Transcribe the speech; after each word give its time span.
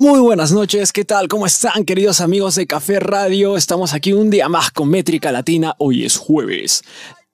Muy 0.00 0.18
buenas 0.20 0.50
noches, 0.50 0.92
¿qué 0.94 1.04
tal? 1.04 1.28
¿Cómo 1.28 1.44
están 1.44 1.84
queridos 1.84 2.22
amigos 2.22 2.54
de 2.54 2.66
Café 2.66 3.00
Radio? 3.00 3.58
Estamos 3.58 3.92
aquí 3.92 4.14
un 4.14 4.30
día 4.30 4.48
más 4.48 4.70
con 4.70 4.88
Métrica 4.88 5.30
Latina, 5.30 5.74
hoy 5.76 6.06
es 6.06 6.16
jueves 6.16 6.82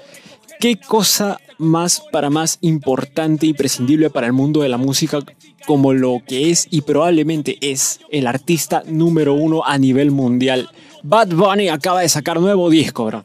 qué 0.61 0.77
cosa 0.77 1.39
más 1.59 2.03
para 2.13 2.31
más 2.31 2.59
importante 2.61 3.47
y 3.47 3.53
prescindible 3.53 4.11
para 4.11 4.27
el 4.27 4.33
mundo 4.33 4.63
de 4.63 4.69
la 4.69 4.77
música 4.77 5.21
como 5.67 5.93
lo 5.93 6.23
que 6.27 6.51
es 6.51 6.67
y 6.71 6.83
probablemente 6.83 7.59
es 7.61 8.01
el 8.11 8.27
artista 8.27 8.83
número 8.87 9.35
uno 9.35 9.65
a 9.65 9.79
nivel 9.79 10.11
mundial. 10.11 10.71
Bad 11.03 11.35
Bunny 11.35 11.69
acaba 11.69 12.01
de 12.01 12.09
sacar 12.09 12.41
nuevo 12.41 12.71
disco, 12.71 13.05
bro. 13.07 13.25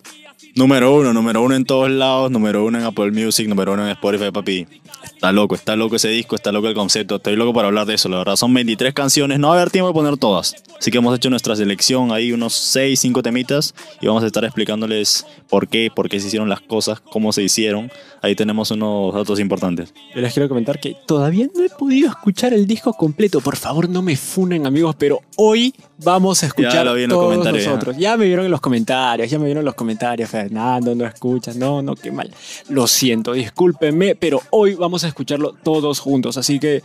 Número 0.57 0.91
uno, 0.91 1.13
número 1.13 1.43
uno 1.43 1.53
en 1.53 1.65
todos 1.65 1.87
lados, 1.91 2.31
número 2.31 2.65
uno 2.65 2.79
en 2.79 2.83
Apple 2.83 3.11
Music, 3.11 3.47
número 3.47 3.73
uno 3.73 3.83
en 3.83 3.91
Spotify, 3.91 4.31
papi. 4.31 4.65
Está 5.03 5.31
loco, 5.31 5.53
está 5.53 5.75
loco 5.75 5.97
ese 5.97 6.07
disco, 6.07 6.35
está 6.35 6.51
loco 6.51 6.67
el 6.67 6.73
concepto. 6.73 7.17
Estoy 7.17 7.35
loco 7.35 7.53
para 7.53 7.67
hablar 7.67 7.85
de 7.85 7.93
eso, 7.93 8.09
la 8.09 8.17
verdad. 8.17 8.35
Son 8.37 8.51
23 8.51 8.91
canciones, 8.95 9.37
no 9.37 9.49
va 9.49 9.53
a 9.53 9.57
haber 9.57 9.69
tiempo 9.69 9.89
de 9.89 9.93
poner 9.93 10.17
todas. 10.17 10.55
Así 10.79 10.89
que 10.89 10.97
hemos 10.97 11.15
hecho 11.15 11.29
nuestra 11.29 11.55
selección, 11.55 12.11
ahí 12.11 12.31
unos 12.31 12.55
6, 12.55 12.99
5 12.99 13.21
temitas 13.21 13.75
y 14.01 14.07
vamos 14.07 14.23
a 14.23 14.25
estar 14.25 14.43
explicándoles 14.45 15.27
por 15.47 15.67
qué, 15.67 15.91
por 15.95 16.09
qué 16.09 16.19
se 16.19 16.25
hicieron 16.25 16.49
las 16.49 16.61
cosas, 16.61 17.01
cómo 17.01 17.31
se 17.33 17.43
hicieron. 17.43 17.91
Ahí 18.27 18.35
tenemos 18.35 18.71
unos 18.71 19.13
datos 19.13 19.39
importantes. 19.39 19.93
Yo 20.13 20.19
les 20.19 20.33
quiero 20.33 20.49
comentar 20.49 20.81
que 20.81 20.97
todavía 21.05 21.47
no 21.55 21.63
he 21.63 21.69
podido 21.69 22.09
escuchar 22.09 22.53
el 22.53 22.67
disco 22.67 22.91
completo. 22.91 23.39
Por 23.39 23.55
favor, 23.55 23.87
no 23.87 24.01
me 24.01 24.17
funen, 24.17 24.67
amigos, 24.67 24.97
pero 24.99 25.21
hoy 25.37 25.73
vamos 26.03 26.43
a 26.43 26.47
escuchar 26.47 26.73
ya 26.73 26.83
lo 26.83 26.93
vi 26.93 27.03
en 27.03 27.09
todos 27.09 27.23
los 27.23 27.31
comentarios, 27.35 27.65
nosotros. 27.67 27.95
Ya. 27.97 28.17
me 28.17 28.25
vieron 28.25 28.43
en 28.43 28.51
los 28.51 28.59
comentarios, 28.59 29.29
ya 29.29 29.39
me 29.39 29.45
vieron 29.45 29.61
en 29.61 29.65
los 29.65 29.75
comentarios, 29.75 30.29
Fernando, 30.29 30.93
no 30.93 31.05
escuchas, 31.05 31.55
no, 31.55 31.81
no, 31.81 31.95
qué 31.95 32.11
mal. 32.11 32.29
Lo 32.67 32.85
siento, 32.85 33.31
discúlpenme, 33.31 34.15
pero 34.15 34.41
hoy 34.49 34.75
vamos 34.75 35.05
a 35.05 35.07
escucharlo 35.07 35.53
todos 35.63 35.99
juntos, 35.99 36.35
así 36.35 36.59
que 36.59 36.83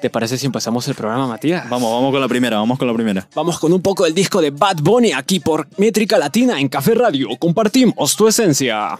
¿Te 0.00 0.08
parece 0.08 0.38
si 0.38 0.46
empezamos 0.46 0.88
el 0.88 0.94
programa, 0.94 1.26
Matías? 1.26 1.68
Vamos, 1.68 1.92
vamos 1.92 2.10
con 2.10 2.22
la 2.22 2.28
primera, 2.28 2.56
vamos 2.56 2.78
con 2.78 2.88
la 2.88 2.94
primera. 2.94 3.28
Vamos 3.34 3.58
con 3.58 3.70
un 3.70 3.82
poco 3.82 4.04
del 4.04 4.14
disco 4.14 4.40
de 4.40 4.50
Bad 4.50 4.78
Bunny 4.80 5.12
aquí 5.12 5.40
por 5.40 5.68
Métrica 5.76 6.16
Latina 6.16 6.58
en 6.58 6.68
Café 6.68 6.94
Radio. 6.94 7.28
Compartimos 7.38 8.16
tu 8.16 8.26
esencia. 8.26 8.98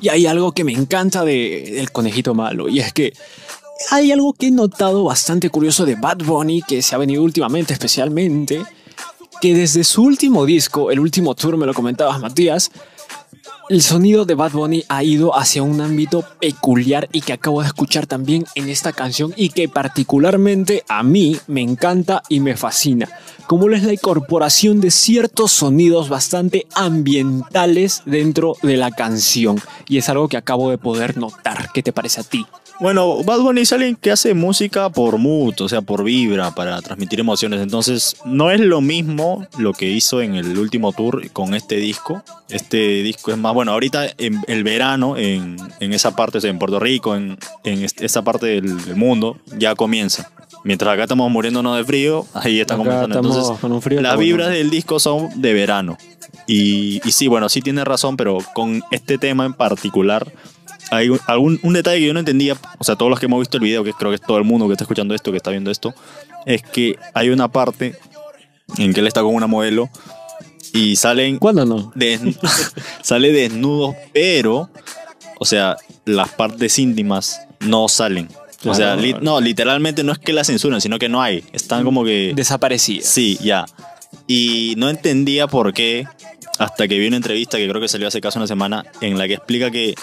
Y 0.00 0.08
hay 0.08 0.26
algo 0.26 0.52
que 0.52 0.64
me 0.64 0.72
encanta 0.72 1.24
de, 1.24 1.72
del 1.74 1.92
conejito 1.92 2.34
malo, 2.34 2.68
y 2.68 2.80
es 2.80 2.92
que 2.92 3.12
hay 3.90 4.12
algo 4.12 4.32
que 4.34 4.48
he 4.48 4.50
notado 4.50 5.04
bastante 5.04 5.48
curioso 5.48 5.86
de 5.86 5.94
Bad 5.94 6.18
Bunny, 6.18 6.62
que 6.62 6.82
se 6.82 6.94
ha 6.94 6.98
venido 6.98 7.22
últimamente 7.22 7.72
especialmente, 7.72 8.62
que 9.40 9.54
desde 9.54 9.84
su 9.84 10.02
último 10.02 10.44
disco, 10.44 10.90
el 10.90 11.00
último 11.00 11.34
tour, 11.34 11.56
me 11.56 11.66
lo 11.66 11.74
comentabas 11.74 12.20
Matías, 12.20 12.70
el 13.70 13.82
sonido 13.82 14.24
de 14.24 14.34
Bad 14.34 14.50
Bunny 14.50 14.84
ha 14.88 15.04
ido 15.04 15.38
hacia 15.38 15.62
un 15.62 15.80
ámbito 15.80 16.24
peculiar 16.40 17.08
y 17.12 17.20
que 17.20 17.32
acabo 17.32 17.60
de 17.60 17.68
escuchar 17.68 18.04
también 18.04 18.44
en 18.56 18.68
esta 18.68 18.92
canción 18.92 19.32
y 19.36 19.50
que 19.50 19.68
particularmente 19.68 20.82
a 20.88 21.04
mí 21.04 21.38
me 21.46 21.60
encanta 21.60 22.24
y 22.28 22.40
me 22.40 22.56
fascina, 22.56 23.08
como 23.46 23.70
es 23.70 23.84
la 23.84 23.92
incorporación 23.92 24.80
de 24.80 24.90
ciertos 24.90 25.52
sonidos 25.52 26.08
bastante 26.08 26.66
ambientales 26.74 28.02
dentro 28.06 28.56
de 28.60 28.76
la 28.76 28.90
canción 28.90 29.60
y 29.88 29.98
es 29.98 30.08
algo 30.08 30.26
que 30.26 30.36
acabo 30.36 30.68
de 30.70 30.78
poder 30.78 31.16
notar. 31.16 31.70
¿Qué 31.72 31.84
te 31.84 31.92
parece 31.92 32.22
a 32.22 32.24
ti? 32.24 32.44
Bueno, 32.80 33.22
Bad 33.24 33.40
Bunny 33.40 33.60
es 33.60 33.72
alguien 33.74 33.94
que 33.94 34.10
hace 34.10 34.32
música 34.32 34.88
por 34.88 35.18
mood, 35.18 35.60
o 35.60 35.68
sea, 35.68 35.82
por 35.82 36.02
vibra, 36.02 36.54
para 36.54 36.80
transmitir 36.80 37.20
emociones. 37.20 37.60
Entonces, 37.60 38.16
no 38.24 38.50
es 38.50 38.58
lo 38.58 38.80
mismo 38.80 39.46
lo 39.58 39.74
que 39.74 39.90
hizo 39.90 40.22
en 40.22 40.34
el 40.34 40.56
último 40.58 40.94
tour 40.94 41.30
con 41.32 41.52
este 41.52 41.76
disco. 41.76 42.22
Este 42.48 43.02
disco 43.02 43.32
es 43.32 43.36
más, 43.36 43.52
bueno, 43.52 43.72
ahorita 43.72 44.06
en 44.16 44.40
el 44.46 44.64
verano, 44.64 45.18
en, 45.18 45.58
esa 45.78 46.16
parte, 46.16 46.38
o 46.38 46.40
sea, 46.40 46.48
en 46.48 46.58
Puerto 46.58 46.80
Rico, 46.80 47.14
en, 47.14 47.36
esa 47.64 48.22
parte 48.22 48.46
del, 48.46 48.96
mundo, 48.96 49.36
ya 49.58 49.74
comienza. 49.74 50.30
Mientras 50.64 50.94
acá 50.94 51.02
estamos 51.02 51.30
muriéndonos 51.30 51.76
de 51.76 51.84
frío, 51.84 52.24
ahí 52.32 52.60
está 52.60 52.78
comenzando. 52.78 53.14
Entonces, 53.18 54.00
las 54.00 54.18
vibras 54.18 54.48
del 54.48 54.70
disco 54.70 54.98
son 54.98 55.28
de 55.42 55.52
verano. 55.52 55.98
Y, 56.46 57.06
y 57.06 57.12
sí, 57.12 57.28
bueno, 57.28 57.50
sí 57.50 57.60
tiene 57.60 57.84
razón, 57.84 58.16
pero 58.16 58.38
con 58.54 58.82
este 58.90 59.18
tema 59.18 59.44
en 59.44 59.52
particular 59.52 60.32
hay 60.90 61.10
algún, 61.26 61.60
un 61.62 61.72
detalle 61.72 62.00
que 62.00 62.06
yo 62.06 62.12
no 62.12 62.20
entendía, 62.20 62.56
o 62.78 62.84
sea, 62.84 62.96
todos 62.96 63.10
los 63.10 63.20
que 63.20 63.26
hemos 63.26 63.40
visto 63.40 63.56
el 63.56 63.62
video, 63.62 63.84
que 63.84 63.92
creo 63.92 64.10
que 64.10 64.16
es 64.16 64.20
todo 64.20 64.38
el 64.38 64.44
mundo 64.44 64.66
que 64.66 64.72
está 64.72 64.84
escuchando 64.84 65.14
esto, 65.14 65.30
que 65.30 65.36
está 65.36 65.50
viendo 65.50 65.70
esto, 65.70 65.94
es 66.46 66.62
que 66.62 66.98
hay 67.14 67.30
una 67.30 67.48
parte 67.48 67.94
en 68.78 68.92
que 68.92 69.00
él 69.00 69.06
está 69.06 69.22
con 69.22 69.34
una 69.34 69.46
modelo 69.46 69.88
y 70.72 70.96
salen... 70.96 71.38
¿Cuándo 71.38 71.64
no? 71.64 71.92
sale 73.02 73.32
desnudo, 73.32 73.94
pero, 74.12 74.70
o 75.38 75.44
sea, 75.44 75.76
las 76.04 76.30
partes 76.30 76.78
íntimas 76.78 77.40
no 77.60 77.88
salen. 77.88 78.28
O 78.64 78.74
sea, 78.74 78.96
no, 79.22 79.40
literalmente 79.40 80.04
no 80.04 80.12
es 80.12 80.18
que 80.18 80.32
la 80.32 80.44
censuren, 80.44 80.80
sino 80.80 80.98
que 80.98 81.08
no 81.08 81.22
hay. 81.22 81.42
Están 81.52 81.82
como 81.84 82.04
que... 82.04 82.32
Desaparecidas. 82.36 83.06
Sí, 83.06 83.38
ya. 83.42 83.64
Y 84.26 84.74
no 84.76 84.90
entendía 84.90 85.46
por 85.46 85.72
qué, 85.72 86.06
hasta 86.58 86.86
que 86.86 86.98
vi 86.98 87.06
una 87.06 87.16
entrevista 87.16 87.56
que 87.56 87.68
creo 87.68 87.80
que 87.80 87.88
salió 87.88 88.06
hace 88.08 88.20
casi 88.20 88.38
una 88.38 88.46
semana, 88.46 88.84
en 89.00 89.16
la 89.16 89.26
que 89.26 89.34
explica 89.34 89.70
que 89.70 89.94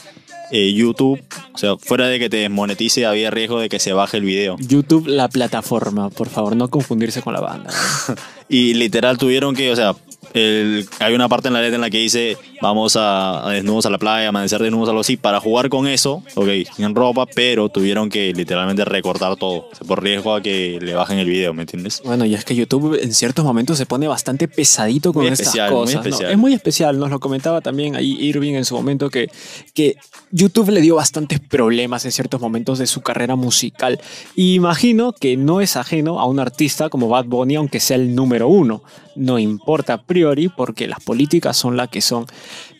eh, 0.52 0.74
YouTube, 0.74 1.22
o 1.54 1.58
sea, 1.58 1.78
fuera 1.78 2.08
de 2.08 2.20
que 2.20 2.30
te 2.30 2.38
desmonetice, 2.38 3.06
había 3.06 3.32
riesgo 3.32 3.60
de 3.60 3.70
que 3.70 3.80
se 3.80 3.94
baje 3.94 4.18
el 4.18 4.24
video. 4.24 4.56
YouTube, 4.60 5.08
la 5.08 5.28
plataforma, 5.28 6.10
por 6.10 6.30
favor, 6.30 6.56
no 6.56 6.70
confundirse 6.70 7.22
con 7.22 7.34
la 7.34 7.42
banda. 7.42 7.70
y 8.50 8.74
literal 8.74 9.18
tuvieron 9.18 9.56
que, 9.56 9.72
o 9.72 9.76
sea, 9.76 9.96
el- 10.34 10.88
hay 11.00 11.14
una 11.14 11.28
parte 11.30 11.48
en 11.48 11.54
la 11.54 11.62
letra 11.62 11.76
en 11.76 11.82
la 11.82 11.90
que 11.90 11.98
dice 12.00 12.38
vamos 12.62 12.96
a, 12.96 13.48
a 13.48 13.52
desnudos 13.52 13.86
a 13.86 13.90
la 13.90 13.98
playa, 13.98 14.30
amanecer 14.30 14.62
desnudos, 14.62 14.90
algo 14.90 15.02
así. 15.02 15.18
Para 15.18 15.40
jugar 15.40 15.70
con 15.70 15.88
eso, 15.88 16.24
ok, 16.36 16.48
sin 16.76 16.94
ropa, 16.96 17.26
pero 17.26 17.70
tuvieron 17.70 18.10
que 18.10 18.34
literalmente 18.34 18.84
recortar 18.86 19.36
todo. 19.36 19.68
O 19.72 19.76
sea, 19.76 19.88
por 19.88 20.02
riesgo 20.04 20.34
a 20.34 20.42
que 20.42 20.80
le 20.82 20.94
bajen 20.96 21.20
el 21.20 21.28
video, 21.28 21.54
¿me 21.54 21.62
entiendes? 21.64 22.02
Bueno, 22.04 22.26
y 22.26 22.34
es 22.34 22.44
que 22.46 22.56
YouTube 22.56 23.00
en 23.02 23.14
ciertos 23.14 23.46
momentos 23.46 23.78
se 23.78 23.86
pone 23.86 24.08
bastante 24.08 24.48
pesadito 24.48 25.14
con 25.14 25.24
Muy 25.24 25.32
estas 25.32 25.48
especial, 25.48 25.72
muy 25.72 25.94
cosas. 25.94 26.22
Es 26.32 26.38
muy 26.38 26.54
especial, 26.54 27.00
nos 27.00 27.10
lo 27.10 27.20
comentaba 27.20 27.62
también 27.62 27.96
ahí 27.96 28.18
Irving 28.20 28.54
en 28.56 28.66
su 28.66 28.76
momento 28.76 29.10
que, 29.10 29.30
que 29.74 29.96
YouTube 30.32 30.70
le 30.70 30.82
dio 30.82 30.96
bastantes 30.96 31.40
problemas 31.40 32.06
en 32.06 32.12
ciertos 32.12 32.42
momentos 32.42 32.80
de 32.80 32.88
su 32.88 33.02
carrera 33.02 33.36
musical. 33.36 34.00
Y 34.36 34.56
imagino 34.56 35.14
que 35.14 35.38
no 35.38 35.62
es 35.62 35.76
ajeno 35.78 36.20
a 36.20 36.26
un 36.26 36.40
artista 36.40 36.90
como 36.90 37.08
Bad 37.08 37.26
Bunny, 37.26 37.56
aunque 37.56 37.80
sea 37.80 37.96
el 37.98 38.16
número 38.16 38.48
uno. 38.48 38.82
No 39.18 39.40
importa 39.40 39.94
a 39.94 40.02
priori 40.04 40.50
porque 40.50 40.88
las 40.88 41.04
políticas 41.04 41.58
son 41.58 41.76
las 41.76 41.90
que 41.90 42.02
son. 42.02 42.26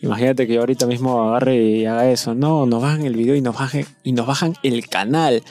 Imagínate 0.02 0.46
que 0.46 0.54
yo 0.54 0.60
ahorita 0.60 0.86
mismo 0.86 1.28
agarre 1.28 1.56
y 1.56 1.86
haga 1.86 2.10
eso. 2.10 2.34
No, 2.34 2.66
nos 2.66 2.80
bajan 2.80 3.04
el 3.04 3.14
video 3.14 3.34
y 3.34 3.40
nos 3.40 3.56
bajan, 3.56 3.84
y 4.02 4.12
nos 4.12 4.26
bajan 4.26 4.54
el 4.62 4.88
canal. 4.88 5.42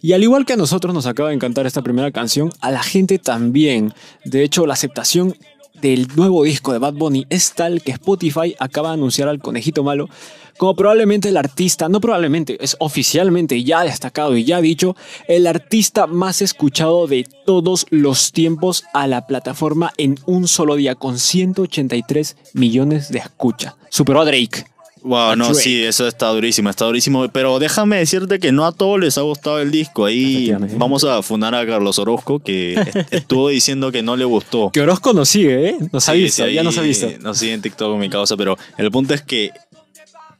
Y 0.00 0.14
al 0.14 0.22
igual 0.22 0.44
que 0.44 0.54
a 0.54 0.56
nosotros 0.56 0.92
nos 0.92 1.06
acaba 1.06 1.28
de 1.28 1.36
encantar 1.36 1.66
esta 1.66 1.82
primera 1.82 2.10
canción, 2.10 2.50
a 2.60 2.70
la 2.70 2.82
gente 2.82 3.18
también. 3.18 3.94
De 4.24 4.42
hecho, 4.42 4.66
la 4.66 4.74
aceptación 4.74 5.36
del 5.82 6.06
nuevo 6.14 6.44
disco 6.44 6.72
de 6.72 6.78
Bad 6.78 6.94
Bunny 6.94 7.26
es 7.28 7.52
tal 7.52 7.82
que 7.82 7.90
Spotify 7.92 8.54
acaba 8.58 8.88
de 8.88 8.94
anunciar 8.94 9.28
al 9.28 9.40
conejito 9.40 9.82
malo 9.82 10.08
como 10.56 10.76
probablemente 10.76 11.28
el 11.30 11.36
artista, 11.36 11.88
no 11.88 12.00
probablemente, 12.00 12.56
es 12.62 12.76
oficialmente 12.78 13.64
ya 13.64 13.82
destacado 13.82 14.36
y 14.36 14.44
ya 14.44 14.60
dicho, 14.60 14.94
el 15.26 15.46
artista 15.46 16.06
más 16.06 16.40
escuchado 16.40 17.06
de 17.06 17.26
todos 17.44 17.86
los 17.90 18.30
tiempos 18.32 18.84
a 18.92 19.08
la 19.08 19.26
plataforma 19.26 19.92
en 19.96 20.18
un 20.26 20.46
solo 20.46 20.76
día, 20.76 20.94
con 20.94 21.18
183 21.18 22.36
millones 22.52 23.08
de 23.08 23.18
escuchas. 23.18 23.74
Superó 23.88 24.20
a 24.20 24.24
Drake. 24.24 24.71
Wow, 25.04 25.34
no, 25.36 25.46
Drake. 25.46 25.60
sí, 25.60 25.82
eso 25.82 26.06
está 26.06 26.28
durísimo, 26.28 26.70
está 26.70 26.84
durísimo. 26.84 27.28
Pero 27.28 27.58
déjame 27.58 27.98
decirte 27.98 28.38
que 28.38 28.52
no 28.52 28.64
a 28.64 28.72
todos 28.72 29.00
les 29.00 29.18
ha 29.18 29.22
gustado 29.22 29.60
el 29.60 29.70
disco. 29.70 30.04
Ahí 30.04 30.52
vamos 30.76 31.04
a 31.04 31.22
fundar 31.22 31.54
a 31.54 31.66
Carlos 31.66 31.98
Orozco, 31.98 32.38
que 32.38 32.74
est- 32.74 33.12
estuvo 33.12 33.48
diciendo 33.48 33.90
que 33.90 34.02
no 34.02 34.16
le 34.16 34.24
gustó. 34.24 34.70
Que 34.72 34.80
Orozco 34.80 35.12
nos 35.12 35.28
sigue, 35.28 35.70
¿eh? 35.70 35.76
Nos 35.92 36.08
ha 36.08 36.12
Sí, 36.12 36.18
visto, 36.22 36.46
sí, 36.46 36.52
ya 36.54 36.62
nos 36.62 36.78
ha 36.78 36.82
visto. 36.82 37.08
Nos 37.20 37.38
sigue 37.38 37.52
en 37.54 37.62
TikTok 37.62 37.98
mi 37.98 38.08
causa, 38.08 38.36
pero 38.36 38.56
el 38.78 38.90
punto 38.90 39.12
es 39.14 39.22
que 39.22 39.50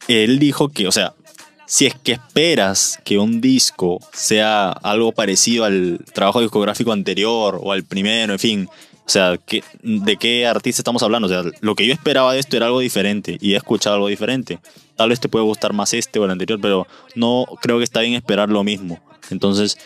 él 0.08 0.38
dijo 0.38 0.68
que, 0.68 0.86
o 0.88 0.92
sea, 0.92 1.14
si 1.66 1.86
es 1.86 1.94
que 1.94 2.12
esperas 2.12 2.98
que 3.04 3.18
un 3.18 3.40
disco 3.40 3.98
sea 4.12 4.70
algo 4.70 5.12
parecido 5.12 5.64
al 5.64 6.00
trabajo 6.12 6.40
discográfico 6.40 6.92
anterior 6.92 7.58
o 7.62 7.72
al 7.72 7.84
primero, 7.84 8.32
en 8.34 8.38
fin, 8.38 8.68
sea, 9.12 9.38
¿qué- 9.44 9.62
¿de 9.82 10.16
qué 10.16 10.46
artista 10.46 10.80
estamos 10.80 11.02
hablando? 11.02 11.26
O 11.26 11.28
sea, 11.28 11.42
lo 11.60 11.74
que 11.74 11.86
yo 11.86 11.92
esperaba 11.92 12.32
de 12.32 12.40
esto 12.40 12.56
era 12.56 12.66
algo 12.66 12.80
diferente 12.80 13.38
y 13.40 13.54
he 13.54 13.56
escuchado 13.56 13.96
algo 13.96 14.08
diferente. 14.08 14.58
Tal 14.96 15.08
vez 15.10 15.20
te 15.20 15.28
puede 15.28 15.44
gustar 15.44 15.72
más 15.72 15.92
este 15.94 16.18
o 16.18 16.24
el 16.24 16.30
anterior, 16.30 16.58
pero 16.60 16.86
no 17.14 17.46
creo 17.60 17.78
que 17.78 17.84
está 17.84 18.00
bien 18.00 18.14
esperar 18.14 18.48
lo 18.48 18.62
mismo. 18.64 19.00
Entonces, 19.30 19.78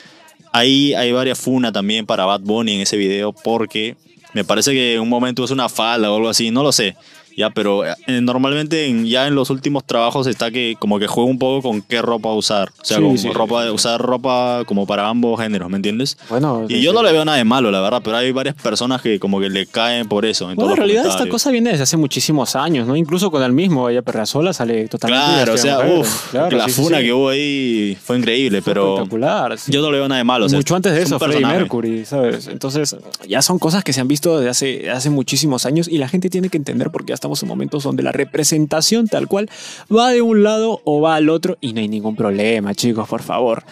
ahí 0.53 0.95
hay 0.95 1.13
varias 1.13 1.39
funas 1.39 1.73
también 1.73 2.07
para 2.07 2.25
Bad 2.25 2.41
Bunny 2.41 2.75
en 2.75 2.81
ese 2.81 2.97
video 2.97 3.33
porque 3.33 3.97
me 4.33 4.45
parece 4.45 4.73
que 4.73 4.95
en 4.95 5.01
un 5.01 5.09
momento 5.09 5.45
es 5.45 5.51
una 5.51 5.69
falda 5.69 6.11
o 6.11 6.17
algo 6.17 6.29
así, 6.29 6.51
no 6.51 6.63
lo 6.63 6.73
sé. 6.73 6.97
Ya, 7.37 7.51
pero 7.51 7.85
eh, 7.87 7.95
normalmente 8.23 8.87
en- 8.87 9.05
ya 9.07 9.27
en 9.27 9.35
los 9.35 9.51
últimos 9.51 9.85
trabajos 9.85 10.27
está 10.27 10.51
que 10.51 10.77
como 10.79 10.99
que 10.99 11.07
juega 11.07 11.29
un 11.31 11.39
poco 11.39 11.69
con 11.69 11.83
qué 11.83 12.01
ropa 12.03 12.33
usar. 12.33 12.71
O 12.81 12.85
sea, 12.85 12.97
Sí, 12.97 13.03
con 13.03 13.19
sí, 13.19 13.29
ropa, 13.31 13.71
usar 13.71 14.01
ropa 14.01 14.63
como 14.67 14.87
para 14.87 15.09
ambos 15.09 15.39
géneros, 15.41 15.69
¿me 15.71 15.77
entiendes? 15.77 16.17
Bueno, 16.31 16.65
Y 16.69 16.81
yo 16.81 16.93
no 16.93 17.03
le 17.03 17.13
veo 17.13 17.25
nada 17.25 17.37
de 17.39 17.45
malo, 17.45 17.71
la 17.71 17.81
verdad, 17.81 18.01
pero 18.03 18.17
hay 18.17 18.33
varias 18.33 18.55
personas 18.55 19.03
que 19.03 19.19
como 19.21 19.39
que 19.41 19.51
le 19.51 19.67
caen 19.67 20.09
por 20.09 20.25
eso. 20.25 20.51
En 20.51 20.57
Bueno, 20.57 20.65
en 20.65 20.71
los 20.71 20.79
realidad 20.79 21.03
esta 21.03 21.11
comentarios. 21.11 21.33
cosa 21.35 21.51
viene 21.51 21.71
desde 21.71 21.83
hace 21.83 21.97
muchísimos 21.97 22.57
años, 22.57 22.87
¿no? 22.89 22.97
Incluso 22.97 23.31
con 23.31 23.43
el 23.43 23.53
mismo, 23.53 23.89
ella 23.91 24.03
Perrazola 24.03 24.53
sale 24.53 24.89
totalmente. 24.89 25.27
Claro, 25.27 25.53
o 25.53 25.55
vestida 25.55 25.79
sea, 25.87 25.99
uff, 26.01 26.35
la 26.53 26.69
funa 26.69 27.01
que 27.01 27.13
hubo 27.13 27.29
ahí 27.29 27.99
fue 28.03 28.17
increíble, 28.19 28.63
pero 28.63 28.95
espectacular. 28.95 29.59
sí. 29.59 29.71
yo 29.73 29.83
no 29.83 29.91
le 29.93 29.99
veo 29.99 30.09
nada 30.09 30.19
de 30.19 30.25
malo. 30.25 30.47
o 30.47 30.49
sea, 30.49 30.59
Mucho 30.59 30.75
antes 30.75 30.93
de 30.93 31.03
es 31.03 31.09
un 31.11 31.17
eso, 31.17 31.19
Freddie 31.19 31.35
personaje. 31.41 31.59
Mercury, 31.61 32.05
¿sabes? 32.07 32.47
Entonces, 32.49 32.97
ya 33.29 33.43
son 33.43 33.59
cosas 33.59 33.85
que 33.85 33.93
se 33.93 34.01
han 34.01 34.09
visto 34.09 34.39
desde 34.39 34.49
hace, 34.51 34.91
hace 34.91 35.11
muchísimos 35.11 35.67
años 35.67 35.87
y 35.89 35.99
la 35.99 36.09
gente 36.09 36.31
tiene 36.31 36.49
que 36.49 36.57
entender 36.57 36.91
porque 36.91 37.11
ya 37.11 37.15
estamos 37.27 37.43
en 37.43 37.49
momentos 37.49 37.83
donde 37.83 38.05
la 38.05 38.13
representación 38.13 39.09
tal 39.09 39.27
cual 39.27 39.51
va 39.95 40.11
de 40.11 40.23
un 40.23 40.45
lado 40.45 40.81
o 40.85 41.01
va 41.01 41.17
al 41.17 41.29
otro 41.29 41.59
y 41.61 41.73
no 41.73 41.81
hay 41.81 41.89
ningún 41.89 42.15
problema, 42.15 42.73
chicos, 42.73 43.09
por 43.09 43.21
favor. 43.21 43.65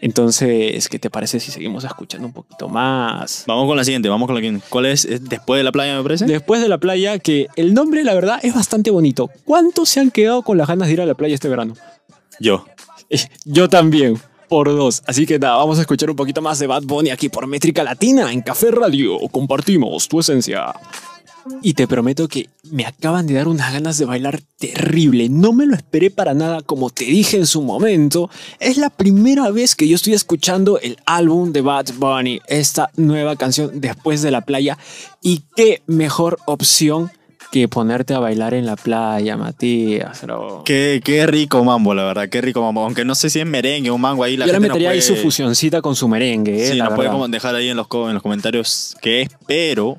Entonces, 0.00 0.88
¿qué 0.88 1.00
te 1.00 1.10
parece 1.10 1.40
si 1.40 1.50
seguimos 1.50 1.82
escuchando 1.82 2.28
un 2.28 2.32
poquito 2.32 2.68
más? 2.68 3.42
Vamos 3.48 3.66
con 3.66 3.76
la 3.76 3.82
siguiente, 3.82 4.08
vamos 4.08 4.26
con 4.26 4.36
la 4.36 4.40
siguiente. 4.40 4.64
¿Cuál 4.68 4.86
es? 4.86 5.04
¿Es 5.04 5.28
Después 5.28 5.58
de 5.58 5.64
la 5.64 5.72
playa, 5.72 5.96
me 5.96 6.02
parece? 6.04 6.26
Después 6.26 6.62
de 6.62 6.68
la 6.68 6.78
playa, 6.78 7.18
que 7.18 7.48
el 7.56 7.74
nombre, 7.74 8.04
la 8.04 8.14
verdad, 8.14 8.38
es 8.44 8.54
bastante 8.54 8.92
bonito. 8.92 9.30
¿Cuántos 9.44 9.88
se 9.88 9.98
han 9.98 10.12
quedado 10.12 10.42
con 10.42 10.56
las 10.56 10.68
ganas 10.68 10.86
de 10.86 10.94
ir 10.94 11.00
a 11.00 11.06
la 11.06 11.14
playa 11.14 11.34
este 11.34 11.48
verano? 11.48 11.74
Yo. 12.38 12.66
Eh, 13.10 13.18
Yo 13.44 13.68
también, 13.68 14.16
por 14.48 14.68
dos. 14.68 15.02
Así 15.08 15.26
que 15.26 15.40
nada, 15.40 15.56
vamos 15.56 15.78
a 15.78 15.80
escuchar 15.80 16.08
un 16.08 16.16
poquito 16.16 16.40
más 16.40 16.60
de 16.60 16.68
Bad 16.68 16.84
Bunny 16.84 17.10
aquí 17.10 17.28
por 17.28 17.48
Métrica 17.48 17.82
Latina 17.82 18.32
en 18.32 18.42
Café 18.42 18.70
Radio. 18.70 19.18
Compartimos 19.32 20.06
tu 20.06 20.20
esencia. 20.20 20.72
Y 21.62 21.74
te 21.74 21.86
prometo 21.86 22.28
que 22.28 22.48
me 22.70 22.86
acaban 22.86 23.26
de 23.26 23.34
dar 23.34 23.48
unas 23.48 23.72
ganas 23.72 23.98
de 23.98 24.04
bailar 24.04 24.40
terrible. 24.58 25.28
No 25.28 25.52
me 25.52 25.66
lo 25.66 25.74
esperé 25.74 26.10
para 26.10 26.34
nada, 26.34 26.62
como 26.62 26.90
te 26.90 27.04
dije 27.04 27.36
en 27.36 27.46
su 27.46 27.62
momento. 27.62 28.30
Es 28.60 28.76
la 28.76 28.90
primera 28.90 29.50
vez 29.50 29.74
que 29.74 29.88
yo 29.88 29.96
estoy 29.96 30.14
escuchando 30.14 30.78
el 30.78 30.98
álbum 31.06 31.52
de 31.52 31.60
Bad 31.60 31.86
Bunny, 31.96 32.40
esta 32.46 32.90
nueva 32.96 33.36
canción 33.36 33.80
después 33.80 34.22
de 34.22 34.30
la 34.30 34.42
playa. 34.42 34.78
Y 35.20 35.42
qué 35.56 35.82
mejor 35.86 36.38
opción 36.46 37.10
que 37.52 37.68
ponerte 37.68 38.14
a 38.14 38.18
bailar 38.18 38.54
en 38.54 38.64
la 38.64 38.76
playa, 38.76 39.36
Matías. 39.36 40.22
bro. 40.22 40.62
Qué, 40.64 41.02
qué 41.04 41.26
rico 41.26 41.62
mambo, 41.62 41.94
la 41.94 42.04
verdad, 42.04 42.28
qué 42.30 42.40
rico 42.40 42.62
mambo. 42.62 42.82
Aunque 42.82 43.04
no 43.04 43.14
sé 43.14 43.28
si 43.28 43.40
es 43.40 43.46
merengue 43.46 43.90
o 43.90 43.94
un 43.94 44.00
mango 44.00 44.24
ahí. 44.24 44.38
La 44.38 44.46
Yo 44.46 44.54
le 44.54 44.60
metería 44.60 44.90
ahí 44.90 45.02
su 45.02 45.14
fusioncita 45.16 45.82
con 45.82 45.94
su 45.94 46.08
merengue, 46.08 46.64
eh, 46.64 46.70
Sí, 46.70 46.76
la 46.78 46.86
nos 46.86 46.94
puede 46.94 47.28
dejar 47.28 47.54
ahí 47.54 47.68
en 47.68 47.76
los, 47.76 47.86
en 47.92 48.14
los 48.14 48.22
comentarios 48.22 48.96
qué 49.00 49.22
es, 49.22 49.28
pero. 49.46 49.98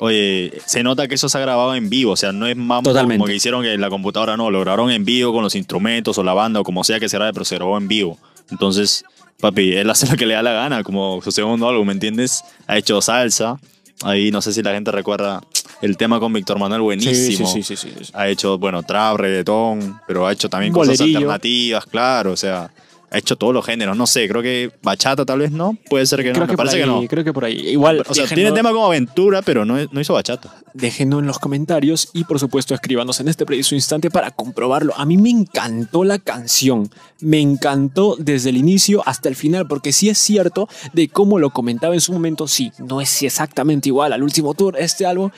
Oye, 0.00 0.52
se 0.64 0.82
nota 0.82 1.08
que 1.08 1.16
eso 1.16 1.28
se 1.28 1.38
ha 1.38 1.40
grabado 1.40 1.74
en 1.74 1.90
vivo, 1.90 2.12
o 2.12 2.16
sea, 2.16 2.30
no 2.32 2.46
es 2.46 2.56
Totalmente. 2.56 3.18
como 3.18 3.26
que 3.26 3.34
hicieron 3.34 3.64
en 3.64 3.80
la 3.80 3.90
computadora 3.90 4.36
no, 4.36 4.50
lo 4.50 4.60
grabaron 4.60 4.90
en 4.90 5.04
vivo 5.04 5.32
con 5.32 5.42
los 5.42 5.54
instrumentos 5.56 6.18
o 6.18 6.22
la 6.22 6.34
banda 6.34 6.60
o 6.60 6.64
como 6.64 6.84
sea 6.84 7.00
que 7.00 7.08
se 7.08 7.16
grabe, 7.16 7.32
pero 7.32 7.44
se 7.44 7.56
grabó 7.56 7.76
en 7.76 7.88
vivo. 7.88 8.18
Entonces, 8.50 9.04
papi, 9.40 9.72
él 9.72 9.90
hace 9.90 10.06
lo 10.10 10.16
que 10.16 10.26
le 10.26 10.34
da 10.34 10.42
la 10.42 10.52
gana, 10.52 10.84
como 10.84 11.20
su 11.22 11.32
segundo 11.32 11.68
álbum, 11.68 11.86
¿me 11.86 11.92
entiendes? 11.92 12.44
Ha 12.66 12.78
hecho 12.78 13.00
salsa, 13.00 13.58
ahí 14.02 14.30
no 14.30 14.40
sé 14.40 14.52
si 14.52 14.62
la 14.62 14.72
gente 14.72 14.92
recuerda 14.92 15.42
el 15.82 15.96
tema 15.96 16.20
con 16.20 16.32
Víctor 16.32 16.58
Manuel, 16.58 16.80
sí, 16.80 16.84
buenísimo. 16.84 17.48
sí, 17.48 17.62
sí, 17.62 17.76
sí, 17.76 17.92
sí. 18.00 18.10
Ha 18.14 18.28
hecho, 18.28 18.58
bueno, 18.58 18.82
trap, 18.82 19.16
reggaetón, 19.16 20.00
pero 20.06 20.26
ha 20.26 20.32
hecho 20.32 20.48
también 20.48 20.72
cosas 20.72 21.00
alternativas, 21.00 21.86
claro, 21.86 22.32
o 22.32 22.36
sea, 22.36 22.70
ha 23.10 23.18
hecho 23.18 23.36
todos 23.36 23.54
los 23.54 23.64
géneros, 23.64 23.96
no 23.96 24.06
sé, 24.06 24.28
creo 24.28 24.42
que 24.42 24.70
bachata 24.82 25.24
tal 25.24 25.38
vez 25.38 25.50
no, 25.50 25.76
puede 25.88 26.04
ser 26.06 26.22
que 26.22 26.28
no, 26.28 26.34
Creo 26.34 26.46
me 26.46 26.50
que 26.52 26.56
parece 26.56 26.76
ahí, 26.76 26.82
que 26.82 26.86
no. 26.86 27.02
creo 27.08 27.24
que 27.24 27.32
por 27.32 27.44
ahí. 27.44 27.56
Igual, 27.70 28.04
O 28.08 28.14
sea, 28.14 28.26
tiene 28.26 28.52
tema 28.52 28.70
como 28.70 28.86
aventura, 28.86 29.42
pero 29.42 29.64
no, 29.64 29.76
no 29.90 30.00
hizo 30.00 30.12
bachata. 30.14 30.54
déjenlo 30.74 31.18
en 31.18 31.26
los 31.26 31.38
comentarios 31.38 32.10
y 32.12 32.24
por 32.24 32.38
supuesto 32.38 32.74
escríbanos 32.74 33.20
en 33.20 33.28
este 33.28 33.46
preciso 33.46 33.74
instante 33.74 34.10
para 34.10 34.30
comprobarlo. 34.30 34.92
A 34.96 35.06
mí 35.06 35.16
me 35.16 35.30
encantó 35.30 36.04
la 36.04 36.18
canción, 36.18 36.90
me 37.20 37.40
encantó 37.40 38.16
desde 38.18 38.50
el 38.50 38.56
inicio 38.56 39.02
hasta 39.06 39.28
el 39.28 39.36
final, 39.36 39.66
porque 39.66 39.92
sí 39.92 40.08
es 40.08 40.18
cierto 40.18 40.68
de 40.92 41.08
cómo 41.08 41.38
lo 41.38 41.50
comentaba 41.50 41.94
en 41.94 42.00
su 42.00 42.12
momento, 42.12 42.46
sí, 42.46 42.72
no 42.78 43.00
es 43.00 43.22
exactamente 43.22 43.88
igual 43.88 44.12
al 44.12 44.22
último 44.22 44.54
tour 44.54 44.76
este 44.78 45.06
álbum, 45.06 45.30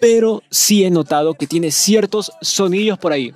pero 0.00 0.42
sí 0.50 0.84
he 0.84 0.90
notado 0.90 1.34
que 1.34 1.46
tiene 1.46 1.70
ciertos 1.70 2.32
sonillos 2.40 2.98
por 2.98 3.12
ahí. 3.12 3.32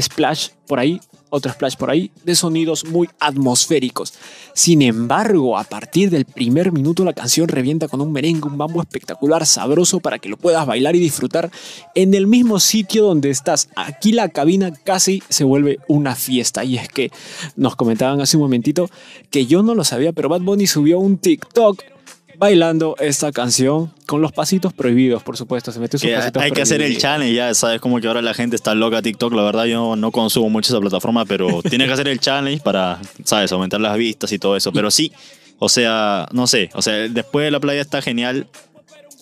Splash 0.00 0.50
por 0.68 0.78
ahí, 0.78 1.00
otro 1.30 1.52
splash 1.52 1.76
por 1.76 1.90
ahí, 1.90 2.10
de 2.24 2.34
sonidos 2.34 2.84
muy 2.84 3.08
atmosféricos. 3.20 4.14
Sin 4.54 4.82
embargo, 4.82 5.58
a 5.58 5.64
partir 5.64 6.10
del 6.10 6.24
primer 6.24 6.72
minuto 6.72 7.04
la 7.04 7.12
canción 7.12 7.48
revienta 7.48 7.88
con 7.88 8.00
un 8.00 8.12
merengue, 8.12 8.48
un 8.48 8.58
bambo 8.58 8.80
espectacular, 8.80 9.46
sabroso 9.46 10.00
para 10.00 10.18
que 10.18 10.28
lo 10.28 10.36
puedas 10.36 10.66
bailar 10.66 10.96
y 10.96 11.00
disfrutar 11.00 11.50
en 11.94 12.14
el 12.14 12.26
mismo 12.26 12.58
sitio 12.60 13.04
donde 13.04 13.30
estás. 13.30 13.68
Aquí 13.76 14.12
la 14.12 14.28
cabina 14.28 14.72
casi 14.72 15.22
se 15.28 15.44
vuelve 15.44 15.78
una 15.88 16.14
fiesta. 16.14 16.64
Y 16.64 16.76
es 16.76 16.88
que 16.88 17.10
nos 17.56 17.76
comentaban 17.76 18.20
hace 18.20 18.36
un 18.36 18.42
momentito 18.42 18.90
que 19.30 19.46
yo 19.46 19.62
no 19.62 19.74
lo 19.74 19.84
sabía, 19.84 20.12
pero 20.12 20.28
Bad 20.28 20.42
Bunny 20.42 20.66
subió 20.66 20.98
un 20.98 21.18
TikTok 21.18 21.97
bailando 22.38 22.94
esta 23.00 23.32
canción 23.32 23.92
con 24.06 24.22
los 24.22 24.30
pasitos 24.30 24.72
prohibidos, 24.72 25.22
por 25.22 25.36
supuesto. 25.36 25.72
Se 25.72 25.80
metió 25.80 25.98
sus 25.98 26.08
Que 26.08 26.14
pasitos 26.14 26.42
hay 26.42 26.52
que 26.52 26.62
hacer 26.62 26.80
el 26.80 26.96
challenge 26.96 27.34
ya, 27.34 27.52
sabes 27.52 27.80
como 27.80 28.00
que 28.00 28.06
ahora 28.06 28.22
la 28.22 28.32
gente 28.32 28.54
está 28.54 28.74
loca 28.74 29.02
TikTok, 29.02 29.32
la 29.32 29.42
verdad 29.42 29.64
yo 29.64 29.96
no 29.96 30.12
consumo 30.12 30.48
mucho 30.48 30.72
esa 30.72 30.80
plataforma, 30.80 31.24
pero 31.24 31.62
tiene 31.68 31.86
que 31.86 31.92
hacer 31.92 32.06
el 32.08 32.20
challenge 32.20 32.62
para, 32.62 33.00
sabes, 33.24 33.50
aumentar 33.50 33.80
las 33.80 33.96
vistas 33.96 34.30
y 34.32 34.38
todo 34.38 34.56
eso, 34.56 34.72
pero 34.72 34.90
sí, 34.90 35.12
o 35.58 35.68
sea, 35.68 36.28
no 36.32 36.46
sé, 36.46 36.70
o 36.74 36.82
sea, 36.82 36.94
después 36.94 37.44
de 37.44 37.50
la 37.50 37.58
playa 37.58 37.80
está 37.80 38.00
genial, 38.00 38.46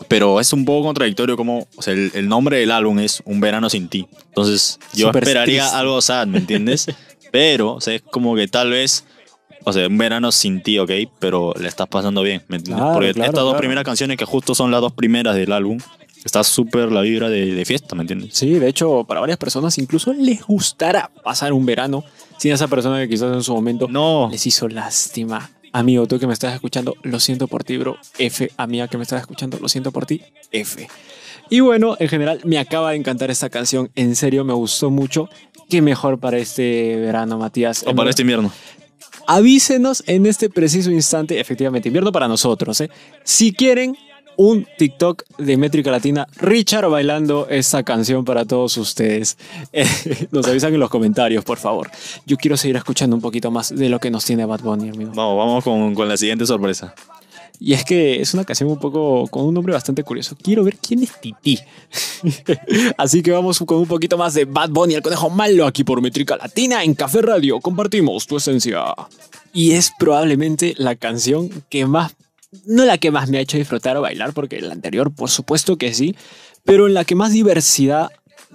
pero 0.08 0.38
es 0.38 0.52
un 0.52 0.66
poco 0.66 0.86
contradictorio 0.86 1.38
como, 1.38 1.66
o 1.74 1.82
sea, 1.82 1.94
el, 1.94 2.12
el 2.14 2.28
nombre 2.28 2.58
del 2.58 2.70
álbum 2.70 2.98
es 2.98 3.22
Un 3.24 3.40
verano 3.40 3.70
sin 3.70 3.88
ti, 3.88 4.06
entonces 4.28 4.78
yo 4.92 5.06
esperaría 5.08 5.62
triste. 5.62 5.76
algo 5.76 6.02
sad, 6.02 6.26
¿me 6.26 6.38
entiendes? 6.38 6.86
pero, 7.32 7.72
o 7.72 7.80
sea, 7.80 7.94
es 7.94 8.02
como 8.02 8.36
que 8.36 8.46
tal 8.46 8.70
vez... 8.70 9.04
O 9.64 9.72
sea, 9.72 9.86
un 9.88 9.98
verano 9.98 10.30
sin 10.32 10.62
ti, 10.62 10.78
ok, 10.78 10.90
pero 11.18 11.52
le 11.58 11.68
estás 11.68 11.88
pasando 11.88 12.22
bien, 12.22 12.42
¿me 12.48 12.56
entiendes? 12.56 12.80
Claro, 12.82 12.94
Porque 12.94 13.12
claro, 13.14 13.30
estas 13.30 13.42
dos 13.42 13.50
claro. 13.52 13.58
primeras 13.60 13.84
canciones, 13.84 14.16
que 14.16 14.24
justo 14.24 14.54
son 14.54 14.70
las 14.70 14.80
dos 14.80 14.92
primeras 14.92 15.34
del 15.34 15.52
álbum, 15.52 15.78
está 16.24 16.44
súper 16.44 16.92
la 16.92 17.00
vibra 17.00 17.28
de, 17.28 17.54
de 17.54 17.64
fiesta, 17.64 17.94
¿me 17.94 18.02
entiendes? 18.02 18.30
Sí, 18.34 18.50
de 18.58 18.68
hecho, 18.68 19.04
para 19.04 19.20
varias 19.20 19.38
personas 19.38 19.76
incluso 19.78 20.12
les 20.12 20.42
gustará 20.44 21.10
pasar 21.24 21.52
un 21.52 21.66
verano 21.66 22.04
sin 22.38 22.52
esa 22.52 22.68
persona 22.68 22.98
que 23.00 23.08
quizás 23.08 23.32
en 23.32 23.42
su 23.42 23.54
momento 23.54 23.88
No, 23.88 24.28
les 24.30 24.46
hizo 24.46 24.68
lástima. 24.68 25.50
Amigo, 25.72 26.06
tú 26.06 26.18
que 26.18 26.26
me 26.26 26.32
estás 26.32 26.54
escuchando, 26.54 26.94
lo 27.02 27.20
siento 27.20 27.48
por 27.48 27.62
ti, 27.64 27.76
bro. 27.76 27.96
F. 28.18 28.50
Amiga 28.56 28.88
que 28.88 28.96
me 28.96 29.02
estás 29.02 29.20
escuchando, 29.20 29.58
lo 29.60 29.68
siento 29.68 29.92
por 29.92 30.06
ti. 30.06 30.22
F. 30.52 30.88
Y 31.50 31.60
bueno, 31.60 31.96
en 32.00 32.08
general, 32.08 32.40
me 32.44 32.58
acaba 32.58 32.90
de 32.90 32.96
encantar 32.96 33.30
esta 33.30 33.50
canción. 33.50 33.90
En 33.94 34.16
serio, 34.16 34.42
me 34.44 34.54
gustó 34.54 34.90
mucho. 34.90 35.28
Qué 35.68 35.82
mejor 35.82 36.18
para 36.18 36.38
este 36.38 36.96
verano, 36.96 37.36
Matías. 37.38 37.84
o 37.86 37.94
para 37.94 38.08
este 38.10 38.22
invierno. 38.22 38.50
Avísenos 39.26 40.02
en 40.06 40.26
este 40.26 40.48
preciso 40.48 40.90
instante, 40.90 41.40
efectivamente, 41.40 41.88
invierno 41.88 42.12
para 42.12 42.28
nosotros, 42.28 42.80
¿eh? 42.80 42.90
Si 43.24 43.52
quieren 43.52 43.96
un 44.36 44.66
TikTok 44.76 45.24
de 45.38 45.56
métrica 45.56 45.90
latina, 45.90 46.26
Richard 46.36 46.88
bailando 46.88 47.46
esta 47.48 47.82
canción 47.82 48.24
para 48.24 48.44
todos 48.44 48.76
ustedes. 48.76 49.36
Eh, 49.72 49.86
nos 50.30 50.46
avisan 50.46 50.72
en 50.72 50.80
los 50.80 50.88
comentarios, 50.88 51.44
por 51.44 51.58
favor. 51.58 51.90
Yo 52.24 52.36
quiero 52.36 52.56
seguir 52.56 52.76
escuchando 52.76 53.14
un 53.16 53.20
poquito 53.20 53.50
más 53.50 53.74
de 53.74 53.88
lo 53.88 53.98
que 53.98 54.10
nos 54.10 54.24
tiene 54.24 54.46
Bad 54.46 54.60
Bunny, 54.60 54.88
amigo. 54.88 55.12
Vamos, 55.14 55.36
vamos 55.36 55.64
con, 55.64 55.94
con 55.94 56.08
la 56.08 56.16
siguiente 56.16 56.46
sorpresa. 56.46 56.94
Y 57.58 57.72
es 57.72 57.84
que 57.84 58.20
es 58.20 58.34
una 58.34 58.44
canción 58.44 58.70
un 58.70 58.78
poco 58.78 59.26
con 59.28 59.44
un 59.44 59.54
nombre 59.54 59.72
bastante 59.72 60.02
curioso. 60.02 60.36
Quiero 60.40 60.64
ver 60.64 60.76
quién 60.76 61.02
es 61.02 61.20
Titi. 61.20 61.58
Así 62.96 63.22
que 63.22 63.32
vamos 63.32 63.58
con 63.60 63.78
un 63.78 63.86
poquito 63.86 64.18
más 64.18 64.34
de 64.34 64.44
Bad 64.44 64.70
Bunny, 64.70 64.94
el 64.94 65.02
conejo 65.02 65.30
malo, 65.30 65.66
aquí 65.66 65.84
por 65.84 66.00
Métrica 66.00 66.36
Latina 66.36 66.84
en 66.84 66.94
Café 66.94 67.22
Radio. 67.22 67.60
Compartimos 67.60 68.26
tu 68.26 68.36
esencia. 68.36 68.84
Y 69.52 69.72
es 69.72 69.92
probablemente 69.98 70.74
la 70.76 70.96
canción 70.96 71.50
que 71.70 71.86
más, 71.86 72.14
no 72.66 72.84
la 72.84 72.98
que 72.98 73.10
más 73.10 73.28
me 73.28 73.38
ha 73.38 73.40
hecho 73.40 73.56
disfrutar 73.56 73.96
o 73.96 74.02
bailar, 74.02 74.32
porque 74.32 74.60
la 74.60 74.72
anterior, 74.72 75.12
por 75.14 75.30
supuesto 75.30 75.76
que 75.76 75.94
sí, 75.94 76.14
pero 76.64 76.86
en 76.86 76.94
la 76.94 77.04
que 77.04 77.14
más 77.14 77.32
diversidad 77.32 78.10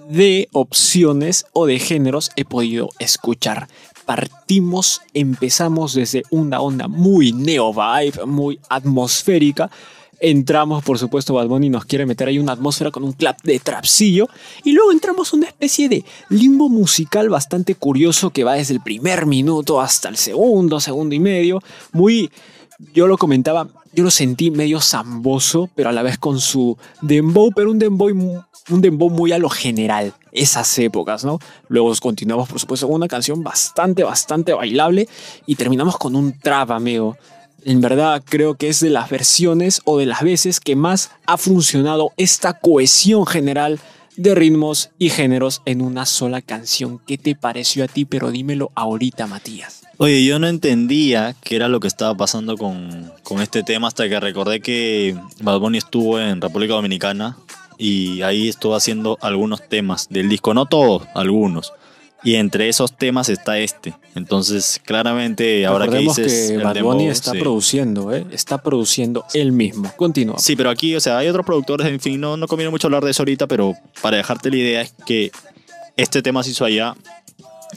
de 0.08 0.48
opciones 0.52 1.44
o 1.52 1.66
de 1.66 1.78
géneros 1.78 2.30
he 2.36 2.44
podido 2.44 2.90
escuchar 2.98 3.68
partimos, 4.04 5.00
empezamos 5.14 5.94
desde 5.94 6.22
una 6.30 6.60
onda 6.60 6.88
muy 6.88 7.32
neo 7.32 7.72
vibe, 7.72 8.26
muy 8.26 8.58
atmosférica. 8.68 9.70
Entramos, 10.20 10.84
por 10.84 10.98
supuesto, 10.98 11.34
Bad 11.34 11.48
Bunny 11.48 11.68
nos 11.68 11.84
quiere 11.84 12.06
meter 12.06 12.28
ahí 12.28 12.38
una 12.38 12.52
atmósfera 12.52 12.92
con 12.92 13.02
un 13.02 13.12
clap 13.12 13.42
de 13.42 13.58
trapsillo. 13.58 14.28
Y 14.62 14.70
luego 14.70 14.92
entramos 14.92 15.32
a 15.32 15.36
una 15.36 15.48
especie 15.48 15.88
de 15.88 16.04
limbo 16.28 16.68
musical 16.68 17.28
bastante 17.28 17.74
curioso 17.74 18.30
que 18.30 18.44
va 18.44 18.54
desde 18.54 18.74
el 18.74 18.80
primer 18.80 19.26
minuto 19.26 19.80
hasta 19.80 20.08
el 20.08 20.16
segundo, 20.16 20.78
segundo 20.78 21.14
y 21.16 21.18
medio. 21.18 21.60
Muy, 21.92 22.30
yo 22.94 23.08
lo 23.08 23.18
comentaba, 23.18 23.68
yo 23.92 24.04
lo 24.04 24.12
sentí 24.12 24.52
medio 24.52 24.80
zamboso, 24.80 25.68
pero 25.74 25.88
a 25.88 25.92
la 25.92 26.02
vez 26.02 26.18
con 26.18 26.38
su 26.38 26.78
dembow, 27.00 27.50
pero 27.52 27.72
un 27.72 27.80
dembow, 27.80 28.44
un 28.70 28.80
dembow 28.80 29.10
muy 29.10 29.32
a 29.32 29.38
lo 29.38 29.48
general, 29.48 30.12
esas 30.30 30.78
épocas, 30.78 31.24
¿no? 31.24 31.38
Luego 31.68 31.92
continuamos, 32.00 32.48
por 32.48 32.60
supuesto, 32.60 32.86
con 32.86 32.96
una 32.96 33.08
canción 33.08 33.42
bastante, 33.42 34.04
bastante 34.04 34.52
bailable 34.52 35.08
y 35.46 35.56
terminamos 35.56 35.96
con 35.96 36.16
un 36.16 36.38
trap, 36.38 36.70
amigo. 36.70 37.16
En 37.64 37.80
verdad, 37.80 38.22
creo 38.24 38.56
que 38.56 38.68
es 38.68 38.80
de 38.80 38.90
las 38.90 39.08
versiones 39.10 39.80
o 39.84 39.98
de 39.98 40.06
las 40.06 40.22
veces 40.22 40.60
que 40.60 40.76
más 40.76 41.10
ha 41.26 41.36
funcionado 41.36 42.12
esta 42.16 42.54
cohesión 42.54 43.26
general 43.26 43.78
de 44.16 44.34
ritmos 44.34 44.90
y 44.98 45.10
géneros 45.10 45.62
en 45.64 45.80
una 45.80 46.04
sola 46.06 46.42
canción. 46.42 47.00
¿Qué 47.06 47.18
te 47.18 47.34
pareció 47.34 47.84
a 47.84 47.88
ti? 47.88 48.04
Pero 48.04 48.30
dímelo 48.30 48.70
ahorita, 48.74 49.26
Matías. 49.26 49.82
Oye, 49.98 50.24
yo 50.24 50.38
no 50.38 50.48
entendía 50.48 51.36
qué 51.42 51.56
era 51.56 51.68
lo 51.68 51.78
que 51.80 51.88
estaba 51.88 52.14
pasando 52.16 52.56
con, 52.56 53.12
con 53.22 53.40
este 53.40 53.62
tema 53.62 53.88
hasta 53.88 54.08
que 54.08 54.18
recordé 54.18 54.60
que 54.60 55.16
Bad 55.40 55.60
Bunny 55.60 55.78
estuvo 55.78 56.18
en 56.18 56.40
República 56.40 56.74
Dominicana 56.74 57.36
y 57.82 58.22
ahí 58.22 58.48
estuvo 58.48 58.76
haciendo 58.76 59.18
algunos 59.20 59.68
temas 59.68 60.08
del 60.08 60.28
disco, 60.28 60.54
no 60.54 60.66
todos, 60.66 61.02
algunos. 61.16 61.72
Y 62.22 62.36
entre 62.36 62.68
esos 62.68 62.96
temas 62.96 63.28
está 63.28 63.58
este. 63.58 63.92
Entonces, 64.14 64.80
claramente, 64.84 65.66
ahora 65.66 65.88
que 65.88 65.98
dices. 65.98 66.52
que 66.52 66.58
Bad 66.58 66.80
Bunny 66.80 67.08
está 67.08 67.32
sí. 67.32 67.40
produciendo, 67.40 68.14
¿eh? 68.14 68.24
Está 68.30 68.62
produciendo 68.62 69.24
él 69.34 69.50
mismo. 69.50 69.92
Continúa. 69.96 70.38
Sí, 70.38 70.54
pero 70.54 70.70
aquí, 70.70 70.94
o 70.94 71.00
sea, 71.00 71.18
hay 71.18 71.26
otros 71.26 71.44
productores, 71.44 71.88
en 71.88 71.98
fin, 71.98 72.20
no, 72.20 72.36
no 72.36 72.46
conviene 72.46 72.70
mucho 72.70 72.86
hablar 72.86 73.04
de 73.04 73.10
eso 73.10 73.22
ahorita, 73.22 73.48
pero 73.48 73.74
para 74.00 74.18
dejarte 74.18 74.48
la 74.50 74.56
idea 74.58 74.82
es 74.82 74.94
que 75.04 75.32
este 75.96 76.22
tema 76.22 76.44
se 76.44 76.50
hizo 76.50 76.64
allá 76.64 76.94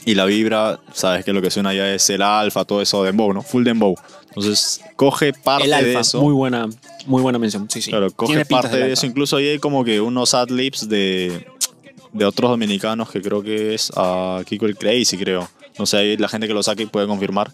y 0.04 0.16
la 0.16 0.25
vibra, 0.25 0.80
sabes 0.94 1.24
que 1.24 1.32
lo 1.32 1.42
que 1.42 1.50
suena 1.50 1.70
allá 1.70 1.94
es 1.94 2.10
el 2.10 2.22
alfa, 2.22 2.66
todo 2.66 2.82
eso, 2.82 3.04
dembow, 3.04 3.34
¿no? 3.34 3.42
Full 3.42 3.64
dembow. 3.64 3.96
Entonces, 4.28 4.82
coge 4.96 5.32
parte 5.32 5.66
el 5.66 5.86
de 5.86 6.00
eso. 6.00 6.22
muy 6.22 6.34
buena, 6.34 6.68
muy 7.06 7.22
buena 7.22 7.40
mención. 7.40 7.70
Sí, 7.70 7.82
sí. 7.82 7.92
Claro, 7.92 8.12
coge 8.12 8.46
parte 8.46 8.75
de 8.75 8.92
eso. 8.92 9.06
Incluso 9.06 9.38
ahí 9.38 9.48
hay 9.48 9.60
como 9.60 9.86
que 9.86 10.02
unos 10.02 10.34
adlibs 10.34 10.90
de, 10.90 11.48
de 12.12 12.25
otros 12.25 12.52
dominicanos 12.52 13.10
que 13.10 13.22
creo 13.22 13.42
que 13.42 13.74
es 13.74 13.92
a 13.96 14.42
Kiko 14.46 14.66
el 14.66 14.78
Crazy, 14.78 15.18
creo. 15.18 15.48
No 15.80 15.86
sé, 15.86 15.98
ahí 15.98 16.18
la 16.18 16.28
gente 16.28 16.48
que 16.48 16.54
lo 16.54 16.64
saque 16.64 16.88
puede 16.88 17.08
confirmar. 17.08 17.52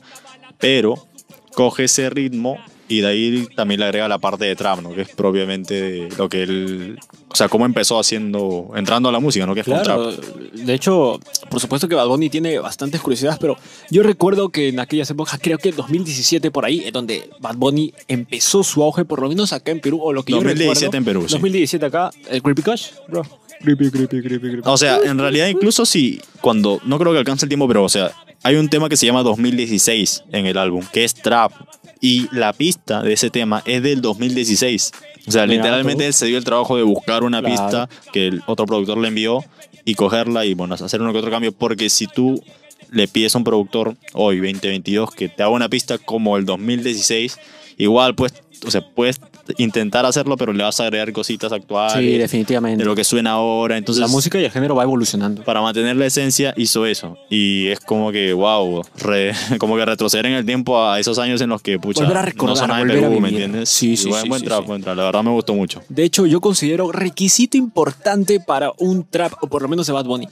Pero 0.58 1.08
coge 1.54 1.86
ese 1.86 2.10
ritmo 2.10 2.58
y 2.88 3.00
de 3.00 3.08
ahí 3.08 3.48
también 3.56 3.80
le 3.80 3.86
agrega 3.86 4.08
la 4.10 4.18
parte 4.18 4.44
de 4.44 4.56
trap, 4.56 4.82
¿no? 4.82 4.94
Que 4.94 5.04
es 5.04 5.10
propiamente 5.10 6.10
lo 6.18 6.28
que 6.28 6.44
él... 6.44 7.00
O 7.30 7.36
sea, 7.36 7.48
cómo 7.48 7.66
empezó 7.66 7.98
haciendo... 7.98 8.72
Entrando 8.76 9.08
a 9.08 9.14
la 9.14 9.22
música, 9.22 9.46
¿no? 9.46 9.54
Que 9.54 9.62
es 9.62 9.66
con 9.66 9.80
Claro, 9.80 10.14
trap. 10.14 10.26
de 10.54 10.74
hecho, 10.74 11.18
por 11.50 11.62
supuesto 11.62 11.88
que 11.88 11.96
Bad 11.96 12.08
Bunny 12.08 12.30
tiene 12.30 12.60
bastantes 12.60 13.00
curiosidades, 13.00 13.40
pero 13.40 13.56
yo 13.90 14.04
recuerdo 14.04 14.50
que 14.50 14.68
en 14.68 14.82
aquellas 14.82 15.10
épocas, 15.10 15.40
creo 15.42 15.58
que 15.58 15.72
2017 15.72 16.52
por 16.52 16.66
ahí, 16.66 16.84
es 16.86 16.92
donde 16.92 17.30
Bad 17.40 17.56
Bunny 17.56 17.94
empezó 18.10 18.62
su 18.62 18.84
auge, 18.84 19.06
por 19.06 19.22
lo 19.22 19.30
menos 19.30 19.54
acá 19.54 19.72
en 19.72 19.80
Perú, 19.80 20.02
o 20.02 20.12
lo 20.12 20.24
que 20.24 20.34
yo 20.34 20.40
2017 20.40 20.86
recuerdo. 20.86 20.98
en 20.98 21.06
Perú, 21.06 21.22
sí. 21.30 21.36
2017 21.36 21.86
acá, 21.86 22.12
el 22.30 22.44
Creepy 22.44 22.62
Cash, 22.62 22.88
bro. 23.08 23.26
Creepy, 23.62 23.90
creepy, 23.90 24.22
creepy, 24.22 24.40
creepy. 24.50 24.62
O 24.66 24.78
sea, 24.78 25.00
en 25.02 25.18
realidad 25.18 25.48
incluso 25.48 25.86
si 25.86 26.20
cuando, 26.42 26.82
no 26.84 27.00
creo 27.00 27.14
que 27.14 27.20
alcance 27.20 27.46
el 27.46 27.50
tiempo, 27.50 27.70
pero 27.70 27.86
o 27.86 27.90
sea, 27.90 28.12
hay 28.44 28.56
un 28.56 28.70
tema 28.70 28.90
que 28.90 28.98
se 28.98 29.06
llama 29.06 29.24
2016 29.24 30.24
en 30.32 30.46
el 30.46 30.58
álbum, 30.58 30.86
que 30.92 31.04
es 31.04 31.14
Trap. 31.14 31.52
Y 32.00 32.28
la 32.32 32.52
pista 32.54 33.04
de 33.04 33.14
ese 33.14 33.30
tema 33.30 33.62
es 33.66 33.84
del 33.84 34.02
2016. 34.02 34.92
O 35.28 35.32
sea, 35.32 35.46
Mira, 35.46 35.58
literalmente 35.64 36.08
él 36.08 36.14
se 36.14 36.26
dio 36.26 36.38
el 36.38 36.44
trabajo 36.44 36.76
de 36.76 36.84
buscar 36.84 37.24
una 37.24 37.42
Claro. 37.42 37.56
pista 37.56 37.90
que 38.12 38.28
el 38.28 38.42
otro 38.48 38.66
productor 38.66 38.98
le 38.98 39.10
envió 39.10 39.44
y 39.86 39.94
cogerla 39.94 40.46
y 40.46 40.56
bueno, 40.56 40.74
hacer 40.74 41.00
uno 41.02 41.12
que 41.12 41.20
otro 41.20 41.30
cambio. 41.30 41.52
Porque 41.52 41.90
si 41.92 42.08
tú 42.08 42.44
le 42.92 43.08
pides 43.08 43.36
a 43.36 43.38
un 43.38 43.44
productor 43.44 43.96
hoy, 44.14 44.38
2022, 44.38 45.12
que 45.12 45.30
te 45.30 45.44
haga 45.44 45.52
una 45.52 45.70
pista 45.70 46.00
como 46.00 46.38
el 46.38 46.46
2016, 46.46 47.38
igual 47.78 48.16
pues, 48.16 48.34
o 48.66 48.72
sea, 48.72 48.82
puedes 48.82 49.20
intentar 49.58 50.06
hacerlo, 50.06 50.38
pero 50.38 50.54
le 50.54 50.64
vas 50.64 50.80
a 50.80 50.84
agregar 50.84 51.12
cositas 51.12 51.52
actuales 51.52 51.94
Sí, 51.94 52.18
definitivamente. 52.18 52.84
de 52.84 52.86
lo 52.86 52.96
que 52.96 53.04
suena 53.04 53.32
ahora. 53.32 53.78
Entonces, 53.78 54.02
la 54.02 54.08
música 54.08 54.40
y 54.40 54.46
el 54.46 54.52
género 54.52 54.76
va 54.76 54.84
evolucionando. 54.84 55.44
para 55.44 55.62
mantener 55.62 55.96
la 55.96 56.06
esencia 56.06 56.54
hizo 56.58 56.86
eso. 56.86 57.18
Y 57.30 57.68
es 57.68 57.80
como 57.80 58.12
que, 58.12 58.34
wow, 58.34 58.84
re- 58.98 59.34
como 59.60 59.76
que 59.78 59.86
retroceder 59.86 60.26
en 60.28 60.34
el 60.34 60.46
tiempo 60.46 60.82
a 60.84 61.00
esos 61.00 61.18
años 61.20 61.42
en 61.42 61.50
los 61.50 61.62
que, 61.62 61.80
pucha, 61.80 62.04
Volver 62.04 62.18
a 62.18 62.22
recordar, 62.24 62.56
no 62.56 62.60
sonaba 62.62 62.82
en 62.82 62.88
Perú, 62.88 63.20
¿me 63.20 63.30
entiendes? 63.30 63.70
Sí, 63.70 63.98
sí, 63.98 64.10
buen, 64.10 64.24
sí, 64.24 64.30
buen 64.30 64.40
sí, 64.42 64.46
trap, 64.48 64.62
sí. 64.62 64.68
buen 64.68 64.82
trap. 64.82 64.96
La 64.98 65.04
verdad 65.04 65.24
me 65.24 65.32
gustó 65.32 65.54
mucho. 65.54 65.82
De 65.90 66.04
hecho, 66.04 66.26
yo 66.26 66.42
considero 66.42 66.92
requisito 66.92 67.58
importante 67.58 68.40
para 68.40 68.72
un 68.78 69.06
trap, 69.10 69.34
o 69.42 69.48
por 69.48 69.62
lo 69.62 69.68
menos 69.68 69.88
de 69.88 69.94
Bad 69.94 70.06
Bunny. 70.06 70.28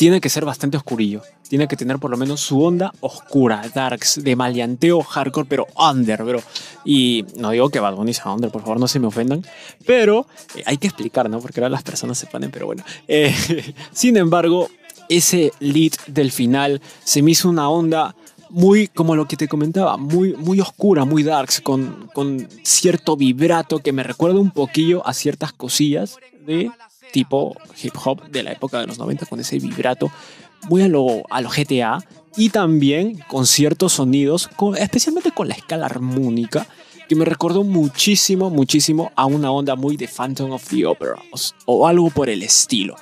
Tiene 0.00 0.22
que 0.22 0.30
ser 0.30 0.46
bastante 0.46 0.78
oscurillo. 0.78 1.20
Tiene 1.46 1.68
que 1.68 1.76
tener 1.76 1.98
por 1.98 2.10
lo 2.10 2.16
menos 2.16 2.40
su 2.40 2.64
onda 2.64 2.90
oscura, 3.00 3.60
darks, 3.74 4.24
de 4.24 4.34
maleanteo 4.34 5.02
hardcore, 5.02 5.46
pero 5.46 5.66
under, 5.76 6.24
bro. 6.24 6.40
Y 6.86 7.26
no 7.36 7.50
digo 7.50 7.68
que 7.68 7.80
Bad 7.80 7.96
Bunny 7.96 8.14
sea 8.14 8.32
under, 8.32 8.50
por 8.50 8.62
favor, 8.62 8.80
no 8.80 8.88
se 8.88 8.98
me 8.98 9.08
ofendan. 9.08 9.44
Pero 9.84 10.26
eh, 10.54 10.62
hay 10.64 10.78
que 10.78 10.86
explicar, 10.86 11.28
¿no? 11.28 11.38
Porque 11.40 11.60
ahora 11.60 11.68
las 11.68 11.82
personas 11.82 12.16
se 12.16 12.26
ponen, 12.26 12.50
pero 12.50 12.64
bueno. 12.64 12.82
Eh, 13.08 13.34
sin 13.92 14.16
embargo, 14.16 14.70
ese 15.10 15.52
lead 15.60 15.92
del 16.06 16.32
final 16.32 16.80
se 17.04 17.20
me 17.20 17.32
hizo 17.32 17.50
una 17.50 17.68
onda 17.68 18.16
muy, 18.48 18.88
como 18.88 19.14
lo 19.14 19.28
que 19.28 19.36
te 19.36 19.48
comentaba, 19.48 19.98
muy, 19.98 20.32
muy 20.32 20.60
oscura, 20.60 21.04
muy 21.04 21.24
darks, 21.24 21.60
con, 21.60 22.08
con 22.14 22.48
cierto 22.62 23.18
vibrato 23.18 23.80
que 23.80 23.92
me 23.92 24.02
recuerda 24.02 24.40
un 24.40 24.50
poquillo 24.50 25.06
a 25.06 25.12
ciertas 25.12 25.52
cosillas 25.52 26.16
de 26.46 26.70
tipo 27.12 27.56
hip 27.82 27.94
hop 28.04 28.28
de 28.30 28.42
la 28.42 28.52
época 28.52 28.80
de 28.80 28.86
los 28.86 28.98
90, 28.98 29.26
con 29.26 29.40
ese 29.40 29.58
vibrato 29.58 30.10
muy 30.68 30.82
a 30.82 30.88
lo, 30.88 31.22
a 31.30 31.42
GTA 31.42 32.04
y 32.36 32.50
también 32.50 33.18
con 33.28 33.46
ciertos 33.46 33.94
sonidos, 33.94 34.50
especialmente 34.78 35.32
con 35.32 35.48
la 35.48 35.54
escala 35.54 35.86
armónica, 35.86 36.66
que 37.08 37.16
me 37.16 37.24
recordó 37.24 37.64
muchísimo, 37.64 38.50
muchísimo 38.50 39.10
a 39.16 39.26
una 39.26 39.50
onda 39.50 39.74
muy 39.74 39.96
de 39.96 40.06
Phantom 40.06 40.52
of 40.52 40.68
the 40.68 40.86
Opera 40.86 41.16
o 41.66 41.86
algo 41.88 42.10
por 42.10 42.28
el 42.28 42.42
estilo. 42.42 42.96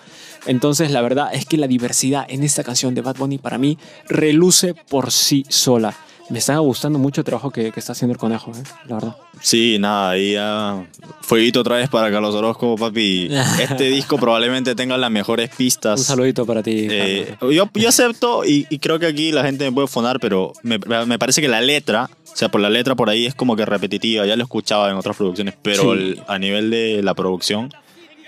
Entonces 0.46 0.90
la 0.90 1.02
verdad 1.02 1.28
es 1.34 1.44
que 1.44 1.58
la 1.58 1.66
diversidad 1.66 2.24
en 2.28 2.42
esta 2.42 2.64
canción 2.64 2.94
de 2.94 3.02
Bad 3.02 3.16
Bunny 3.16 3.38
para 3.38 3.58
mí 3.58 3.76
reluce 4.08 4.74
por 4.74 5.10
sí 5.10 5.44
sola. 5.48 5.94
Me 6.30 6.38
está 6.40 6.58
gustando 6.58 6.98
mucho 6.98 7.22
el 7.22 7.24
trabajo 7.24 7.50
que, 7.50 7.72
que 7.72 7.80
está 7.80 7.92
haciendo 7.92 8.12
el 8.12 8.18
conejo, 8.18 8.50
¿eh? 8.52 8.62
la 8.86 8.94
verdad. 8.96 9.16
Sí, 9.40 9.78
nada, 9.78 10.10
ahí 10.10 10.32
ya. 10.34 10.86
Fueguito 11.22 11.60
otra 11.60 11.76
vez 11.76 11.88
para 11.88 12.10
Carlos 12.10 12.34
Orozco, 12.34 12.76
papi. 12.76 13.30
Este 13.60 13.84
disco 13.84 14.18
probablemente 14.18 14.74
tenga 14.74 14.98
las 14.98 15.10
mejores 15.10 15.48
pistas. 15.56 16.00
Un 16.00 16.04
saludito 16.04 16.44
para 16.44 16.62
ti. 16.62 16.86
Eh, 16.90 17.34
yo, 17.50 17.70
yo 17.72 17.88
acepto 17.88 18.44
y, 18.44 18.66
y 18.68 18.78
creo 18.78 18.98
que 18.98 19.06
aquí 19.06 19.32
la 19.32 19.42
gente 19.42 19.64
me 19.64 19.72
puede 19.72 19.88
fonar, 19.88 20.20
pero 20.20 20.52
me, 20.62 20.78
me 21.06 21.18
parece 21.18 21.40
que 21.40 21.48
la 21.48 21.62
letra, 21.62 22.10
o 22.30 22.36
sea, 22.36 22.50
por 22.50 22.60
la 22.60 22.68
letra 22.68 22.94
por 22.94 23.08
ahí 23.08 23.24
es 23.24 23.34
como 23.34 23.56
que 23.56 23.64
repetitiva, 23.64 24.26
ya 24.26 24.36
lo 24.36 24.42
escuchaba 24.42 24.90
en 24.90 24.96
otras 24.96 25.16
producciones, 25.16 25.54
pero 25.62 25.82
Sí. 25.82 25.88
el- 25.98 26.22
a 26.28 26.38
nivel 26.38 26.68
de 26.70 27.02
la 27.02 27.14
producción 27.14 27.72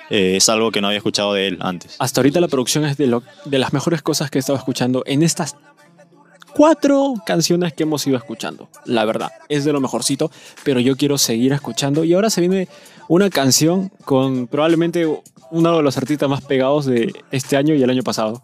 eh, 0.08 0.36
es 0.36 0.48
algo 0.48 0.72
que 0.72 0.80
no 0.80 0.88
había 0.88 0.96
escuchado 0.98 1.34
de 1.34 1.48
él 1.48 1.58
antes. 1.60 1.94
Hasta 2.00 2.20
ahorita 2.20 2.40
la 2.40 2.48
producción 2.48 2.84
es 2.84 2.96
de, 2.96 3.06
lo, 3.06 3.22
de 3.44 3.58
las 3.58 3.72
mejores 3.72 4.02
cosas 4.02 4.28
que 4.30 4.38
he 4.38 4.40
estado 4.40 4.58
escuchando 4.58 5.04
en 5.06 5.22
estas 5.22 5.54
cuatro 6.60 7.14
canciones 7.24 7.72
que 7.72 7.84
hemos 7.84 8.06
ido 8.06 8.18
escuchando. 8.18 8.68
La 8.84 9.06
verdad, 9.06 9.30
es 9.48 9.64
de 9.64 9.72
lo 9.72 9.80
mejorcito, 9.80 10.30
pero 10.62 10.78
yo 10.78 10.94
quiero 10.94 11.16
seguir 11.16 11.54
escuchando. 11.54 12.04
Y 12.04 12.12
ahora 12.12 12.28
se 12.28 12.42
viene 12.42 12.68
una 13.08 13.30
canción 13.30 13.90
con 14.04 14.46
probablemente 14.46 15.06
uno 15.50 15.76
de 15.78 15.82
los 15.82 15.96
artistas 15.96 16.28
más 16.28 16.42
pegados 16.42 16.84
de 16.84 17.14
este 17.30 17.56
año 17.56 17.74
y 17.74 17.82
el 17.82 17.88
año 17.88 18.02
pasado. 18.02 18.42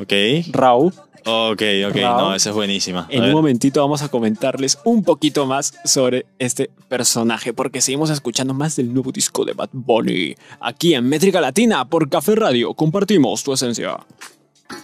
Ok. 0.00 0.12
Raúl. 0.50 0.94
Ok, 1.26 1.62
ok, 1.90 1.96
no, 1.96 2.34
esa 2.34 2.48
es 2.48 2.56
buenísima. 2.56 3.00
A 3.00 3.12
En 3.12 3.20
ver. 3.20 3.28
un 3.28 3.34
momentito 3.34 3.82
vamos 3.82 4.00
a 4.00 4.08
comentarles 4.08 4.78
un 4.84 5.04
poquito 5.04 5.44
más 5.44 5.74
sobre 5.84 6.24
este 6.38 6.70
personaje, 6.88 7.52
porque 7.52 7.82
seguimos 7.82 8.08
escuchando 8.08 8.54
más 8.54 8.76
del 8.76 8.94
nuevo 8.94 9.12
disco 9.12 9.44
de 9.44 9.52
Bad 9.52 9.68
Bunny. 9.72 10.36
Aquí 10.58 10.94
en 10.94 11.06
Métrica 11.06 11.42
Latina, 11.42 11.84
por 11.84 12.08
Café 12.08 12.34
Radio, 12.34 12.72
compartimos 12.72 13.44
tu 13.44 13.52
esencia. 13.52 13.98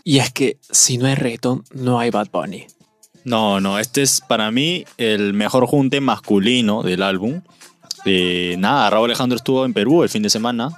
Y 0.04 0.18
es 0.18 0.32
que 0.32 0.58
si 0.70 0.98
no 0.98 1.06
hay 1.06 1.14
reggaetón, 1.14 1.64
no 1.72 1.98
hay 1.98 2.10
Bad 2.10 2.28
Bunny. 2.32 2.66
No, 3.24 3.60
no, 3.60 3.78
este 3.78 4.02
es 4.02 4.20
para 4.20 4.50
mí 4.50 4.84
el 4.98 5.32
mejor 5.32 5.66
junte 5.66 6.00
masculino 6.00 6.82
del 6.82 7.02
álbum. 7.02 7.40
Eh, 8.04 8.56
nada, 8.58 8.90
Raúl 8.90 9.06
Alejandro 9.06 9.36
estuvo 9.36 9.64
en 9.64 9.72
Perú 9.72 10.02
el 10.02 10.10
fin 10.10 10.22
de 10.22 10.28
semana 10.30 10.68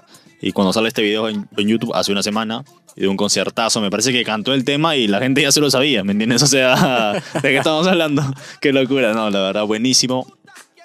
y 0.41 0.53
cuando 0.53 0.73
sale 0.73 0.89
este 0.89 1.03
video 1.03 1.29
en, 1.29 1.49
en 1.57 1.69
YouTube 1.69 1.93
hace 1.95 2.13
una 2.13 2.23
semana 2.23 2.65
y 2.95 3.01
de 3.01 3.09
un 3.09 3.17
conciertazo, 3.17 3.81
me 3.81 3.91
parece 3.91 4.13
que 4.13 4.25
cantó 4.25 4.55
el 4.55 4.65
tema 4.65 4.95
y 4.97 5.09
la 5.09 5.19
gente 5.19 5.43
ya 5.43 5.51
se 5.51 5.61
lo 5.61 5.71
sabía, 5.71 6.05
¿me 6.05 6.13
entiendes? 6.13 6.43
O 6.43 6.47
sea, 6.47 7.13
¿de 7.35 7.41
qué 7.43 7.57
estamos 7.59 7.87
hablando? 7.87 8.23
Qué 8.61 8.73
locura, 8.73 9.13
no, 9.13 9.29
la 9.29 9.41
verdad, 9.41 9.65
buenísimo. 9.65 10.27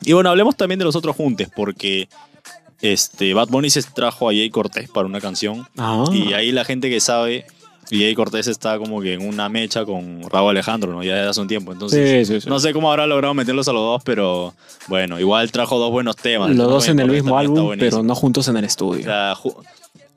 Y 0.04 0.14
bueno, 0.14 0.30
hablemos 0.32 0.58
también 0.58 0.80
de 0.80 0.86
los 0.86 0.96
otros 0.96 1.16
juntes 1.16 1.48
porque 1.56 2.10
este, 2.82 3.34
Bad 3.36 3.50
Bunny 3.50 3.70
se 3.70 3.84
trajo 3.84 4.30
a 4.30 4.34
Jay 4.34 4.50
Cortés 4.50 4.90
para 4.90 5.06
una 5.06 5.22
canción 5.22 5.68
Ah. 5.78 6.06
y 6.12 6.34
ahí 6.34 6.52
la 6.52 6.66
gente 6.66 6.90
que 6.90 7.00
sabe, 7.00 7.46
y 7.92 8.00
Jay 8.00 8.16
Cortés 8.16 8.48
está 8.48 8.78
como 8.80 9.02
que 9.02 9.14
en 9.14 9.28
una 9.28 9.50
mecha 9.50 9.86
con 9.86 10.22
Raúl 10.30 10.52
Alejandro, 10.52 10.92
¿no? 10.94 11.04
Ya 11.04 11.16
desde 11.16 11.30
hace 11.30 11.42
un 11.42 11.48
tiempo. 11.48 11.72
Entonces, 11.74 12.28
Sí, 12.28 12.34
sí, 12.34 12.42
sí. 12.42 12.50
no 12.50 12.60
sé 12.60 12.74
cómo 12.74 12.90
habrá 12.90 13.06
logrado 13.06 13.34
meterlos 13.34 13.68
a 13.68 13.74
los 13.74 13.82
dos, 13.84 14.02
pero 14.04 14.54
bueno, 14.88 15.20
igual 15.20 15.52
trajo 15.52 15.78
dos 15.78 15.92
buenos 15.92 16.16
temas. 16.16 16.50
Los 16.56 16.70
dos 16.70 16.88
en 16.88 17.00
el 17.00 17.08
Cortés 17.08 17.24
mismo 17.24 17.38
álbum, 17.38 17.76
pero 17.78 18.02
no 18.02 18.16
juntos 18.16 18.48
en 18.48 18.58
el 18.58 18.64
O 18.64 18.68
estudio. 18.68 19.04
sea, 19.04 19.36
ju- 19.36 19.56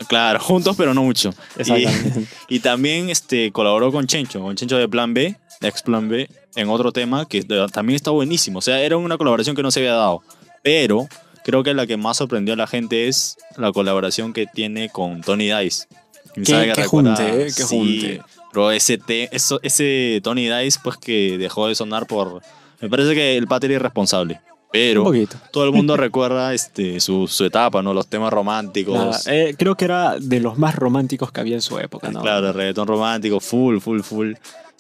claro, 0.09 0.39
juntos, 0.41 0.77
pero 0.77 0.95
no 0.95 1.03
mucho. 1.03 1.35
Y, 1.57 1.61
Exactamente. 1.63 2.27
y 2.49 2.61
también 2.61 3.11
este, 3.11 3.51
colaboró 3.53 3.91
con 3.93 4.07
Chencho, 4.07 4.41
con 4.41 4.55
Chencho 4.57 4.77
de 4.79 4.89
Plan 4.89 5.13
B, 5.13 5.37
ex 5.61 5.83
Plan 5.83 6.09
B, 6.09 6.29
en 6.57 6.69
otro 6.69 6.93
tema 6.93 7.27
que 7.27 7.43
también 7.73 7.97
está 7.97 8.11
buenísimo. 8.13 8.61
O 8.61 8.63
sea, 8.63 8.81
era 8.81 8.97
una 8.97 9.19
colaboración 9.19 9.57
que 9.57 9.63
no 9.63 9.71
se 9.71 9.81
había 9.81 9.95
dado. 9.95 10.23
Pero 10.63 11.09
creo 11.45 11.63
que 11.63 11.75
la 11.75 11.87
que 11.87 11.97
más 11.97 12.17
sorprendió 12.19 12.55
a 12.55 12.57
la 12.57 12.67
gente 12.67 13.09
es 13.09 13.37
la 13.57 13.73
colaboración 13.73 14.33
que 14.33 14.47
tiene 14.47 14.89
con 14.91 15.21
Tony 15.23 15.51
Dice. 15.53 15.87
¿Quién 16.35 16.45
Qué- 16.45 16.53
sabe 16.53 16.73
qué 16.73 16.83
recuerda? 16.83 17.17
junte, 17.17 17.47
eh, 17.47 17.51
Sí, 17.51 17.63
junte. 17.63 18.23
Pero 18.53 18.71
ese, 18.71 18.99
te- 18.99 19.35
eso, 19.35 19.59
ese 19.63 20.21
Tony 20.23 20.49
Dice, 20.49 20.79
pues 20.83 20.97
que 20.97 21.39
dejó 21.39 21.67
de 21.69 21.75
sonar 21.75 22.07
por. 22.07 22.41
Me 22.81 22.89
parece 22.91 23.15
que 23.15 23.37
el 23.37 23.47
pater 23.47 23.71
irresponsable. 23.71 24.41
Pero 24.73 25.05
todo 25.53 25.65
el 25.65 25.71
mundo 25.73 25.97
recuerda 25.97 26.53
este, 26.53 26.99
su, 26.99 27.29
su 27.29 27.45
etapa, 27.45 27.81
¿no? 27.81 27.95
Los 27.95 28.09
temas 28.09 28.33
románticos. 28.33 29.25
Eh, 29.29 29.55
creo 29.57 29.77
que 29.77 29.85
era 29.85 30.17
de 30.19 30.41
los 30.41 30.59
más 30.59 30.75
románticos 30.75 31.31
que 31.31 31.41
había 31.41 31.55
en 31.55 31.63
su 31.63 31.79
época, 31.79 32.11
¿no? 32.11 32.21
Claro, 32.23 32.49
el 32.49 32.55
reggaetón 32.55 32.89
romántico, 32.89 33.39
full, 33.39 33.79
full, 33.79 34.01
full. 34.01 34.33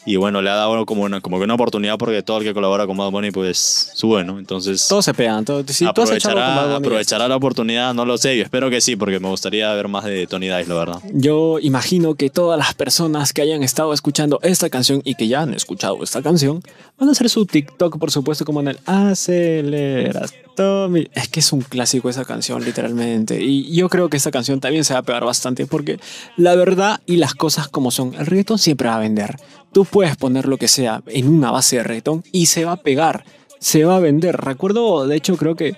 Y 0.06 0.16
bueno, 0.16 0.42
le 0.42 0.50
ha 0.50 0.54
dado 0.54 0.84
como, 0.84 1.02
una, 1.04 1.20
como 1.20 1.38
que 1.38 1.44
una 1.44 1.54
oportunidad 1.54 1.96
porque 1.96 2.22
todo 2.22 2.38
el 2.38 2.44
que 2.44 2.52
colabora 2.52 2.86
con 2.86 2.96
Bad 2.96 3.10
Bunny 3.10 3.30
pues 3.30 3.90
sube, 3.94 4.22
¿no? 4.24 4.38
Entonces 4.38 4.86
Todos 4.86 5.04
se 5.06 5.14
pegan. 5.14 5.44
todo- 5.44 5.64
si 5.66 5.86
aprovechará, 5.86 6.64
Bunny, 6.64 6.74
aprovechará 6.76 7.26
la 7.28 7.36
oportunidad, 7.36 7.94
no 7.94 8.04
lo 8.04 8.18
sé. 8.18 8.36
Yo 8.36 8.42
espero 8.42 8.68
que 8.68 8.80
sí, 8.82 8.96
porque 8.96 9.18
me 9.18 9.28
gustaría 9.28 9.72
ver 9.72 9.88
más 9.88 10.04
de 10.04 10.26
Tony 10.26 10.48
Dice, 10.48 10.66
la 10.68 10.74
verdad. 10.74 10.98
Yo 11.12 11.58
imagino 11.60 12.14
que 12.16 12.28
todas 12.28 12.58
las 12.58 12.74
personas 12.74 13.32
que 13.32 13.40
hayan 13.42 13.62
estado 13.62 13.92
escuchando 13.94 14.38
esta 14.42 14.68
canción 14.68 15.00
y 15.04 15.14
que 15.14 15.26
ya 15.28 15.40
han 15.42 15.54
escuchado 15.54 16.02
esta 16.04 16.20
canción 16.22 16.60
van 16.98 17.08
a 17.08 17.12
hacer 17.12 17.28
su 17.30 17.46
TikTok, 17.46 17.98
por 17.98 18.10
supuesto, 18.10 18.44
como 18.44 18.60
en 18.60 18.68
el 18.68 18.78
Aceleras. 18.84 20.34
Tommy. 20.56 21.08
Es 21.14 21.28
que 21.28 21.40
es 21.40 21.52
un 21.52 21.62
clásico 21.62 22.08
esa 22.08 22.24
canción, 22.24 22.64
literalmente. 22.64 23.42
Y 23.42 23.74
yo 23.74 23.88
creo 23.88 24.08
que 24.08 24.16
esta 24.16 24.30
canción 24.30 24.60
también 24.60 24.84
se 24.84 24.92
va 24.94 25.00
a 25.00 25.02
pegar 25.02 25.24
bastante 25.24 25.66
porque 25.66 25.98
la 26.36 26.54
verdad 26.54 27.00
y 27.06 27.16
las 27.16 27.34
cosas 27.34 27.66
como 27.68 27.90
son, 27.90 28.14
el 28.14 28.26
reggaetón 28.26 28.58
siempre 28.58 28.88
va 28.88 28.96
a 28.96 29.00
vender. 29.00 29.36
Tú 29.72 29.84
puedes 29.94 30.16
poner 30.16 30.48
lo 30.48 30.56
que 30.58 30.66
sea 30.66 31.02
en 31.06 31.28
una 31.28 31.52
base 31.52 31.76
de 31.76 31.84
reggaetón 31.84 32.24
y 32.32 32.46
se 32.46 32.64
va 32.64 32.72
a 32.72 32.76
pegar, 32.82 33.24
se 33.60 33.84
va 33.84 33.94
a 33.94 34.00
vender. 34.00 34.36
Recuerdo, 34.36 35.06
de 35.06 35.14
hecho, 35.14 35.36
creo 35.36 35.54
que 35.54 35.76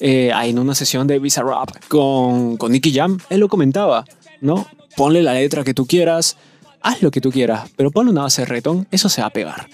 eh, 0.00 0.32
en 0.44 0.58
una 0.58 0.74
sesión 0.74 1.06
de 1.06 1.18
Visa 1.18 1.42
Rap 1.42 1.68
con, 1.86 2.56
con 2.56 2.72
Nicky 2.72 2.94
Jam, 2.94 3.18
él 3.28 3.40
lo 3.40 3.48
comentaba, 3.48 4.06
¿no? 4.40 4.66
Ponle 4.96 5.22
la 5.22 5.34
letra 5.34 5.64
que 5.64 5.74
tú 5.74 5.84
quieras, 5.86 6.38
haz 6.80 7.02
lo 7.02 7.10
que 7.10 7.20
tú 7.20 7.30
quieras, 7.30 7.68
pero 7.76 7.90
ponle 7.90 8.10
una 8.10 8.22
base 8.22 8.40
de 8.40 8.46
reggaetón, 8.46 8.86
eso 8.90 9.10
se 9.10 9.20
va 9.20 9.26
a 9.26 9.32
pegar. 9.32 9.68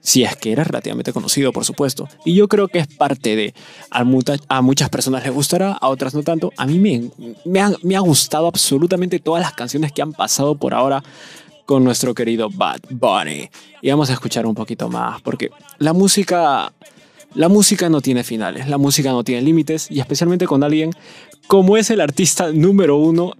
Si 0.00 0.22
es 0.22 0.36
que 0.36 0.52
eres 0.52 0.66
relativamente 0.66 1.12
conocido, 1.12 1.52
por 1.52 1.66
supuesto. 1.66 2.08
Y 2.24 2.34
yo 2.34 2.48
creo 2.48 2.68
que 2.68 2.78
es 2.78 2.86
parte 2.86 3.36
de. 3.36 3.54
A, 3.90 4.04
muta- 4.04 4.36
a 4.48 4.60
muchas 4.62 4.88
personas 4.90 5.22
les 5.24 5.32
gustará, 5.34 5.72
a 5.72 5.88
otras 5.88 6.14
no 6.14 6.22
tanto. 6.22 6.50
A 6.58 6.66
mí 6.66 6.78
me, 6.78 7.10
me, 7.46 7.60
ha, 7.60 7.72
me 7.82 7.96
ha 7.96 8.00
gustado 8.00 8.46
absolutamente 8.46 9.18
todas 9.18 9.42
las 9.42 9.52
canciones 9.54 9.92
que 9.92 10.02
han 10.02 10.12
pasado 10.12 10.56
por 10.56 10.74
ahora 10.74 11.02
con 11.66 11.84
nuestro 11.84 12.14
querido 12.14 12.50
Bad 12.50 12.80
Bunny. 12.90 13.48
Y 13.82 13.90
vamos 13.90 14.10
a 14.10 14.14
escuchar 14.14 14.46
un 14.46 14.54
poquito 14.54 14.88
más, 14.88 15.20
porque 15.22 15.50
la 15.78 15.92
música. 15.92 16.72
La 17.34 17.48
música 17.48 17.88
no 17.88 18.00
tiene 18.00 18.22
finales, 18.22 18.68
la 18.68 18.78
música 18.78 19.10
no 19.10 19.24
tiene 19.24 19.42
límites, 19.42 19.90
y 19.90 19.98
especialmente 19.98 20.46
con 20.46 20.62
alguien 20.62 20.92
como 21.48 21.76
es 21.76 21.90
el 21.90 22.00
artista 22.00 22.52
número 22.52 22.96
uno 22.96 23.32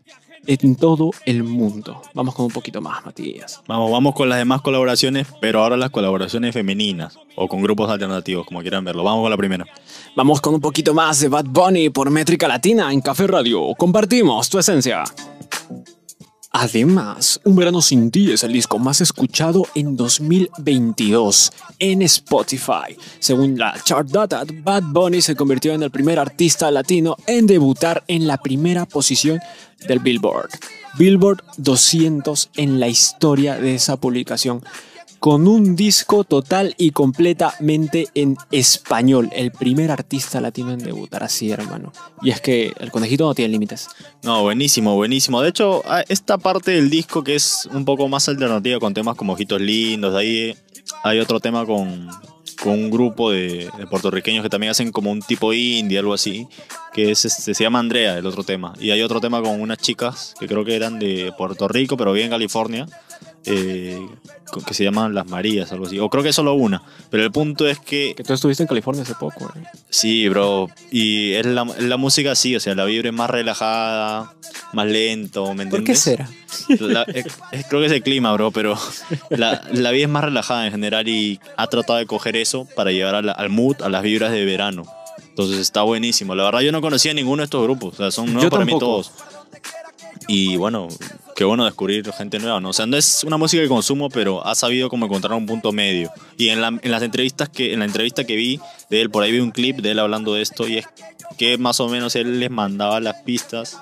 en 0.46 0.76
todo 0.76 1.10
el 1.24 1.42
mundo. 1.42 2.02
Vamos 2.12 2.34
con 2.34 2.46
un 2.46 2.50
poquito 2.50 2.80
más, 2.80 3.04
Matías. 3.04 3.62
Vamos, 3.66 3.90
vamos 3.90 4.14
con 4.14 4.28
las 4.28 4.38
demás 4.38 4.60
colaboraciones, 4.60 5.26
pero 5.40 5.62
ahora 5.62 5.76
las 5.76 5.90
colaboraciones 5.90 6.52
femeninas 6.52 7.18
o 7.36 7.48
con 7.48 7.62
grupos 7.62 7.90
alternativos, 7.90 8.46
como 8.46 8.60
quieran 8.60 8.84
verlo. 8.84 9.04
Vamos 9.04 9.22
con 9.22 9.30
la 9.30 9.36
primera. 9.36 9.64
Vamos 10.16 10.40
con 10.40 10.54
un 10.54 10.60
poquito 10.60 10.92
más 10.92 11.20
de 11.20 11.28
Bad 11.28 11.46
Bunny 11.46 11.90
por 11.90 12.10
Métrica 12.10 12.48
Latina 12.48 12.92
en 12.92 13.00
Café 13.00 13.26
Radio. 13.26 13.74
Compartimos 13.76 14.48
tu 14.48 14.58
esencia. 14.58 15.04
Además, 16.56 17.40
Un 17.42 17.56
Verano 17.56 17.82
Sin 17.82 18.12
Ti 18.12 18.30
es 18.30 18.44
el 18.44 18.52
disco 18.52 18.78
más 18.78 19.00
escuchado 19.00 19.66
en 19.74 19.96
2022 19.96 21.50
en 21.80 22.02
Spotify. 22.02 22.96
Según 23.18 23.58
la 23.58 23.74
Chart 23.82 24.08
Data, 24.08 24.44
Bad 24.62 24.84
Bunny 24.84 25.20
se 25.20 25.34
convirtió 25.34 25.72
en 25.72 25.82
el 25.82 25.90
primer 25.90 26.20
artista 26.20 26.70
latino 26.70 27.16
en 27.26 27.48
debutar 27.48 28.04
en 28.06 28.28
la 28.28 28.36
primera 28.36 28.86
posición 28.86 29.40
del 29.88 29.98
Billboard. 29.98 30.50
Billboard 30.96 31.42
200 31.56 32.50
en 32.54 32.78
la 32.78 32.86
historia 32.86 33.56
de 33.56 33.74
esa 33.74 33.96
publicación 33.96 34.62
con 35.24 35.48
un 35.48 35.74
disco 35.74 36.24
total 36.24 36.74
y 36.76 36.90
completamente 36.90 38.08
en 38.14 38.36
español. 38.52 39.30
El 39.32 39.52
primer 39.52 39.90
artista 39.90 40.38
latino 40.38 40.72
en 40.72 40.80
debutar 40.80 41.22
así, 41.22 41.50
hermano. 41.50 41.94
Y 42.20 42.28
es 42.28 42.42
que 42.42 42.74
el 42.78 42.90
conejito 42.90 43.24
no 43.24 43.34
tiene 43.34 43.50
límites. 43.50 43.88
No, 44.22 44.42
buenísimo, 44.42 44.96
buenísimo. 44.96 45.40
De 45.40 45.48
hecho, 45.48 45.82
esta 46.10 46.36
parte 46.36 46.72
del 46.72 46.90
disco 46.90 47.24
que 47.24 47.36
es 47.36 47.66
un 47.72 47.86
poco 47.86 48.06
más 48.06 48.28
alternativa 48.28 48.78
con 48.78 48.92
temas 48.92 49.16
como 49.16 49.32
Ojitos 49.32 49.62
Lindos, 49.62 50.14
ahí 50.14 50.54
hay 51.02 51.20
otro 51.20 51.40
tema 51.40 51.64
con, 51.64 52.06
un 52.66 52.90
grupo 52.90 53.30
de, 53.30 53.70
de 53.78 53.86
puertorriqueños 53.86 54.42
que 54.42 54.50
también 54.50 54.72
hacen 54.72 54.92
como 54.92 55.10
un 55.10 55.22
tipo 55.22 55.54
indie, 55.54 55.98
algo 55.98 56.12
así, 56.12 56.46
que 56.92 57.12
es 57.12 57.24
este, 57.24 57.54
se 57.54 57.64
llama 57.64 57.78
Andrea, 57.78 58.18
el 58.18 58.26
otro 58.26 58.44
tema. 58.44 58.74
Y 58.78 58.90
hay 58.90 59.00
otro 59.00 59.22
tema 59.22 59.40
con 59.40 59.58
unas 59.58 59.78
chicas 59.78 60.34
que 60.38 60.46
creo 60.46 60.66
que 60.66 60.76
eran 60.76 60.98
de 60.98 61.32
Puerto 61.38 61.66
Rico, 61.66 61.96
pero 61.96 62.12
viven 62.12 62.26
en 62.26 62.32
California, 62.32 62.86
eh, 63.46 64.06
que 64.66 64.74
se 64.74 64.84
llaman 64.84 65.14
Las 65.14 65.26
Marías, 65.26 65.72
algo 65.72 65.86
así. 65.86 65.98
O 65.98 66.08
creo 66.08 66.22
que 66.22 66.28
es 66.30 66.36
solo 66.36 66.54
una. 66.54 66.82
Pero 67.10 67.24
el 67.24 67.32
punto 67.32 67.66
es 67.68 67.78
que 67.78 68.14
Que 68.16 68.22
tú 68.24 68.32
estuviste 68.32 68.62
en 68.62 68.66
California 68.68 69.02
hace 69.02 69.14
poco, 69.14 69.46
¿eh? 69.56 69.62
Sí, 69.90 70.28
bro. 70.28 70.68
Y 70.90 71.32
es 71.34 71.44
la, 71.46 71.64
la 71.78 71.96
música 71.96 72.32
así, 72.32 72.54
o 72.56 72.60
sea, 72.60 72.74
la 72.74 72.84
vibra 72.84 73.08
es 73.08 73.14
más 73.14 73.28
relajada, 73.30 74.32
más 74.72 74.86
lento, 74.86 75.44
¿me 75.54 75.64
entiendes? 75.64 75.70
¿Por 75.80 75.84
qué 75.84 75.94
será? 75.94 76.28
La- 76.80 77.02
es- 77.02 77.26
es- 77.52 77.66
creo 77.68 77.80
que 77.80 77.86
es 77.86 77.92
el 77.92 78.02
clima, 78.02 78.32
bro, 78.34 78.50
pero 78.52 78.78
la, 79.30 79.62
la 79.72 79.90
vida 79.90 80.04
es 80.04 80.10
más 80.10 80.24
relajada 80.24 80.66
en 80.66 80.72
general 80.72 81.08
y 81.08 81.40
ha 81.56 81.66
tratado 81.66 81.98
de 81.98 82.06
coger 82.06 82.36
eso 82.36 82.66
para 82.76 82.92
llevar 82.92 83.14
a 83.28 83.32
al 83.32 83.48
mood, 83.50 83.82
a 83.82 83.88
las 83.88 84.02
vibras 84.02 84.30
de 84.32 84.44
verano. 84.44 84.84
Entonces 85.28 85.58
está 85.58 85.82
buenísimo. 85.82 86.36
La 86.36 86.44
verdad 86.44 86.60
yo 86.60 86.70
no 86.70 86.80
conocía 86.80 87.12
ninguno 87.12 87.40
de 87.40 87.44
estos 87.46 87.62
grupos, 87.64 87.94
o 87.94 87.96
sea, 87.96 88.10
son 88.12 88.26
nuevos 88.26 88.44
Yo 88.44 88.50
para 88.50 88.64
mí 88.64 88.78
todos. 88.78 89.10
Y 90.28 90.56
bueno, 90.56 90.86
qué 91.34 91.44
bueno 91.44 91.64
descubrir 91.64 92.10
gente 92.12 92.38
nueva, 92.38 92.60
¿no? 92.60 92.70
O 92.70 92.72
sea, 92.72 92.86
no 92.86 92.96
es 92.96 93.24
una 93.24 93.36
música 93.36 93.62
que 93.62 93.68
consumo, 93.68 94.08
pero 94.08 94.46
ha 94.46 94.54
sabido 94.54 94.88
como 94.88 95.06
encontrar 95.06 95.34
un 95.34 95.46
punto 95.46 95.72
medio. 95.72 96.10
Y 96.36 96.48
en, 96.50 96.60
la- 96.60 96.78
en 96.80 96.90
las 96.90 97.02
entrevistas 97.02 97.48
que, 97.48 97.72
en 97.72 97.80
la 97.80 97.84
entrevista 97.86 98.24
que 98.24 98.36
vi 98.36 98.60
de 98.90 99.00
él, 99.02 99.10
por 99.10 99.22
ahí 99.22 99.32
vi 99.32 99.40
un 99.40 99.50
clip 99.50 99.78
de 99.78 99.90
él 99.92 99.98
hablando 99.98 100.34
de 100.34 100.42
esto 100.42 100.68
y 100.68 100.78
es 100.78 100.86
que 101.38 101.58
más 101.58 101.80
o 101.80 101.88
menos 101.88 102.14
él 102.16 102.38
les 102.40 102.50
mandaba 102.50 103.00
las 103.00 103.16
pistas 103.22 103.78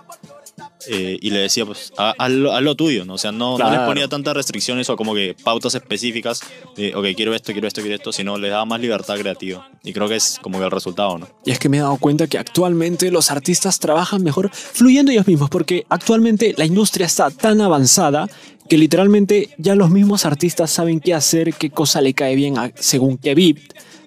eh, 0.88 1.18
y 1.20 1.30
le 1.30 1.40
decía, 1.40 1.64
pues, 1.66 1.92
haz, 1.96 2.14
haz 2.18 2.30
lo, 2.30 2.52
haz 2.52 2.62
lo 2.62 2.74
tuyo, 2.74 3.04
¿no? 3.04 3.14
O 3.14 3.18
sea, 3.18 3.32
no, 3.32 3.56
les 3.58 3.80
ponía 3.80 4.08
tantas 4.08 4.34
restricciones 4.34 4.88
o 4.90 4.96
como 4.96 5.14
que 5.14 5.34
pautas 5.42 5.74
específicas 5.74 6.40
de, 6.76 6.94
ok, 6.94 7.06
quiero 7.16 7.34
esto, 7.34 7.52
quiero 7.52 7.68
esto, 7.68 7.80
quiero 7.80 7.96
esto, 7.96 8.12
sino 8.12 8.38
les 8.38 8.50
daba 8.50 8.64
más 8.64 8.80
libertad 8.80 9.16
creativa. 9.18 9.68
Y 9.84 9.92
creo 9.92 10.08
que 10.08 10.16
es 10.16 10.38
como 10.40 10.58
que 10.58 10.64
el 10.64 10.70
resultado, 10.70 11.18
¿no? 11.18 11.28
Y 11.44 11.50
es 11.50 11.58
que 11.58 11.68
me 11.68 11.78
he 11.78 11.80
dado 11.80 11.96
cuenta 11.96 12.26
que 12.26 12.38
actualmente 12.38 13.10
los 13.10 13.30
artistas 13.30 13.78
trabajan 13.78 14.22
mejor 14.22 14.50
fluyendo 14.52 15.12
ellos 15.12 15.26
mismos, 15.26 15.50
porque 15.50 15.84
actualmente 15.88 16.54
la 16.56 16.64
industria 16.64 17.06
está 17.06 17.30
tan 17.30 17.60
avanzada 17.60 18.28
que 18.68 18.78
literalmente 18.78 19.50
ya 19.58 19.74
los 19.74 19.90
mismos 19.90 20.24
artistas 20.24 20.70
saben 20.70 21.00
qué 21.00 21.14
hacer, 21.14 21.52
qué 21.54 21.70
cosa 21.70 22.00
le 22.00 22.14
cae 22.14 22.34
bien 22.36 22.58
a- 22.58 22.72
según 22.76 23.18
qué 23.18 23.34
beat, 23.34 23.58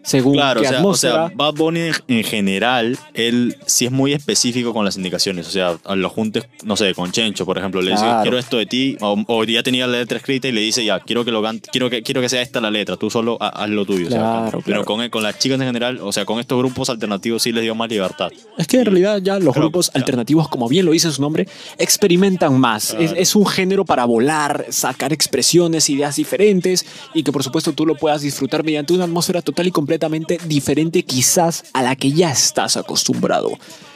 según 0.06 0.36
Claro, 0.36 0.60
o 0.60 0.64
qué 0.64 0.70
sea, 0.70 0.78
o 0.78 0.80
atmósfera. 0.82 1.28
sea, 1.28 1.36
Bad 1.36 1.54
Bunny 1.56 1.80
en- 1.82 1.94
en 2.08 2.24
general, 2.24 2.98
él 3.14 3.58
sí 3.66 3.86
es 3.86 3.92
muy 3.92 4.14
específico 4.14 4.74
con 4.74 4.86
las 4.86 4.96
indicaciones. 4.98 5.48
O 5.48 5.52
sea, 5.52 5.78
a 5.84 5.96
lo 5.96 6.10
juntes, 6.10 6.46
no 6.64 6.78
sé, 6.78 6.94
con 6.94 7.12
Chencho, 7.12 7.46
por 7.46 7.58
ejemplo, 7.58 7.82
le 7.82 7.92
dice, 7.92 8.04
Claro. 8.04 8.22
quiero 8.22 8.38
esto 8.38 8.58
de 8.58 8.66
ti, 8.66 8.98
o, 9.02 9.22
o 9.28 9.44
ya 9.44 9.64
tenía 9.64 9.88
la 9.88 9.98
letra 10.00 10.18
escrita 10.18 10.48
y 10.48 10.52
le 10.52 10.62
dice, 10.62 10.86
ya, 10.86 11.00
quiero 11.00 11.26
que 11.26 11.32
lo 11.32 11.44
quiero 11.72 11.90
que, 11.90 12.02
quiero 12.04 12.22
que 12.22 12.30
sea 12.30 12.42
esta 12.42 12.62
la 12.62 12.72
letra, 12.72 12.98
tú 12.98 13.10
solo 13.10 13.38
ha- 13.42 13.50
haz 13.64 13.70
lo 13.70 13.86
tuyo. 13.86 14.08
o 14.08 14.10
sea, 14.10 14.20
Claro, 14.20 14.52
con- 14.52 14.62
claro. 14.62 14.64
Pero 14.66 14.86
con, 14.86 15.10
con 15.10 15.24
las 15.24 15.40
chicas 15.40 15.60
en 15.60 15.66
general, 15.68 16.00
o 16.02 16.12
sea, 16.12 16.24
con 16.26 16.40
estos 16.40 16.58
grupos 16.58 16.90
alternativos 16.90 17.42
sí 17.44 17.52
les 17.52 17.64
dio 17.64 17.74
más 17.76 17.90
libertad. 17.90 18.30
Es 18.58 18.68
que 18.68 18.78
en 18.78 18.86
realidad 18.86 19.20
ya 19.22 19.40
los 19.40 19.54
Creo- 19.54 19.64
grupos 19.64 19.92
alternativos, 19.94 20.48
como 20.50 20.70
bien 20.70 20.86
lo 20.86 20.92
dice 20.92 21.12
su 21.12 21.22
nombre, 21.22 21.48
experimentan 21.78 22.60
más. 22.60 22.96
Es, 23.00 23.14
es 23.16 23.36
un 23.36 23.46
género 23.46 23.86
para 23.86 24.06
volar, 24.06 24.66
sacar 24.70 25.14
expresiones, 25.14 25.90
ideas 25.90 26.16
diferentes 26.16 26.86
y 27.14 27.24
que 27.24 27.32
por 27.32 27.44
supuesto 27.44 27.74
tú 27.74 27.86
lo 27.86 27.96
puedas 27.96 28.22
disfrutar 28.22 28.64
mediante 28.64 28.94
una 28.94 29.06
atmósfera 29.06 29.42
total 29.42 29.68
y 29.68 29.72
completamente 29.96 30.40
diferente 30.46 31.04
quizás 31.04 31.64
a 31.74 31.82
la 31.82 31.96
que 31.96 32.12
ya 32.12 32.30
estás 32.30 32.76
acostumbrado. 32.76 33.52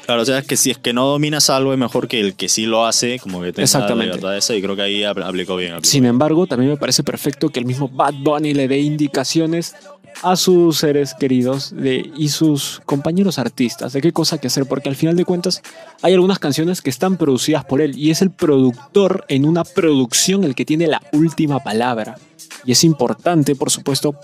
Claro, 0.09 0.23
o 0.23 0.25
sea, 0.25 0.39
es 0.39 0.47
que 0.47 0.57
si 0.57 0.71
es 0.71 0.79
que 0.79 0.91
no 0.91 1.05
dominas 1.05 1.51
algo, 1.51 1.71
es 1.71 1.77
mejor 1.77 2.07
que 2.07 2.19
el 2.19 2.33
que 2.33 2.49
sí 2.49 2.65
lo 2.65 2.83
hace, 2.87 3.19
como 3.19 3.41
que 3.41 3.53
tenga 3.53 3.65
Exactamente. 3.65 4.07
la 4.07 4.15
libertad 4.15 4.35
esa, 4.35 4.55
y 4.55 4.61
creo 4.63 4.75
que 4.75 4.81
ahí 4.81 5.01
apl- 5.01 5.23
aplicó 5.23 5.55
bien. 5.55 5.73
aplicó 5.73 5.87
Sin 5.87 6.03
embargo, 6.07 6.47
también 6.47 6.71
me 6.71 6.77
parece 6.77 7.03
perfecto 7.03 7.49
que 7.49 7.59
el 7.59 7.67
mismo 7.67 7.87
Bad 7.89 8.15
Bunny 8.23 8.55
le 8.55 8.67
dé 8.67 8.79
indicaciones 8.79 9.75
a 10.23 10.35
sus 10.35 10.79
seres 10.79 11.13
queridos 11.13 11.71
de, 11.75 12.09
y 12.17 12.29
sus 12.29 12.81
compañeros 12.87 13.37
artistas 13.37 13.93
de 13.93 14.01
qué 14.01 14.11
cosa 14.11 14.39
que 14.39 14.47
hacer, 14.47 14.65
porque 14.65 14.89
al 14.89 14.95
final 14.95 15.15
de 15.15 15.25
cuentas 15.25 15.61
hay 16.01 16.13
algunas 16.15 16.39
canciones 16.39 16.81
que 16.81 16.89
están 16.89 17.15
producidas 17.15 17.63
por 17.65 17.79
él 17.79 17.95
y 17.95 18.09
es 18.09 18.23
el 18.23 18.31
productor 18.31 19.25
en 19.27 19.45
una 19.45 19.63
producción 19.63 20.43
el 20.43 20.55
que 20.55 20.65
tiene 20.65 20.87
la 20.87 21.03
última 21.13 21.59
palabra. 21.63 22.15
Y 22.65 22.71
es 22.71 22.83
importante, 22.83 23.55
por 23.55 23.69
supuesto, 23.69 24.15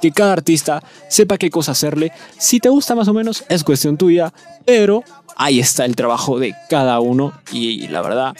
que 0.00 0.10
cada 0.10 0.32
artista 0.32 0.82
sepa 1.10 1.36
qué 1.36 1.50
cosa 1.50 1.72
hacerle. 1.72 2.12
Si 2.38 2.58
te 2.60 2.70
gusta 2.70 2.94
más 2.94 3.08
o 3.08 3.12
menos, 3.12 3.44
es 3.50 3.62
cuestión 3.62 3.98
tuya, 3.98 4.32
pero 4.64 5.04
ahí 5.36 5.60
está 5.60 5.84
el 5.84 5.96
trabajo 5.96 6.38
de 6.38 6.54
cada 6.68 7.00
uno 7.00 7.32
y 7.52 7.88
la 7.88 8.02
verdad 8.02 8.34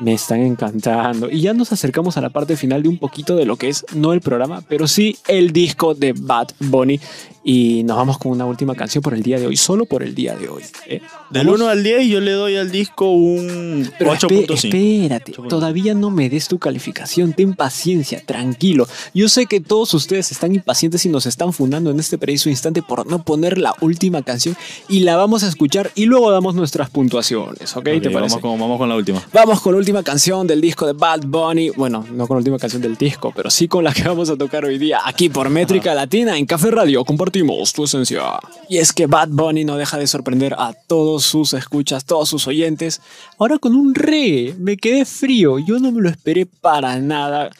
me 0.00 0.14
están 0.14 0.40
encantando. 0.40 1.30
Y 1.30 1.40
ya 1.40 1.54
nos 1.54 1.72
acercamos 1.72 2.16
a 2.16 2.20
la 2.20 2.30
parte 2.30 2.56
final 2.56 2.82
de 2.82 2.88
un 2.88 2.98
poquito 2.98 3.36
de 3.36 3.44
lo 3.46 3.56
que 3.56 3.68
es, 3.68 3.84
no 3.94 4.12
el 4.12 4.20
programa, 4.20 4.62
pero 4.68 4.86
sí 4.88 5.16
el 5.28 5.52
disco 5.52 5.94
de 5.94 6.12
Bad 6.16 6.48
Bunny. 6.60 7.00
Y 7.48 7.84
nos 7.84 7.96
vamos 7.96 8.18
con 8.18 8.32
una 8.32 8.44
última 8.44 8.74
canción 8.74 9.02
por 9.02 9.14
el 9.14 9.22
día 9.22 9.38
de 9.38 9.46
hoy, 9.46 9.56
solo 9.56 9.84
por 9.86 10.02
el 10.02 10.16
día 10.16 10.34
de 10.34 10.48
hoy. 10.48 10.64
¿eh? 10.88 11.00
Del 11.30 11.46
Vamos. 11.46 11.60
1 11.60 11.68
al 11.70 11.84
10 11.84 12.08
yo 12.08 12.20
le 12.20 12.32
doy 12.32 12.56
al 12.56 12.72
disco 12.72 13.08
un 13.12 13.88
Pero 14.00 14.14
espe- 14.14 14.46
8.5. 14.48 14.54
espérate, 14.54 15.32
8.5. 15.32 15.48
todavía 15.48 15.94
no 15.94 16.10
me 16.10 16.28
des 16.28 16.48
tu 16.48 16.58
calificación, 16.58 17.34
ten 17.34 17.54
paciencia, 17.54 18.20
tranquilo. 18.26 18.88
Yo 19.14 19.28
sé 19.28 19.46
que 19.46 19.60
todos 19.60 19.94
ustedes 19.94 20.32
están 20.32 20.56
impacientes 20.56 21.06
y 21.06 21.08
nos 21.08 21.24
están 21.26 21.52
fundando 21.52 21.92
en 21.92 22.00
este 22.00 22.18
preciso 22.18 22.50
instante 22.50 22.82
por 22.82 23.06
no 23.06 23.22
poner 23.22 23.58
la 23.58 23.76
última 23.80 24.22
canción 24.22 24.56
y 24.88 25.00
la 25.00 25.14
vamos 25.16 25.44
a 25.44 25.48
escuchar 25.48 25.92
y 25.94 26.06
luego 26.06 26.32
damos 26.32 26.56
nuestras 26.56 26.90
puntuaciones, 26.90 27.76
¿ok? 27.76 27.86
Ok, 27.86 28.02
¿Te 28.02 28.10
parece? 28.10 28.18
vamos, 28.18 28.38
con, 28.40 28.58
vamos 28.58 28.76
con 28.78 28.88
la 28.88 28.96
última. 28.96 29.22
Vamos 29.32 29.60
con 29.60 29.72
la 29.74 29.78
última 29.78 29.85
canción 29.94 30.46
del 30.46 30.60
disco 30.60 30.84
de 30.84 30.92
Bad 30.92 31.20
Bunny. 31.26 31.70
Bueno, 31.70 32.04
no 32.10 32.26
con 32.26 32.36
la 32.36 32.38
última 32.38 32.58
canción 32.58 32.82
del 32.82 32.96
disco, 32.96 33.32
pero 33.34 33.50
sí 33.50 33.68
con 33.68 33.84
la 33.84 33.92
que 33.92 34.02
vamos 34.02 34.28
a 34.28 34.36
tocar 34.36 34.64
hoy 34.64 34.78
día 34.78 35.00
aquí 35.04 35.28
por 35.28 35.48
Métrica 35.48 35.94
Latina 35.94 36.36
en 36.36 36.44
Café 36.44 36.72
Radio. 36.72 37.04
Compartimos 37.04 37.72
tu 37.72 37.84
esencia. 37.84 38.22
Y 38.68 38.78
es 38.78 38.92
que 38.92 39.06
Bad 39.06 39.28
Bunny 39.28 39.64
no 39.64 39.76
deja 39.76 39.96
de 39.96 40.06
sorprender 40.06 40.54
a 40.58 40.74
todos 40.86 41.24
sus 41.24 41.52
escuchas, 41.52 42.04
todos 42.04 42.28
sus 42.28 42.46
oyentes. 42.48 43.00
Ahora 43.38 43.58
con 43.58 43.76
un 43.76 43.94
reggae. 43.94 44.54
Me 44.58 44.76
quedé 44.76 45.04
frío. 45.04 45.58
Yo 45.60 45.78
no 45.78 45.92
me 45.92 46.02
lo 46.02 46.08
esperé 46.08 46.46
para 46.46 46.98
nada. 46.98 47.50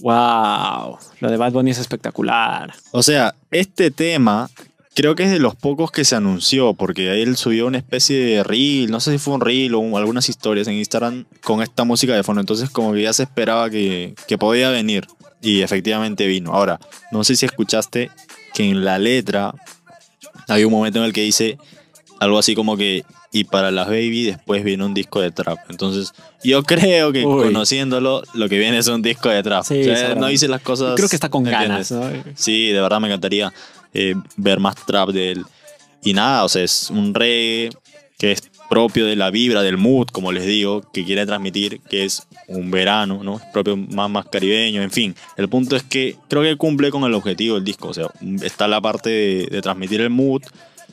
Wow, 0.00 0.98
lo 1.20 1.30
de 1.30 1.36
Bad 1.36 1.52
Bunny 1.52 1.70
es 1.70 1.78
espectacular. 1.78 2.74
O 2.90 3.02
sea, 3.02 3.34
este 3.50 3.90
tema 3.90 4.50
creo 4.94 5.14
que 5.14 5.24
es 5.24 5.30
de 5.30 5.38
los 5.38 5.54
pocos 5.56 5.90
que 5.90 6.04
se 6.04 6.14
anunció, 6.16 6.74
porque 6.74 7.22
él 7.22 7.36
subió 7.36 7.66
una 7.66 7.78
especie 7.78 8.18
de 8.18 8.42
reel, 8.42 8.90
no 8.90 9.00
sé 9.00 9.12
si 9.12 9.18
fue 9.18 9.34
un 9.34 9.40
reel 9.40 9.74
o 9.74 9.78
un- 9.80 9.96
algunas 9.96 10.28
historias 10.28 10.68
en 10.68 10.74
Instagram 10.74 11.24
con 11.42 11.62
esta 11.62 11.84
música 11.84 12.14
de 12.14 12.22
fondo. 12.22 12.40
Entonces 12.40 12.70
como 12.70 12.92
que 12.92 13.02
ya 13.02 13.12
se 13.12 13.22
esperaba 13.24 13.70
que, 13.70 14.14
que 14.26 14.38
podía 14.38 14.70
venir. 14.70 15.06
Y 15.40 15.62
efectivamente 15.62 16.26
vino. 16.26 16.52
Ahora, 16.52 16.78
no 17.10 17.24
sé 17.24 17.34
si 17.34 17.46
escuchaste 17.46 18.10
que 18.54 18.62
en 18.68 18.84
la 18.84 18.98
letra 18.98 19.52
hay 20.48 20.64
un 20.64 20.70
momento 20.72 20.98
en 21.00 21.04
el 21.06 21.12
que 21.12 21.22
dice 21.22 21.58
algo 22.20 22.38
así 22.38 22.54
como 22.54 22.76
que 22.76 23.02
y 23.32 23.44
para 23.44 23.70
las 23.70 23.86
baby 23.88 24.24
después 24.24 24.62
viene 24.62 24.84
un 24.84 24.92
disco 24.94 25.20
de 25.20 25.30
trap. 25.30 25.58
Entonces, 25.70 26.12
yo 26.44 26.62
creo 26.62 27.12
que 27.12 27.24
Uy. 27.24 27.44
conociéndolo, 27.46 28.22
lo 28.34 28.48
que 28.48 28.58
viene 28.58 28.76
es 28.78 28.86
un 28.88 29.00
disco 29.00 29.30
de 29.30 29.42
trap. 29.42 29.64
Sí, 29.64 29.80
O 29.80 29.96
sea, 29.96 30.14
no 30.14 30.26
dice 30.26 30.46
las 30.48 30.60
cosas. 30.60 30.94
Creo 30.96 31.08
que 31.08 31.16
está 31.16 31.30
con 31.30 31.42
ganas, 31.44 31.90
¿no? 31.90 32.08
Sí, 32.34 32.68
de 32.68 32.80
verdad 32.80 33.00
me 33.00 33.08
encantaría 33.08 33.50
eh, 33.94 34.14
ver 34.36 34.60
más 34.60 34.76
trap 34.86 35.10
de 35.10 35.32
él. 35.32 35.44
Y 36.02 36.14
nada, 36.14 36.44
o 36.44 36.48
sea, 36.48 36.62
es 36.62 36.90
un 36.90 37.14
reggae 37.14 37.70
que 38.18 38.32
es 38.32 38.42
propio 38.68 39.04
de 39.04 39.16
la 39.16 39.30
vibra, 39.30 39.62
del 39.62 39.76
mood, 39.76 40.06
como 40.06 40.32
les 40.32 40.46
digo, 40.46 40.82
que 40.92 41.04
quiere 41.04 41.26
transmitir, 41.26 41.80
que 41.90 42.04
es 42.04 42.26
un 42.48 42.70
verano, 42.70 43.22
¿no? 43.22 43.36
Es 43.36 43.42
propio 43.52 43.76
más, 43.76 44.08
más 44.08 44.26
caribeño, 44.26 44.80
en 44.80 44.90
fin. 44.90 45.14
El 45.36 45.48
punto 45.48 45.76
es 45.76 45.82
que 45.82 46.16
creo 46.28 46.42
que 46.42 46.56
cumple 46.56 46.90
con 46.90 47.04
el 47.04 47.14
objetivo 47.14 47.56
del 47.56 47.64
disco. 47.64 47.88
O 47.88 47.94
sea, 47.94 48.06
está 48.42 48.68
la 48.68 48.80
parte 48.80 49.10
de, 49.10 49.46
de 49.50 49.60
transmitir 49.60 50.00
el 50.00 50.10
mood 50.10 50.42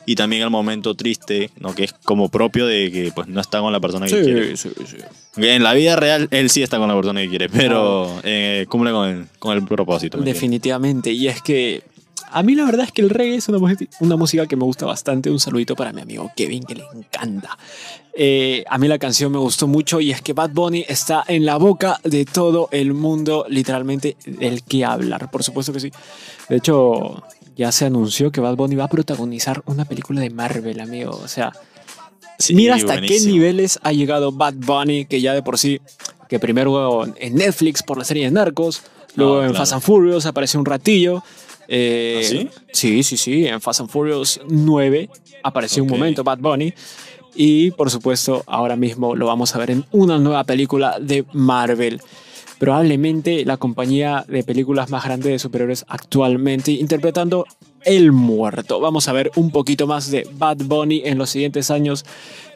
y 0.05 0.15
también 0.15 0.41
el 0.41 0.49
momento 0.49 0.95
triste, 0.95 1.51
¿no? 1.59 1.75
Que 1.75 1.83
es 1.83 1.93
como 1.93 2.29
propio 2.29 2.65
de 2.65 2.91
que 2.91 3.11
pues 3.13 3.27
no 3.27 3.39
está 3.39 3.59
con 3.59 3.71
la 3.71 3.79
persona 3.79 4.07
que 4.07 4.23
quiere. 4.23 4.57
Sí, 4.57 4.71
sí, 4.75 4.85
sí. 4.87 4.97
En 5.37 5.61
la 5.61 5.73
vida 5.73 5.95
real, 5.95 6.27
él 6.31 6.49
sí 6.49 6.63
está 6.63 6.79
con 6.79 6.87
la 6.87 6.95
persona 6.95 7.21
que 7.21 7.29
quiere, 7.29 7.47
pero 7.47 8.19
eh, 8.23 8.65
cumple 8.69 8.91
con 8.91 9.07
el, 9.07 9.25
con 9.37 9.55
el 9.55 9.63
propósito. 9.63 10.17
Definitivamente. 10.17 11.11
Y 11.11 11.27
es 11.27 11.43
que 11.43 11.83
a 12.31 12.43
mí 12.43 12.55
la 12.55 12.65
verdad 12.65 12.85
es 12.85 12.91
que 12.91 13.01
el 13.01 13.09
reggae 13.09 13.35
es 13.35 13.47
una, 13.49 13.75
una 13.99 14.15
música 14.15 14.45
que 14.47 14.55
me 14.55 14.63
gusta 14.63 14.85
bastante. 14.85 15.29
Un 15.31 15.39
saludito 15.39 15.75
para 15.75 15.91
mi 15.93 16.01
amigo 16.01 16.31
Kevin, 16.35 16.63
que 16.63 16.75
le 16.75 16.83
encanta. 16.93 17.57
Eh, 18.13 18.63
a 18.69 18.77
mí 18.77 18.87
la 18.87 18.97
canción 18.99 19.31
me 19.31 19.37
gustó 19.37 19.67
mucho 19.67 20.01
y 20.01 20.11
es 20.11 20.21
que 20.21 20.33
Bad 20.33 20.49
Bunny 20.51 20.85
está 20.87 21.23
en 21.27 21.45
la 21.45 21.57
boca 21.57 21.99
de 22.03 22.25
todo 22.25 22.67
el 22.71 22.93
mundo, 22.93 23.45
literalmente 23.49 24.17
del 24.25 24.63
que 24.63 24.83
hablar. 24.85 25.29
Por 25.31 25.43
supuesto 25.43 25.71
que 25.71 25.79
sí. 25.79 25.91
De 26.49 26.57
hecho, 26.57 27.23
ya 27.55 27.71
se 27.71 27.85
anunció 27.85 28.31
que 28.31 28.41
Bad 28.41 28.55
Bunny 28.55 28.75
va 28.75 28.85
a 28.85 28.89
protagonizar 28.89 29.61
una 29.65 29.85
película 29.85 30.21
de 30.21 30.29
Marvel, 30.29 30.79
amigo. 30.79 31.11
O 31.11 31.27
sea, 31.27 31.51
Sí, 32.41 32.55
Mira 32.55 32.75
hasta 32.75 32.93
qué 32.93 32.99
buenísimo. 33.01 33.33
niveles 33.33 33.79
ha 33.83 33.91
llegado 33.91 34.31
Bad 34.31 34.53
Bunny, 34.55 35.03
que 35.05 35.19
ya 35.19 35.33
de 35.33 35.43
por 35.43 35.57
sí, 35.57 35.81
que 36.29 36.39
primero 36.39 37.03
en 37.17 37.35
Netflix 37.35 37.83
por 37.83 37.97
la 37.97 38.05
serie 38.05 38.23
de 38.23 38.31
Narcos, 38.31 38.81
luego 39.15 39.39
Ah, 39.39 39.41
en 39.41 39.49
claro. 39.49 39.57
Fast 39.59 39.73
and 39.73 39.81
Furious 39.81 40.25
apareció 40.25 40.57
un 40.57 40.65
ratillo. 40.65 41.21
Eh, 41.69 42.19
¿Ah, 42.19 42.27
sí? 42.27 42.49
Sí, 42.73 43.03
sí, 43.03 43.17
sí, 43.17 43.45
en 43.45 43.61
Fast 43.61 43.81
and 43.81 43.89
Furious 43.89 44.41
9 44.47 45.09
apareció 45.43 45.83
un 45.83 45.89
momento 45.89 46.23
Bad 46.23 46.39
Bunny. 46.39 46.73
Y 47.35 47.71
por 47.71 47.91
supuesto, 47.91 48.43
ahora 48.47 48.75
mismo 48.75 49.15
lo 49.15 49.27
vamos 49.27 49.55
a 49.55 49.59
ver 49.59 49.71
en 49.71 49.85
una 49.91 50.17
nueva 50.17 50.43
película 50.43 50.99
de 50.99 51.25
Marvel. 51.31 52.01
Probablemente 52.57 53.45
la 53.45 53.55
compañía 53.55 54.25
de 54.27 54.43
películas 54.43 54.89
más 54.89 55.05
grande 55.05 55.29
de 55.29 55.39
superhéroes 55.39 55.85
actualmente, 55.87 56.71
interpretando 56.71 57.45
El 57.85 58.11
Muerto. 58.11 58.81
Vamos 58.81 59.07
a 59.07 59.13
ver 59.13 59.31
un 59.35 59.51
poquito 59.51 59.87
más 59.87 60.11
de 60.11 60.27
Bad 60.33 60.57
Bunny 60.65 61.03
en 61.05 61.17
los 61.17 61.29
siguientes 61.29 61.71
años. 61.71 62.03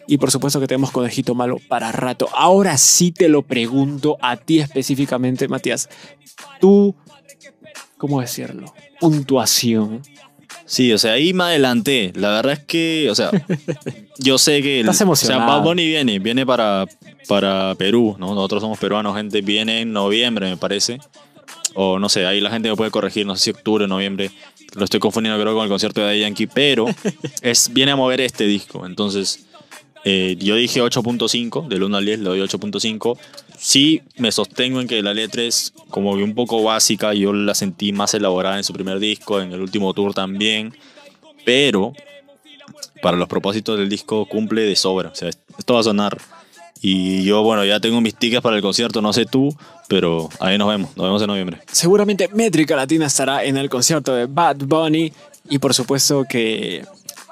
Y 0.08 0.18
por 0.18 0.32
supuesto 0.32 0.60
que 0.60 0.68
tenemos 0.68 0.92
Conejito 0.92 1.36
Malo 1.36 1.60
para 1.70 1.94
rato. 1.94 2.28
Ahora 2.36 2.78
sí 2.78 3.14
te 3.14 3.30
lo 3.30 3.44
pregunto 3.44 4.18
a 4.22 4.36
ti 4.36 4.60
específicamente, 4.60 5.48
Matías. 5.48 5.88
Tú, 6.60 6.96
¿cómo 8.04 8.20
decirlo? 8.20 8.66
Puntuación. 9.00 10.02
Sí, 10.66 10.92
o 10.92 10.98
sea, 10.98 11.14
ahí 11.14 11.34
me 11.34 11.46
adelanté. 11.46 12.12
La 12.16 12.32
verdad 12.32 12.52
es 12.52 12.60
que, 12.60 13.08
o 13.10 13.16
sea, 13.16 13.32
yo 14.20 14.38
sé 14.38 14.62
que... 14.62 14.82
el- 14.82 14.86
Estás 14.86 15.00
emocionado. 15.00 15.42
O 15.42 15.46
sea, 15.48 15.56
Bad 15.56 15.64
Bunny 15.64 15.88
viene, 15.88 16.20
viene 16.20 16.46
para, 16.46 16.86
para 17.30 17.74
Perú, 17.76 18.18
¿no? 18.20 18.36
Nosotros 18.36 18.62
somos 18.62 18.78
peruanos, 18.78 19.16
gente. 19.16 19.40
Viene 19.42 19.80
en 19.80 19.94
noviembre, 19.94 20.50
me 20.50 20.58
parece. 20.58 21.00
O 21.76 21.98
no 21.98 22.10
sé, 22.10 22.26
ahí 22.26 22.42
la 22.42 22.50
gente 22.50 22.70
me 22.70 22.76
puede 22.76 22.92
corregir, 22.92 23.26
no 23.26 23.38
sé 23.38 23.44
si 23.46 23.50
octubre, 23.52 23.88
noviembre. 23.88 24.32
Lo 24.76 24.84
estoy 24.84 25.00
confundiendo 25.00 25.42
creo 25.42 25.54
con 25.56 25.64
el 25.64 25.70
concierto 25.70 26.06
de 26.06 26.20
Yankee, 26.20 26.48
pero 26.48 26.88
es, 27.42 27.72
viene 27.72 27.94
a 27.94 27.96
mover 27.96 28.20
este 28.20 28.44
disco. 28.46 28.86
Entonces, 28.86 29.46
eh, 30.06 30.36
yo 30.40 30.56
dije 30.56 30.82
8.5, 30.82 31.68
del 31.68 31.84
1 31.84 31.98
al 31.98 32.06
10 32.06 32.20
le 32.20 32.26
doy 32.26 32.40
8.5. 32.42 33.18
Sí 33.58 34.02
me 34.18 34.32
sostengo 34.32 34.82
en 34.82 34.88
que 34.88 35.02
la 35.02 35.14
letra 35.14 35.44
es 35.44 35.74
como 35.90 36.18
que 36.18 36.24
un 36.24 36.36
poco 36.36 36.62
básica, 36.64 37.14
yo 37.14 37.32
la 37.32 37.56
sentí 37.56 37.94
más 37.94 38.14
elaborada 38.14 38.58
en 38.58 38.64
su 38.64 38.74
primer 38.74 39.00
disco, 39.00 39.40
en 39.40 39.54
el 39.54 39.62
último 39.62 39.94
tour 39.94 40.14
también, 40.14 40.76
pero 41.46 41.94
para 43.02 43.18
los 43.18 43.28
propósitos 43.28 43.78
del 43.78 43.90
disco 43.90 44.26
cumple 44.26 44.62
de 44.62 44.76
sobra, 44.76 45.10
o 45.10 45.16
sea, 45.16 45.30
esto 45.30 45.74
va 45.74 45.80
a 45.80 45.84
sonar 45.84 46.18
Y 46.82 47.24
yo, 47.24 47.44
bueno, 47.44 47.64
ya 47.64 47.80
tengo 47.80 48.02
mis 48.02 48.16
tickets 48.16 48.42
para 48.42 48.58
el 48.58 48.62
concierto, 48.62 49.02
no 49.02 49.14
sé 49.14 49.26
tú, 49.26 49.56
pero 49.88 50.30
ahí 50.42 50.58
nos 50.58 50.68
vemos, 50.68 50.98
nos 50.98 51.06
vemos 51.06 51.22
en 51.22 51.28
noviembre. 51.28 51.60
Seguramente 51.72 52.28
Métrica 52.34 52.76
Latina 52.76 53.06
estará 53.06 53.46
en 53.46 53.56
el 53.56 53.70
concierto 53.70 54.14
de 54.14 54.26
Bad 54.26 54.58
Bunny 54.66 55.14
y 55.50 55.60
por 55.60 55.74
supuesto 55.74 56.26
que, 56.28 56.84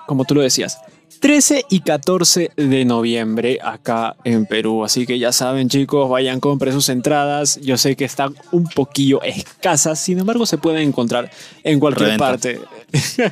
como 0.06 0.24
tú 0.24 0.36
lo 0.36 0.42
decías, 0.42 0.78
13 1.22 1.66
y 1.70 1.82
14 1.82 2.50
de 2.58 2.84
noviembre 2.84 3.60
acá 3.64 4.16
en 4.24 4.48
Perú. 4.48 4.84
Así 4.84 5.06
que 5.06 5.20
ya 5.20 5.32
saben, 5.32 5.70
chicos, 5.70 6.10
vayan, 6.10 6.40
compren 6.40 6.74
sus 6.74 6.90
entradas. 6.90 7.60
Yo 7.62 7.78
sé 7.78 7.96
que 7.96 8.06
están 8.06 8.34
un 8.52 8.66
poquillo 8.66 9.22
escasas, 9.22 10.00
sin 10.00 10.18
embargo, 10.18 10.48
se 10.48 10.58
pueden 10.58 10.82
encontrar 10.88 11.30
en 11.64 11.80
cualquier 11.80 12.18
Reventa. 12.18 12.26
parte. 12.28 12.60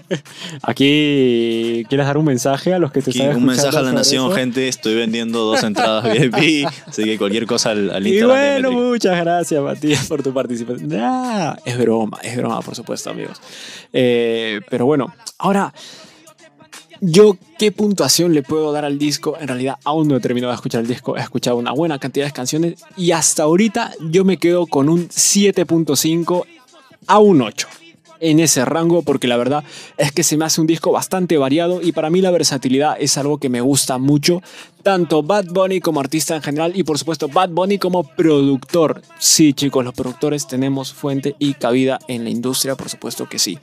Aquí, 0.62 1.84
¿quieres 1.90 2.06
dar 2.06 2.18
un 2.18 2.26
mensaje 2.26 2.74
a 2.74 2.80
los 2.80 2.92
que 2.92 3.02
te 3.02 3.10
Aquí, 3.10 3.22
están 3.22 3.38
un 3.38 3.46
mensaje 3.46 3.76
a 3.78 3.82
la 3.82 3.92
nación, 3.92 4.28
eso? 4.28 4.36
gente. 4.36 4.68
Estoy 4.68 4.96
vendiendo 4.96 5.40
dos 5.46 5.64
entradas 5.64 6.04
VIP, 6.32 6.68
así 6.86 7.04
que 7.04 7.18
cualquier 7.18 7.46
cosa 7.48 7.72
al, 7.72 7.90
al 7.90 8.06
Y 8.06 8.12
Instagram. 8.20 8.38
de 8.38 8.62
bueno, 8.70 8.90
muchas 8.90 9.20
gracias, 9.20 9.62
Matías, 9.64 10.06
por 10.08 10.22
tu 10.22 10.34
participación. 10.34 10.90
Ah, 10.94 11.58
es 11.66 11.78
broma, 11.78 12.20
es 12.22 12.38
broma, 12.38 12.62
por 12.62 12.76
supuesto, 12.76 13.10
amigos. 13.10 13.42
Eh, 13.92 14.62
pero 14.70 14.86
bueno, 14.86 15.14
ahora, 15.40 15.74
¿yo 17.02 17.38
qué 17.58 17.72
puntuación 17.72 18.34
le 18.34 18.44
puedo 18.44 18.72
dar 18.72 18.86
al 18.86 18.98
disco? 18.98 19.38
En 19.40 19.48
realidad, 19.48 19.78
aún 19.84 20.08
no 20.08 20.16
he 20.16 20.20
terminado 20.20 20.52
de 20.52 20.56
escuchar 20.56 20.82
el 20.82 20.88
disco. 20.88 21.18
He 21.18 21.22
escuchado 21.22 21.58
una 21.58 21.72
buena 21.72 22.00
cantidad 22.00 22.26
de 22.26 22.32
canciones 22.32 22.84
y 22.98 23.12
hasta 23.12 23.44
ahorita 23.44 23.94
yo 24.10 24.26
me 24.26 24.38
quedo 24.38 24.68
con 24.68 24.90
un 24.90 25.08
7.5 25.10 26.46
a 27.08 27.20
un 27.20 27.42
8 27.42 27.68
en 28.20 28.40
ese 28.40 28.66
rango 28.66 29.02
porque 29.02 29.28
la 29.28 29.38
verdad 29.38 29.64
es 29.98 30.12
que 30.12 30.24
se 30.24 30.38
me 30.38 30.46
hace 30.46 30.62
un 30.62 30.68
disco 30.68 30.92
bastante 30.92 31.38
variado 31.38 31.82
y 31.82 31.92
para 31.92 32.10
mí 32.10 32.22
la 32.22 32.32
versatilidad 32.32 32.98
es 33.00 33.18
algo 33.18 33.38
que 33.38 33.50
me 33.50 33.62
gusta 33.62 33.98
mucho, 33.98 34.42
tanto 34.84 35.24
Bad 35.24 35.46
Bunny 35.46 35.80
como 35.80 36.00
artista 36.00 36.36
en 36.36 36.42
general 36.42 36.74
y 36.76 36.84
por 36.84 36.98
supuesto 36.98 37.28
Bad 37.28 37.50
Bunny 37.50 37.78
como 37.78 38.04
productor. 38.04 39.02
Sí 39.20 39.54
chicos, 39.54 39.84
los 39.84 39.94
productores 39.94 40.48
tenemos 40.48 40.94
fuente 40.94 41.36
y 41.40 41.54
cabida 41.54 42.00
en 42.08 42.24
la 42.24 42.30
industria, 42.30 42.76
por 42.76 42.90
supuesto 42.90 43.28
que 43.28 43.40
sí. 43.40 43.58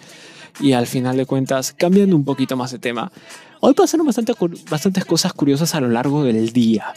Y 0.60 0.72
al 0.72 0.86
final 0.86 1.16
de 1.16 1.26
cuentas, 1.26 1.72
cambiando 1.72 2.16
un 2.16 2.24
poquito 2.24 2.56
más 2.56 2.72
de 2.72 2.78
tema, 2.78 3.12
hoy 3.60 3.74
pasaron 3.74 4.06
bastantes 4.06 5.04
cosas 5.04 5.32
curiosas 5.32 5.74
a 5.74 5.80
lo 5.80 5.88
largo 5.88 6.24
del 6.24 6.52
día. 6.52 6.94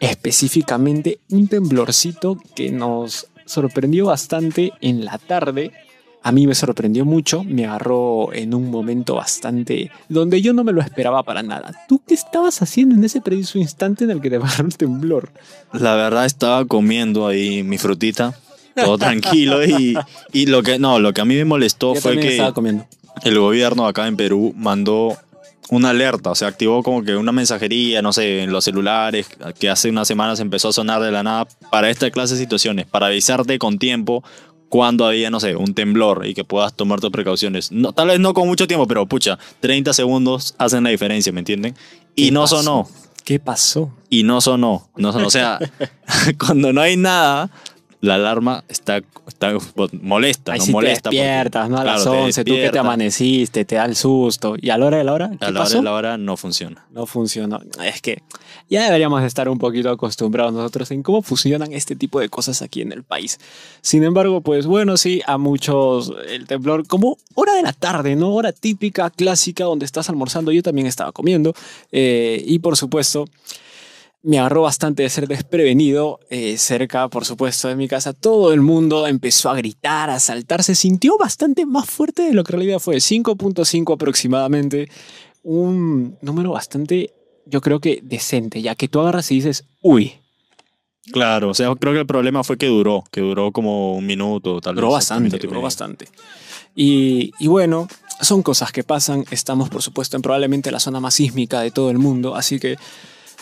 Específicamente 0.00 1.20
un 1.30 1.48
temblorcito 1.48 2.38
que 2.54 2.70
nos 2.70 3.28
sorprendió 3.44 4.06
bastante 4.06 4.72
en 4.80 5.04
la 5.04 5.18
tarde. 5.18 5.72
A 6.22 6.32
mí 6.32 6.46
me 6.46 6.54
sorprendió 6.56 7.04
mucho, 7.04 7.44
me 7.44 7.66
agarró 7.66 8.32
en 8.32 8.52
un 8.52 8.70
momento 8.70 9.14
bastante 9.14 9.92
donde 10.08 10.42
yo 10.42 10.52
no 10.52 10.64
me 10.64 10.72
lo 10.72 10.80
esperaba 10.80 11.22
para 11.22 11.42
nada. 11.42 11.84
¿Tú 11.86 12.02
qué 12.04 12.14
estabas 12.14 12.60
haciendo 12.62 12.96
en 12.96 13.04
ese 13.04 13.20
preciso 13.20 13.58
instante 13.58 14.04
en 14.04 14.10
el 14.10 14.20
que 14.20 14.30
te 14.30 14.36
agarró 14.36 14.66
el 14.66 14.76
temblor? 14.76 15.30
La 15.72 15.94
verdad 15.94 16.26
estaba 16.26 16.64
comiendo 16.64 17.28
ahí 17.28 17.62
mi 17.62 17.78
frutita, 17.78 18.34
todo 18.76 18.98
tranquilo 18.98 19.64
y, 19.64 19.96
y 20.32 20.46
lo 20.46 20.62
que 20.62 20.78
no, 20.78 20.98
lo 20.98 21.12
que 21.12 21.20
a 21.20 21.24
mí 21.24 21.34
me 21.34 21.44
molestó 21.44 21.94
Yo 21.94 22.00
fue 22.00 22.18
que 22.18 22.40
el 23.24 23.38
gobierno 23.38 23.86
acá 23.86 24.06
en 24.06 24.16
Perú 24.16 24.54
mandó 24.56 25.16
una 25.68 25.90
alerta, 25.90 26.30
o 26.30 26.34
sea, 26.34 26.48
activó 26.48 26.82
como 26.82 27.02
que 27.02 27.16
una 27.16 27.32
mensajería, 27.32 28.00
no 28.02 28.12
sé, 28.12 28.42
en 28.42 28.52
los 28.52 28.64
celulares, 28.64 29.26
que 29.58 29.68
hace 29.68 29.90
unas 29.90 30.06
semanas 30.06 30.38
empezó 30.38 30.68
a 30.68 30.72
sonar 30.72 31.02
de 31.02 31.10
la 31.10 31.22
nada 31.22 31.48
para 31.70 31.90
esta 31.90 32.10
clase 32.10 32.34
de 32.34 32.40
situaciones, 32.40 32.86
para 32.86 33.06
avisarte 33.06 33.58
con 33.58 33.78
tiempo 33.78 34.22
cuando 34.68 35.06
había, 35.06 35.30
no 35.30 35.40
sé, 35.40 35.56
un 35.56 35.74
temblor 35.74 36.26
y 36.26 36.34
que 36.34 36.44
puedas 36.44 36.74
tomar 36.74 37.00
tus 37.00 37.10
precauciones. 37.10 37.72
No, 37.72 37.92
tal 37.92 38.08
vez 38.08 38.20
no 38.20 38.34
con 38.34 38.46
mucho 38.46 38.66
tiempo, 38.66 38.86
pero 38.86 39.06
pucha, 39.06 39.38
30 39.60 39.92
segundos 39.92 40.54
hacen 40.58 40.84
la 40.84 40.90
diferencia, 40.90 41.32
¿me 41.32 41.40
entienden? 41.40 41.74
Y 42.14 42.26
¿Qué 42.26 42.32
no 42.32 42.42
pasó? 42.42 42.62
sonó 42.62 42.88
¿Qué 43.24 43.40
pasó? 43.40 43.90
y 44.08 44.22
no 44.22 44.40
sonó. 44.40 44.88
No 44.96 45.12
sonó. 45.12 45.26
O 45.26 45.30
sea, 45.30 45.58
cuando 46.38 46.72
no 46.72 46.80
hay 46.80 46.96
nada, 46.96 47.50
la 48.06 48.14
alarma 48.14 48.64
está, 48.68 49.02
está 49.26 49.52
molesta, 50.02 50.52
Ahí 50.52 50.58
no 50.60 50.64
sí 50.64 50.72
molesta. 50.72 51.10
te 51.10 51.16
porque- 51.16 51.16
despiertas, 51.22 51.68
¿no? 51.70 51.78
A 51.78 51.84
las 51.84 52.02
claro, 52.02 52.18
te 52.18 52.24
11, 52.24 52.44
tú 52.44 52.54
que 52.54 52.70
te 52.70 52.78
amaneciste, 52.78 53.64
te 53.64 53.74
da 53.76 53.84
el 53.84 53.96
susto. 53.96 54.54
¿Y 54.60 54.70
a 54.70 54.78
la 54.78 54.86
hora 54.86 54.96
de 54.98 55.04
la 55.04 55.12
hora? 55.12 55.30
¿Qué 55.38 55.44
A 55.44 55.50
la 55.50 55.60
hora 55.62 55.68
de 55.70 55.82
la 55.82 55.92
hora 55.92 56.18
no 56.18 56.36
funciona. 56.36 56.86
No 56.90 57.06
funcionó. 57.06 57.60
Es 57.84 58.00
que 58.00 58.22
ya 58.70 58.84
deberíamos 58.84 59.22
estar 59.22 59.48
un 59.48 59.58
poquito 59.58 59.90
acostumbrados 59.90 60.52
nosotros 60.52 60.90
en 60.90 61.02
cómo 61.02 61.22
funcionan 61.22 61.72
este 61.72 61.94
tipo 61.96 62.20
de 62.20 62.28
cosas 62.28 62.62
aquí 62.62 62.80
en 62.82 62.92
el 62.92 63.02
país. 63.04 63.38
Sin 63.82 64.02
embargo, 64.04 64.40
pues 64.40 64.66
bueno, 64.66 64.96
sí, 64.96 65.20
a 65.26 65.36
muchos 65.38 66.12
el 66.28 66.46
temblor, 66.46 66.86
como 66.86 67.18
hora 67.34 67.54
de 67.54 67.62
la 67.62 67.72
tarde, 67.72 68.16
¿no? 68.16 68.32
Hora 68.34 68.52
típica, 68.52 69.10
clásica, 69.10 69.64
donde 69.64 69.84
estás 69.84 70.08
almorzando. 70.08 70.52
Yo 70.52 70.62
también 70.62 70.86
estaba 70.86 71.12
comiendo. 71.12 71.54
eh, 71.92 72.42
y 72.46 72.58
por 72.60 72.76
supuesto, 72.76 73.26
me 74.26 74.40
agarró 74.40 74.62
bastante 74.62 75.04
de 75.04 75.08
ser 75.08 75.28
desprevenido. 75.28 76.18
eh, 76.30 76.58
cerca, 76.58 77.06
por 77.08 77.24
supuesto, 77.24 77.68
de 77.68 77.76
mi 77.76 77.86
casa, 77.86 78.12
todo 78.12 78.52
el 78.52 78.60
mundo 78.60 79.06
empezó 79.06 79.50
a 79.50 79.54
gritar, 79.54 80.10
a 80.10 80.18
saltar. 80.18 80.64
Se 80.64 80.74
sintió 80.74 81.16
bastante 81.16 81.64
más 81.64 81.88
fuerte 81.88 82.22
de 82.22 82.34
lo 82.34 82.42
que 82.42 82.52
en 82.52 82.58
realidad 82.58 82.80
fue. 82.80 82.96
5.5 82.96 83.94
aproximadamente. 83.94 84.88
Un 85.44 86.18
número 86.22 86.50
bastante, 86.50 87.12
yo 87.46 87.60
creo 87.60 87.78
que 87.78 88.00
decente, 88.02 88.60
ya 88.62 88.74
que 88.74 88.88
tú 88.88 88.98
agarras 88.98 89.30
y 89.30 89.36
dices, 89.36 89.64
uy, 89.80 90.14
Claro, 91.12 91.50
o 91.50 91.54
sea, 91.54 91.72
creo 91.76 91.92
que 91.92 92.00
el 92.00 92.06
problema 92.06 92.42
fue 92.42 92.58
que 92.58 92.66
duró, 92.66 93.04
que 93.12 93.20
duró 93.20 93.52
como 93.52 93.94
un 93.94 94.04
minuto, 94.04 94.60
tal 94.60 94.74
duró 94.74 94.88
vez. 94.88 94.94
un 94.94 94.96
bastante, 94.96 95.38
duró 95.38 95.62
bastante. 95.62 96.08
Y, 96.74 97.30
y 97.38 97.46
bueno, 97.46 97.86
son 98.20 98.42
cosas 98.42 98.72
que 98.72 98.82
pasan. 98.82 99.24
Estamos, 99.30 99.68
por 99.68 99.82
supuesto, 99.82 100.16
en 100.16 100.22
probablemente 100.22 100.72
la 100.72 100.80
zona 100.80 100.98
más 100.98 101.14
sísmica 101.14 101.60
de 101.60 101.70
todo 101.70 101.90
el 101.90 101.98
mundo, 101.98 102.34
así 102.34 102.58
que 102.58 102.76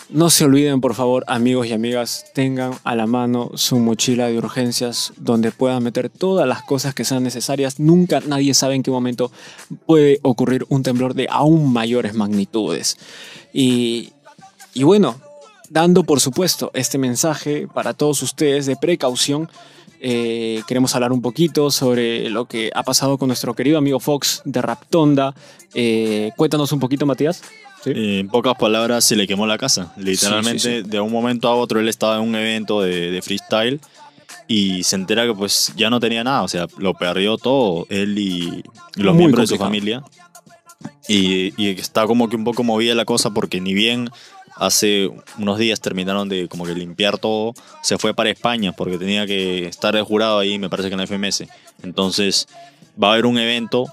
no 0.09 0.29
se 0.29 0.45
olviden, 0.45 0.81
por 0.81 0.93
favor, 0.93 1.23
amigos 1.27 1.67
y 1.67 1.73
amigas, 1.73 2.25
tengan 2.33 2.73
a 2.83 2.95
la 2.95 3.07
mano 3.07 3.51
su 3.55 3.79
mochila 3.79 4.27
de 4.27 4.37
urgencias 4.37 5.13
donde 5.17 5.51
puedan 5.51 5.83
meter 5.83 6.09
todas 6.09 6.47
las 6.47 6.61
cosas 6.63 6.93
que 6.93 7.05
sean 7.05 7.23
necesarias. 7.23 7.79
Nunca 7.79 8.21
nadie 8.21 8.53
sabe 8.53 8.75
en 8.75 8.83
qué 8.83 8.91
momento 8.91 9.31
puede 9.85 10.19
ocurrir 10.21 10.65
un 10.69 10.83
temblor 10.83 11.15
de 11.15 11.27
aún 11.29 11.73
mayores 11.73 12.13
magnitudes. 12.13 12.97
Y, 13.51 14.11
y 14.73 14.83
bueno, 14.83 15.19
dando 15.69 16.03
por 16.03 16.19
supuesto 16.19 16.71
este 16.73 16.97
mensaje 16.97 17.67
para 17.67 17.93
todos 17.93 18.21
ustedes 18.21 18.65
de 18.65 18.75
precaución, 18.75 19.49
eh, 19.99 20.61
queremos 20.67 20.93
hablar 20.95 21.11
un 21.11 21.21
poquito 21.21 21.71
sobre 21.71 22.29
lo 22.29 22.45
que 22.45 22.71
ha 22.73 22.83
pasado 22.83 23.17
con 23.17 23.27
nuestro 23.27 23.53
querido 23.53 23.77
amigo 23.77 23.99
Fox 23.99 24.41
de 24.45 24.61
Raptonda. 24.61 25.33
Eh, 25.73 26.31
cuéntanos 26.35 26.71
un 26.71 26.79
poquito, 26.79 27.05
Matías. 27.05 27.41
¿Sí? 27.83 27.91
Eh, 27.95 28.19
En 28.19 28.29
pocas 28.29 28.55
palabras, 28.55 29.03
se 29.05 29.15
le 29.15 29.27
quemó 29.27 29.45
la 29.47 29.57
casa. 29.57 29.93
Literalmente, 29.97 30.59
Sí, 30.59 30.69
sí, 30.69 30.81
sí. 30.83 30.89
de 30.89 30.99
un 30.99 31.11
momento 31.11 31.47
a 31.47 31.55
otro, 31.55 31.79
él 31.79 31.87
estaba 31.89 32.17
en 32.17 32.21
un 32.23 32.35
evento 32.35 32.81
de, 32.81 33.11
de 33.11 33.21
freestyle 33.21 33.79
y 34.47 34.83
se 34.83 34.95
entera 34.95 35.25
que 35.25 35.33
pues 35.33 35.73
ya 35.75 35.89
no 35.89 35.99
tenía 35.99 36.23
nada. 36.23 36.43
O 36.43 36.47
sea, 36.47 36.67
lo 36.77 36.93
perdió 36.93 37.37
todo, 37.37 37.87
él 37.89 38.17
y, 38.17 38.63
los 38.95 39.13
Muy 39.13 39.23
miembros 39.23 39.49
de 39.49 39.55
su 39.55 39.59
familia. 39.61 40.03
Y, 41.07 41.53
y 41.61 41.69
está 41.69 42.05
como 42.05 42.29
que 42.29 42.35
un 42.35 42.43
poco 42.43 42.63
movida 42.63 42.95
la 42.95 43.05
cosa 43.05 43.29
porque 43.31 43.61
ni 43.61 43.73
bien 43.73 44.09
hace 44.55 45.09
unos 45.37 45.57
días 45.57 45.81
terminaron 45.81 46.29
de 46.29 46.47
como 46.47 46.65
que 46.65 46.73
limpiar 46.73 47.17
todo, 47.17 47.53
se 47.81 47.97
fue 47.97 48.13
para 48.13 48.29
España 48.29 48.71
porque 48.71 48.97
tenía 48.97 49.25
que 49.27 49.67
estar 49.67 49.93
de 49.93 50.01
jurado 50.01 50.39
ahí, 50.39 50.57
me 50.57 50.69
parece 50.69 50.89
que 50.89 50.93
en 50.93 50.99
la 50.99 51.07
FMS. 51.07 51.43
Entonces 51.83 52.47
va 53.01 53.09
a 53.09 53.13
haber 53.13 53.25
un 53.25 53.37
evento, 53.37 53.85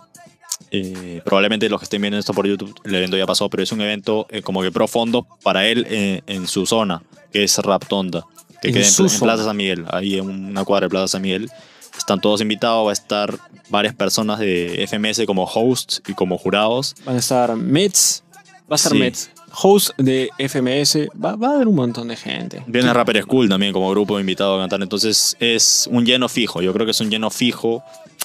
eh, 0.70 1.20
probablemente 1.25 1.68
los 1.68 1.81
que 1.81 1.85
estén 1.85 2.01
viendo 2.01 2.18
esto 2.18 2.33
por 2.33 2.46
YouTube, 2.46 2.75
el 2.85 2.94
evento 2.94 3.16
ya 3.16 3.27
pasó, 3.27 3.48
pero 3.48 3.62
es 3.62 3.72
un 3.72 3.81
evento 3.81 4.27
eh, 4.31 4.42
como 4.42 4.62
que 4.62 4.70
pro 4.70 4.87
fondo 4.87 5.27
para 5.42 5.66
él 5.66 5.87
eh, 5.90 6.22
en 6.27 6.46
su 6.46 6.66
zona, 6.66 7.03
que 7.33 7.44
es 7.44 7.59
Raptonda, 7.59 8.25
que 8.61 8.68
En 8.68 8.75
queda 8.75 8.87
en, 8.87 9.07
en. 9.11 9.20
Plaza 9.20 9.44
San 9.44 9.57
Miguel, 9.57 9.85
ahí 9.90 10.18
en 10.18 10.29
una 10.29 10.64
cuadra 10.64 10.87
de 10.87 10.90
Plaza 10.90 11.09
San 11.09 11.22
Miguel. 11.22 11.51
Están 11.96 12.20
todos 12.20 12.40
invitados, 12.40 12.87
va 12.87 12.90
a 12.90 12.94
estar 12.94 13.38
varias 13.68 13.94
personas 13.94 14.38
de 14.38 14.87
FMS 14.88 15.27
como 15.27 15.44
hosts 15.44 16.03
y 16.09 16.14
como 16.14 16.38
jurados. 16.38 16.94
Van 17.05 17.16
a 17.16 17.18
estar 17.18 17.55
Mets, 17.55 18.25
va 18.70 18.75
a 18.75 18.75
estar 18.77 18.92
Sí. 18.92 18.98
Mets, 18.98 19.31
host 19.55 19.91
de 19.99 20.31
FMS, 20.38 21.09
va, 21.23 21.31
a 21.31 21.55
haber 21.55 21.69
un 21.69 21.75
montón 21.75 22.09
de 22.09 22.17
gente. 22.17 22.62
Viene 22.67 22.93
Rapper 22.93 23.23
School 23.23 23.49
también 23.49 23.73
como 23.73 23.91
grupo 23.91 24.19
invitado 24.19 24.57
a 24.57 24.61
cantar. 24.61 24.83
Entonces 24.83 25.37
es 25.41 25.88
un 25.91 26.05
lleno 26.05 26.29
fijo. 26.29 26.62
Yo 26.62 26.73
creo 26.73 26.87
que 26.87 26.93
es 26.93 27.01
un 27.01 27.11
lleno 27.11 27.31
fijo. 27.31 27.83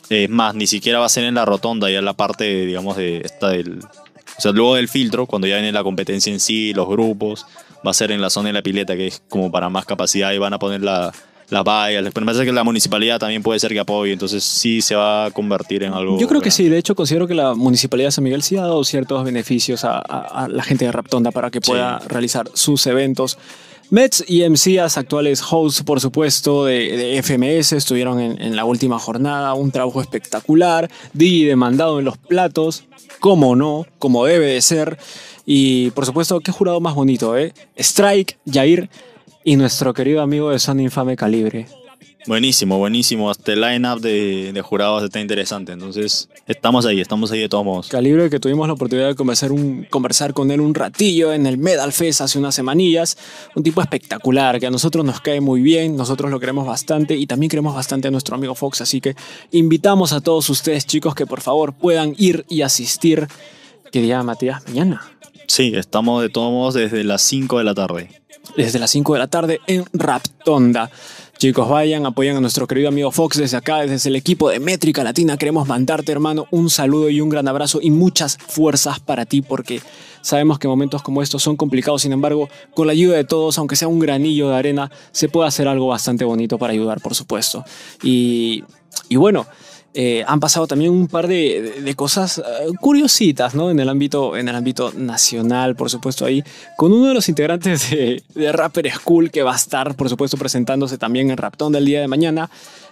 Es 0.09 0.29
más, 0.29 0.55
ni 0.55 0.67
siquiera 0.67 0.99
va 0.99 1.05
a 1.05 1.09
ser 1.09 1.25
en 1.25 1.35
la 1.35 1.45
rotonda, 1.45 1.89
ya 1.89 1.99
en 1.99 2.05
la 2.05 2.13
parte, 2.13 2.65
digamos, 2.65 2.97
de 2.97 3.17
esta 3.17 3.49
del. 3.49 3.79
O 3.79 4.41
sea, 4.41 4.51
luego 4.51 4.75
del 4.75 4.87
filtro, 4.87 5.25
cuando 5.25 5.47
ya 5.47 5.55
viene 5.55 5.71
la 5.71 5.83
competencia 5.83 6.31
en 6.31 6.39
sí, 6.39 6.73
los 6.73 6.87
grupos, 6.87 7.45
va 7.85 7.91
a 7.91 7.93
ser 7.93 8.11
en 8.11 8.21
la 8.21 8.29
zona 8.29 8.49
de 8.49 8.53
la 8.53 8.61
pileta, 8.61 8.95
que 8.95 9.07
es 9.07 9.21
como 9.29 9.51
para 9.51 9.69
más 9.69 9.85
capacidad, 9.85 10.31
y 10.31 10.37
van 10.37 10.53
a 10.53 10.59
poner 10.59 10.81
la, 10.81 11.11
las 11.49 11.63
vallas. 11.63 12.03
Pero 12.13 12.25
me 12.25 12.31
parece 12.33 12.45
que 12.45 12.51
la 12.53 12.63
municipalidad 12.63 13.19
también 13.19 13.41
puede 13.43 13.59
ser 13.59 13.71
que 13.73 13.79
apoye, 13.79 14.13
entonces 14.13 14.43
sí 14.43 14.81
se 14.81 14.95
va 14.95 15.25
a 15.25 15.31
convertir 15.31 15.83
en 15.83 15.93
algo. 15.93 16.19
Yo 16.19 16.27
creo 16.27 16.41
que 16.41 16.51
sí, 16.51 16.67
de 16.69 16.77
hecho 16.77 16.95
considero 16.95 17.27
que 17.27 17.33
la 17.35 17.53
Municipalidad 17.55 18.07
de 18.07 18.11
San 18.11 18.23
Miguel 18.23 18.43
sí 18.43 18.57
ha 18.57 18.61
dado 18.61 18.83
ciertos 18.83 19.23
beneficios 19.23 19.83
a, 19.85 19.97
a- 19.97 20.43
a 20.45 20.47
la 20.47 20.63
gente 20.63 20.85
de 20.85 20.91
Raptonda 20.91 21.31
para 21.31 21.49
que 21.49 21.59
Sí. 21.61 21.71
pueda 21.71 21.99
realizar 22.07 22.49
sus 22.53 22.85
eventos. 22.87 23.37
Mets 23.89 24.25
y 24.27 24.43
MCAs, 24.43 24.97
actuales 24.97 25.41
hosts, 25.49 25.81
por 25.83 26.01
supuesto, 26.01 26.65
de, 26.65 27.17
FMS, 27.23 27.71
estuvieron 27.71 28.19
en, 28.19 28.53
la 28.57 28.65
última 28.65 28.99
jornada, 28.99 29.53
un 29.53 29.71
trabajo 29.71 30.01
espectacular, 30.01 30.89
Digi 31.13 31.45
demandado 31.45 31.99
en 31.99 32.03
los 32.03 32.17
platos, 32.17 32.83
como 33.21 33.55
no, 33.55 33.85
como 33.97 34.25
debe 34.25 34.47
de 34.47 34.61
ser, 34.61 34.97
y 35.45 35.91
por 35.91 36.05
supuesto, 36.05 36.41
qué 36.41 36.51
jurado 36.51 36.81
más 36.81 36.95
bonito, 36.95 37.37
¿eh? 37.37 37.53
Strike, 37.77 38.37
Jair 38.51 38.89
y 39.47 39.55
nuestro 39.55 39.93
querido 39.93 40.21
amigo 40.21 40.49
de 40.49 40.59
Son 40.59 40.77
Infame 40.81 41.15
Calibre. 41.15 41.67
Buenísimo, 42.25 42.77
buenísimo. 42.79 43.29
Hasta 43.29 43.53
el 43.53 43.61
line-up 43.61 44.01
de, 44.01 44.61
jurados 44.61 45.05
está 45.05 45.21
interesante. 45.21 45.71
Entonces, 45.71 46.27
estamos 46.47 46.85
ahí, 46.85 46.99
estamos 46.99 47.31
ahí 47.31 47.39
de 47.39 47.47
todos 47.47 47.63
modos. 47.63 47.87
Calibre 47.87 48.29
que 48.29 48.41
tuvimos 48.41 48.67
la 48.67 48.73
oportunidad 48.73 49.07
de 49.07 49.15
conversar, 49.15 49.53
un, 49.53 49.85
conversar 49.89 50.33
con 50.33 50.51
él 50.51 50.59
un 50.59 50.75
ratillo 50.75 51.31
en 51.31 51.47
el 51.47 51.57
Medal 51.57 51.93
Fest 51.93 52.19
hace 52.19 52.37
unas 52.37 52.55
semanillas. 52.55 53.17
Un 53.55 53.63
tipo 53.63 53.81
espectacular 53.81 54.59
que 54.59 54.67
a 54.67 54.69
nosotros 54.69 55.05
nos 55.05 55.21
cae 55.21 55.39
muy 55.39 55.61
bien, 55.61 55.95
nosotros 55.95 56.29
lo 56.29 56.41
queremos 56.41 56.67
bastante 56.67 57.15
y 57.15 57.25
también 57.25 57.49
queremos 57.49 57.73
bastante 57.73 58.09
a 58.09 58.11
nuestro 58.11 58.35
amigo 58.35 58.53
Fox. 58.53 58.81
Así 58.81 58.99
que 58.99 59.15
invitamos 59.53 60.11
a 60.11 60.19
todos 60.19 60.49
ustedes, 60.49 60.85
chicos, 60.85 61.15
que 61.15 61.25
por 61.25 61.39
favor 61.39 61.73
puedan 61.73 62.15
ir 62.17 62.43
y 62.49 62.63
asistir. 62.63 63.29
¿Qué 63.93 64.01
día, 64.01 64.21
Matías? 64.23 64.67
Mañana. 64.67 65.09
Sí, 65.47 65.71
estamos 65.73 66.21
de 66.21 66.27
todos 66.27 66.51
modos 66.51 66.73
desde 66.73 67.05
las 67.05 67.21
5 67.21 67.59
de 67.59 67.63
la 67.63 67.73
tarde. 67.73 68.09
Desde 68.57 68.79
las 68.79 68.89
5 68.89 69.13
de 69.13 69.19
la 69.19 69.27
tarde 69.27 69.61
en 69.67 69.85
Raptonda. 69.93 70.89
Chicos, 71.37 71.69
vayan, 71.69 72.07
apoyan 72.07 72.35
a 72.37 72.41
nuestro 72.41 72.65
querido 72.65 72.87
amigo 72.89 73.11
Fox 73.11 73.37
desde 73.37 73.55
acá, 73.55 73.81
desde 73.85 74.09
el 74.09 74.15
equipo 74.15 74.49
de 74.49 74.59
Métrica 74.59 75.03
Latina. 75.03 75.37
Queremos 75.37 75.67
mandarte, 75.67 76.11
hermano, 76.11 76.47
un 76.49 76.71
saludo 76.71 77.11
y 77.11 77.21
un 77.21 77.29
gran 77.29 77.47
abrazo 77.47 77.77
y 77.79 77.91
muchas 77.91 78.39
fuerzas 78.47 78.99
para 78.99 79.27
ti 79.27 79.43
porque 79.43 79.79
sabemos 80.21 80.57
que 80.57 80.67
momentos 80.67 81.03
como 81.03 81.21
estos 81.21 81.43
son 81.43 81.55
complicados. 81.55 82.01
Sin 82.01 82.13
embargo, 82.13 82.49
con 82.73 82.87
la 82.87 82.93
ayuda 82.93 83.15
de 83.15 83.25
todos, 83.25 83.59
aunque 83.59 83.75
sea 83.75 83.87
un 83.87 83.99
granillo 83.99 84.49
de 84.49 84.55
arena, 84.55 84.89
se 85.11 85.29
puede 85.29 85.47
hacer 85.47 85.67
algo 85.67 85.85
bastante 85.85 86.25
bonito 86.25 86.57
para 86.57 86.73
ayudar, 86.73 86.99
por 86.99 87.13
supuesto. 87.13 87.63
Y, 88.01 88.63
y 89.07 89.17
bueno, 89.17 89.45
eh, 89.93 90.23
han 90.27 90.39
pasado 90.39 90.67
también 90.67 90.91
un 90.91 91.07
par 91.07 91.27
de, 91.27 91.93
cosas 91.95 92.37
eh, 92.37 92.43
curiositas 92.79 93.55
¿no? 93.55 93.71
en, 93.71 93.79
el 93.79 93.89
ámbito, 93.89 94.37
en 94.37 94.47
el 94.47 94.55
ámbito 94.55 94.93
nacional, 94.95 95.75
por 95.75 95.89
supuesto, 95.89 96.25
ahí, 96.25 96.43
con 96.75 96.93
uno 96.93 97.07
de 97.07 97.13
los 97.15 97.29
integrantes 97.29 97.89
de, 97.89 98.51
Rapper 98.51 98.91
School 98.91 99.31
que 99.31 99.41
va 99.41 99.53
a 99.53 99.55
estar, 99.55 99.95
por 99.95 100.09
supuesto, 100.09 100.37
presentándose 100.37 100.97
también 100.97 101.31
en 101.31 101.37
Raptón 101.37 101.73
del 101.73 101.85
día 101.85 102.01
de 102.01 102.07
mañana. 102.07 102.49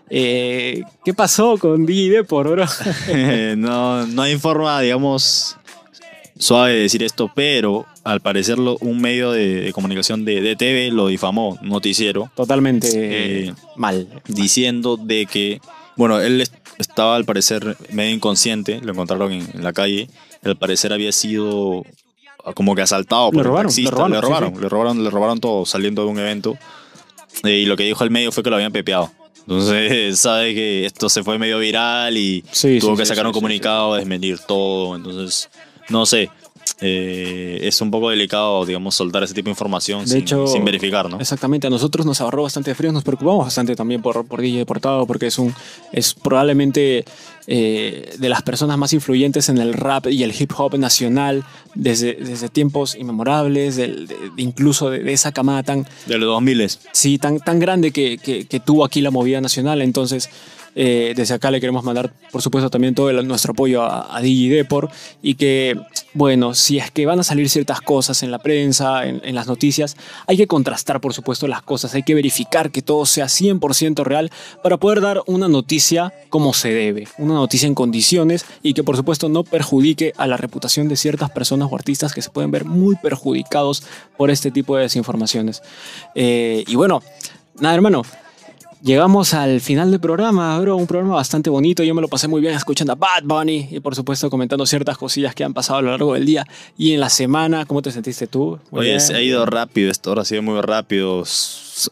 Eh, 0.09 0.81
¿Qué 1.03 1.13
pasó 1.13 1.57
con 1.57 1.85
Dide 1.85 2.23
por 2.23 2.47
oro? 2.47 2.65
no, 3.57 4.07
no 4.07 4.21
hay 4.23 4.37
forma, 4.37 4.81
digamos, 4.81 5.57
suave 6.39 6.73
de 6.73 6.79
decir 6.81 7.03
esto, 7.03 7.31
pero 7.35 7.85
al 8.03 8.21
parecer 8.21 8.59
un 8.59 9.01
medio 9.01 9.31
de, 9.31 9.71
comunicación 9.73 10.25
de, 10.25 10.41
de, 10.41 10.55
TV 10.55 10.89
lo 10.89 11.07
difamó, 11.07 11.59
noticiero. 11.61 12.31
Totalmente 12.35 13.53
mal. 13.75 14.07
Diciendo 14.27 14.97
de 14.97 15.27
que, 15.27 15.61
bueno, 15.95 16.19
él 16.19 16.43
estaba 16.77 17.15
al 17.15 17.25
parecer 17.25 17.77
medio 17.91 18.13
inconsciente, 18.13 18.81
lo 18.81 18.91
encontraron 18.91 19.31
en, 19.31 19.63
la 19.63 19.73
calle. 19.73 20.09
Al 20.43 20.55
parecer 20.57 20.93
había 20.93 21.11
sido 21.11 21.83
como 22.53 22.75
que 22.75 22.81
asaltado 22.81 23.31
por 23.31 23.37
le 23.37 23.43
robaron, 23.43 23.71
le 23.75 23.89
robaron, 23.89 24.11
le 24.11 24.69
robaron, 24.69 25.03
le 25.03 25.09
robaron, 25.09 25.39
todo 25.39 25.65
saliendo 25.65 26.03
de 26.03 26.09
un 26.09 26.19
evento. 26.19 26.57
Eh, 27.43 27.59
y 27.59 27.65
lo 27.65 27.75
que 27.75 27.83
dijo 27.83 28.03
el 28.03 28.11
medio 28.11 28.31
fue 28.31 28.43
que 28.43 28.49
lo 28.49 28.55
habían 28.55 28.71
pepeado. 28.71 29.11
Entonces 29.41 30.19
sabe 30.19 30.53
que 30.53 30.85
esto 30.85 31.09
se 31.09 31.23
fue 31.23 31.37
medio 31.37 31.59
viral 31.59 32.17
y 32.17 32.43
tuvo 32.79 32.95
que 32.95 33.05
sacar 33.05 33.25
un 33.25 33.33
comunicado, 33.33 33.95
desmentir 33.95 34.39
todo. 34.39 34.95
Entonces, 34.95 35.49
no 35.89 36.05
sé. 36.05 36.29
Eh, 36.81 37.59
es 37.61 37.79
un 37.79 37.89
poco 37.89 38.09
delicado, 38.09 38.65
digamos, 38.65 38.95
soltar 38.95 39.23
ese 39.23 39.33
tipo 39.33 39.45
de 39.45 39.51
información 39.51 40.05
sin, 40.05 40.27
sin, 40.27 40.65
verificar, 40.65 41.09
¿no? 41.09 41.19
Exactamente, 41.21 41.67
a 41.67 41.69
nosotros 41.69 42.05
nos 42.05 42.19
ahorró 42.19 42.43
bastante 42.43 42.75
frío, 42.75 42.91
nos 42.91 43.03
preocupamos 43.03 43.45
bastante 43.45 43.77
también 43.77 44.01
por, 44.01 44.25
por 44.25 44.41
DJ 44.41 44.57
Deportado, 44.57 45.07
porque 45.07 45.27
es, 45.27 45.39
un, 45.39 45.55
es 45.93 46.13
probablemente 46.13 47.05
eh, 47.47 48.15
de 48.17 48.29
las 48.29 48.41
personas 48.41 48.77
más 48.77 48.91
influyentes 48.91 49.47
en 49.47 49.57
el 49.57 49.73
rap 49.73 50.07
y 50.07 50.23
el 50.23 50.33
hip 50.37 50.51
hop 50.57 50.77
nacional 50.77 51.45
desde, 51.75 52.15
desde 52.15 52.49
tiempos 52.49 52.95
inmemorables, 52.95 53.79
incluso 54.35 54.89
de, 54.89 55.13
esa 55.13 55.31
camada 55.31 55.63
tan... 55.63 55.87
De 56.07 56.17
los 56.17 56.27
2000. 56.27 56.71
Sí, 56.91 57.17
tan, 57.19 57.39
tan 57.39 57.59
grande 57.59 57.91
que, 57.91 58.17
que, 58.17 58.45
que 58.47 58.59
tuvo 58.59 58.83
aquí 58.83 58.99
la 58.99 59.11
movida 59.11 59.39
nacional, 59.39 59.81
entonces... 59.81 60.29
Eh, 60.75 61.13
desde 61.15 61.33
acá 61.33 61.51
le 61.51 61.61
queremos 61.61 61.83
mandar, 61.85 62.11
por 62.31 62.41
supuesto, 62.41 62.69
también 62.69 62.93
todo 62.93 63.11
nuestro 63.23 63.53
apoyo 63.53 63.81
a, 63.81 64.15
a 64.15 64.21
Depor 64.21 64.89
y 65.21 65.35
que, 65.35 65.79
bueno, 66.13 66.53
si 66.53 66.77
es 66.77 66.91
que 66.91 67.05
van 67.05 67.19
a 67.19 67.23
salir 67.23 67.49
ciertas 67.49 67.79
cosas 67.79 68.23
en 68.23 68.31
la 68.31 68.39
prensa, 68.39 69.05
en, 69.05 69.35
las 69.35 69.47
noticias, 69.47 69.95
hay 70.27 70.37
que 70.37 70.47
contrastar, 70.47 70.99
por 70.99 71.13
supuesto, 71.13 71.47
las 71.47 71.61
cosas, 71.61 71.95
hay 71.95 72.03
que 72.03 72.13
verificar 72.13 72.71
que 72.71 72.81
todo 72.81 73.05
sea 73.05 73.25
100% 73.25 74.03
real 74.03 74.31
para 74.61 74.77
poder 74.77 75.01
dar 75.01 75.21
una 75.27 75.47
noticia 75.47 76.13
como 76.29 76.53
se 76.53 76.73
debe, 76.73 77.07
una 77.17 77.35
noticia 77.35 77.67
en 77.67 77.75
condiciones 77.75 78.45
y 78.61 78.73
que, 78.73 78.83
por 78.83 78.97
supuesto, 78.97 79.29
no 79.29 79.43
perjudique 79.43 80.13
a 80.17 80.27
la 80.27 80.37
reputación 80.37 80.89
de 80.89 80.97
ciertas 80.97 81.31
personas 81.31 81.69
o 81.71 81.75
artistas 81.75 82.13
que 82.13 82.21
se 82.21 82.29
pueden 82.29 82.51
ver 82.51 82.65
muy 82.65 82.95
perjudicados 82.97 83.83
por 84.17 84.29
este 84.29 84.51
tipo 84.51 84.75
de 84.75 84.83
desinformaciones. 84.83 85.61
Eh, 86.15 86.63
y 86.67 86.75
bueno, 86.75 87.01
nada, 87.59 87.75
hermano. 87.75 88.03
Llegamos 88.85 89.33
al 89.33 89.61
final 89.61 89.89
del 89.89 89.99
programa, 89.99 90.59
bro. 90.59 90.75
Un 90.75 90.85
programa 90.85 91.15
bastante 91.15 91.49
bonito. 91.49 91.81
Yo 91.81 91.95
me 91.95 92.03
lo 92.03 92.07
pasé 92.07 92.27
muy 92.27 92.39
bien 92.39 92.53
escuchando 92.53 92.93
a 92.93 92.95
Bad 92.95 93.23
Bunny 93.23 93.69
y, 93.71 93.79
por 93.79 93.95
supuesto, 93.95 94.29
comentando 94.29 94.63
ciertas 94.67 94.95
cosillas 94.95 95.33
que 95.33 95.43
han 95.43 95.55
pasado 95.55 95.79
a 95.79 95.81
lo 95.81 95.89
largo 95.89 96.13
del 96.13 96.23
día 96.23 96.45
y 96.77 96.93
en 96.93 96.99
la 96.99 97.09
semana. 97.09 97.65
¿Cómo 97.65 97.81
te 97.81 97.89
sentiste 97.89 98.27
tú? 98.27 98.59
Oye, 98.69 98.99
se 98.99 99.15
ha 99.15 99.21
ido 99.23 99.43
rápido 99.47 99.89
esto. 99.89 100.11
Ahora 100.11 100.21
ha 100.21 100.25
sido 100.25 100.43
muy 100.43 100.61
rápido. 100.61 101.23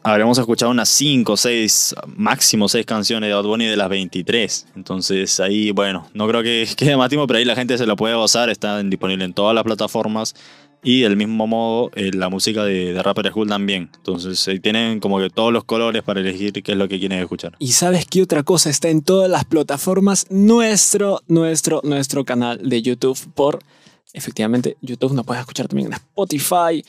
Habremos 0.04 0.38
escuchado 0.38 0.72
unas 0.72 0.88
5, 0.90 1.36
6, 1.36 1.96
máximo 2.16 2.70
6 2.70 2.86
canciones 2.86 3.28
de 3.28 3.34
Bad 3.34 3.46
Bunny 3.46 3.66
de 3.66 3.76
las 3.76 3.90
23. 3.90 4.68
Entonces, 4.76 5.40
ahí, 5.40 5.72
bueno, 5.72 6.08
no 6.14 6.28
creo 6.28 6.44
que 6.44 6.70
quede 6.78 6.96
más 6.96 7.10
tiempo, 7.10 7.26
pero 7.26 7.40
ahí 7.40 7.46
la 7.46 7.56
gente 7.56 7.76
se 7.76 7.88
lo 7.88 7.96
puede 7.96 8.14
gozar. 8.14 8.52
Está 8.52 8.84
disponible 8.84 9.26
en 9.26 9.34
todas 9.34 9.56
las 9.56 9.64
plataformas. 9.64 10.36
Y 10.84 11.02
del 11.02 11.16
mismo 11.16 11.48
modo, 11.48 11.92
eh, 11.96 12.12
la 12.14 12.30
música 12.30 12.64
de, 12.66 12.94
de 12.94 13.02
Rapper 13.02 13.30
School 13.30 13.48
también. 13.48 13.90
Entonces, 13.96 14.46
eh, 14.48 14.60
tienen 14.60 15.00
como 15.00 15.18
que 15.20 15.30
todos 15.30 15.54
los 15.54 15.64
colores 15.64 16.04
para 16.04 16.20
elegir 16.20 16.52
qué 16.52 16.74
es 16.74 16.78
lo 16.78 16.88
que 16.90 17.00
quieren 17.00 17.20
escuchar. 17.20 17.56
Y 17.60 17.72
sabes 17.72 18.06
qué 18.06 18.22
otra 18.22 18.44
cosa 18.44 18.70
está 18.70 18.90
en 18.90 19.02
todas 19.02 19.30
las 19.30 19.46
plataformas, 19.46 20.28
nuestro, 20.30 21.22
nuestro, 21.28 21.82
nuestro 21.84 22.26
canal 22.26 22.60
de 22.62 22.82
YouTube 22.82 23.18
por, 23.34 23.60
efectivamente, 24.12 24.76
YouTube 24.82 25.14
nos 25.14 25.26
puedes 25.26 25.40
escuchar 25.42 25.68
también 25.68 25.88
en 25.88 25.94
Spotify, 25.94 26.84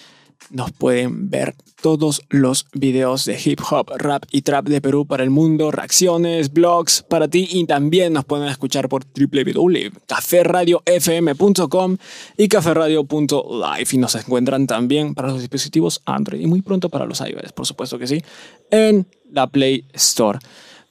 nos 0.50 0.72
pueden 0.72 1.30
ver 1.30 1.54
todos 1.80 2.22
los 2.30 2.66
videos 2.72 3.24
de 3.26 3.38
hip 3.44 3.60
hop, 3.70 3.92
rap 3.96 4.24
y 4.30 4.42
trap 4.42 4.66
de 4.66 4.80
Perú 4.80 5.06
para 5.06 5.22
el 5.22 5.30
mundo, 5.30 5.70
reacciones, 5.70 6.52
blogs 6.52 7.02
para 7.02 7.28
ti 7.28 7.46
y 7.50 7.66
también 7.66 8.14
nos 8.14 8.24
pueden 8.24 8.48
escuchar 8.48 8.88
por 8.88 9.04
www.caferradiofm.com 9.04 11.96
y 12.38 12.48
caferradio.live 12.48 13.88
y 13.92 13.98
nos 13.98 14.14
encuentran 14.14 14.66
también 14.66 15.14
para 15.14 15.28
los 15.28 15.40
dispositivos 15.40 16.00
Android 16.06 16.40
y 16.40 16.46
muy 16.46 16.62
pronto 16.62 16.88
para 16.88 17.04
los 17.04 17.20
iOS, 17.20 17.52
por 17.52 17.66
supuesto 17.66 17.98
que 17.98 18.06
sí, 18.06 18.22
en 18.70 19.06
la 19.30 19.46
Play 19.46 19.84
Store. 19.92 20.38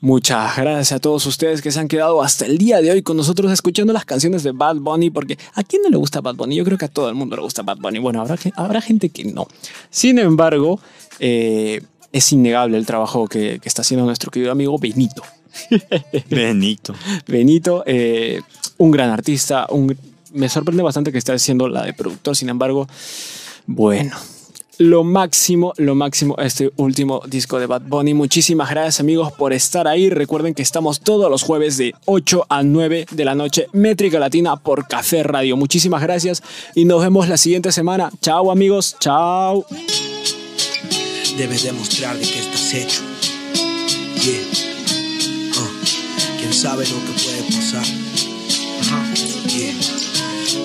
Muchas 0.04 0.58
gracias 0.58 0.92
a 0.92 1.00
todos 1.00 1.26
ustedes 1.28 1.62
que 1.62 1.72
se 1.72 1.80
han 1.80 1.88
quedado 1.88 2.22
hasta 2.22 2.46
el 2.46 2.58
día 2.58 2.82
de 2.82 2.92
hoy 2.92 3.04
con 3.04 3.16
nosotros 3.16 3.50
escuchando 3.54 3.94
las 3.94 4.04
canciones 4.04 4.44
de 4.44 4.52
Bad 4.52 4.76
Bunny, 4.76 5.10
porque 5.10 5.38
¿a 5.54 5.64
quién 5.64 5.82
no 5.82 5.90
le 5.90 5.96
gusta 5.96 6.20
Bad 6.20 6.36
Bunny? 6.36 6.58
Yo 6.58 6.66
creo 6.66 6.78
que 6.78 6.84
a 6.84 6.90
todo 6.90 7.08
el 7.08 7.16
mundo 7.16 7.38
le 7.38 7.42
gusta 7.42 7.62
Bad 7.62 7.78
Bunny. 7.78 8.00
Bueno, 8.00 8.20
habrá, 8.20 8.36
habrá 8.58 8.82
gente 8.82 9.08
que 9.08 9.24
no. 9.24 9.48
Sin 9.90 10.20
embargo, 10.20 10.82
eh, 11.20 11.82
es 12.12 12.34
innegable 12.34 12.78
el 12.78 12.86
trabajo 12.86 13.30
que, 13.30 13.62
está 13.64 13.82
haciendo 13.82 14.06
nuestro 14.06 14.30
querido 14.30 14.52
amigo 14.52 14.78
Benito. 14.78 15.24
Benito. 16.30 16.94
Benito, 17.26 17.84
eh, 17.86 18.42
un 18.80 18.92
gran 18.92 19.10
artista. 19.10 19.68
Un, 19.70 19.98
me 20.34 20.50
sorprende 20.50 20.84
bastante 20.84 21.14
que 21.14 21.18
esté 21.18 21.32
haciendo 21.32 21.70
la 21.70 21.86
de 21.86 21.94
productor, 21.94 22.36
sin 22.36 22.50
embargo, 22.50 22.90
bueno, 23.68 24.18
lo 24.78 25.04
máximo, 25.04 25.74
lo 25.78 25.96
máximo 25.96 26.36
este 26.38 26.72
último 26.78 27.22
disco 27.28 27.60
de 27.60 27.68
Bad 27.68 27.84
Bunny. 27.84 28.14
Muchísimas 28.14 28.70
gracias 28.70 29.00
amigos 29.00 29.32
por 29.34 29.54
estar 29.54 29.88
ahí. 29.88 30.10
Recuerden 30.10 30.54
que 30.54 30.62
estamos 30.62 31.00
todos 31.00 31.30
los 31.30 31.44
jueves 31.44 31.78
de 31.78 31.94
8 32.06 32.46
a 32.50 32.64
9 32.64 33.06
de 33.12 33.26
la 33.26 33.36
noche, 33.36 33.68
Métrica 33.74 34.20
Latina 34.20 34.56
por 34.58 34.88
Café 34.88 35.24
Radio. 35.24 35.58
Muchísimas 35.58 36.02
gracias 36.02 36.42
y 36.76 36.86
nos 36.86 37.02
vemos 37.02 37.28
la 37.30 37.38
siguiente 37.38 37.72
semana. 37.72 38.12
Chao 38.22 38.52
amigos, 38.52 38.96
chao. 39.00 39.66
Debes 41.38 41.64
demostrar 41.64 42.18
de 42.18 42.26
qué 42.26 42.40
estás 42.40 42.74
hecho. 42.74 43.02
Oh, 45.58 45.70
¿Quién 46.40 46.54
sabe 46.54 46.86
lo 46.86 46.96
que 46.96 47.24
puede 47.24 47.44
pasar? 47.56 48.03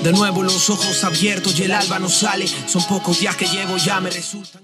De 0.09 0.15
nuevo 0.15 0.43
los 0.43 0.71
ojos 0.71 1.05
abiertos 1.05 1.61
y 1.61 1.65
el 1.65 1.73
alba 1.73 1.99
no 1.99 2.09
sale. 2.09 2.49
Son 2.49 2.83
pocos 2.85 3.21
días 3.21 3.37
que 3.37 3.47
llevo, 3.47 3.77
ya 3.77 4.01
me 4.01 4.09
resultan. 4.09 4.63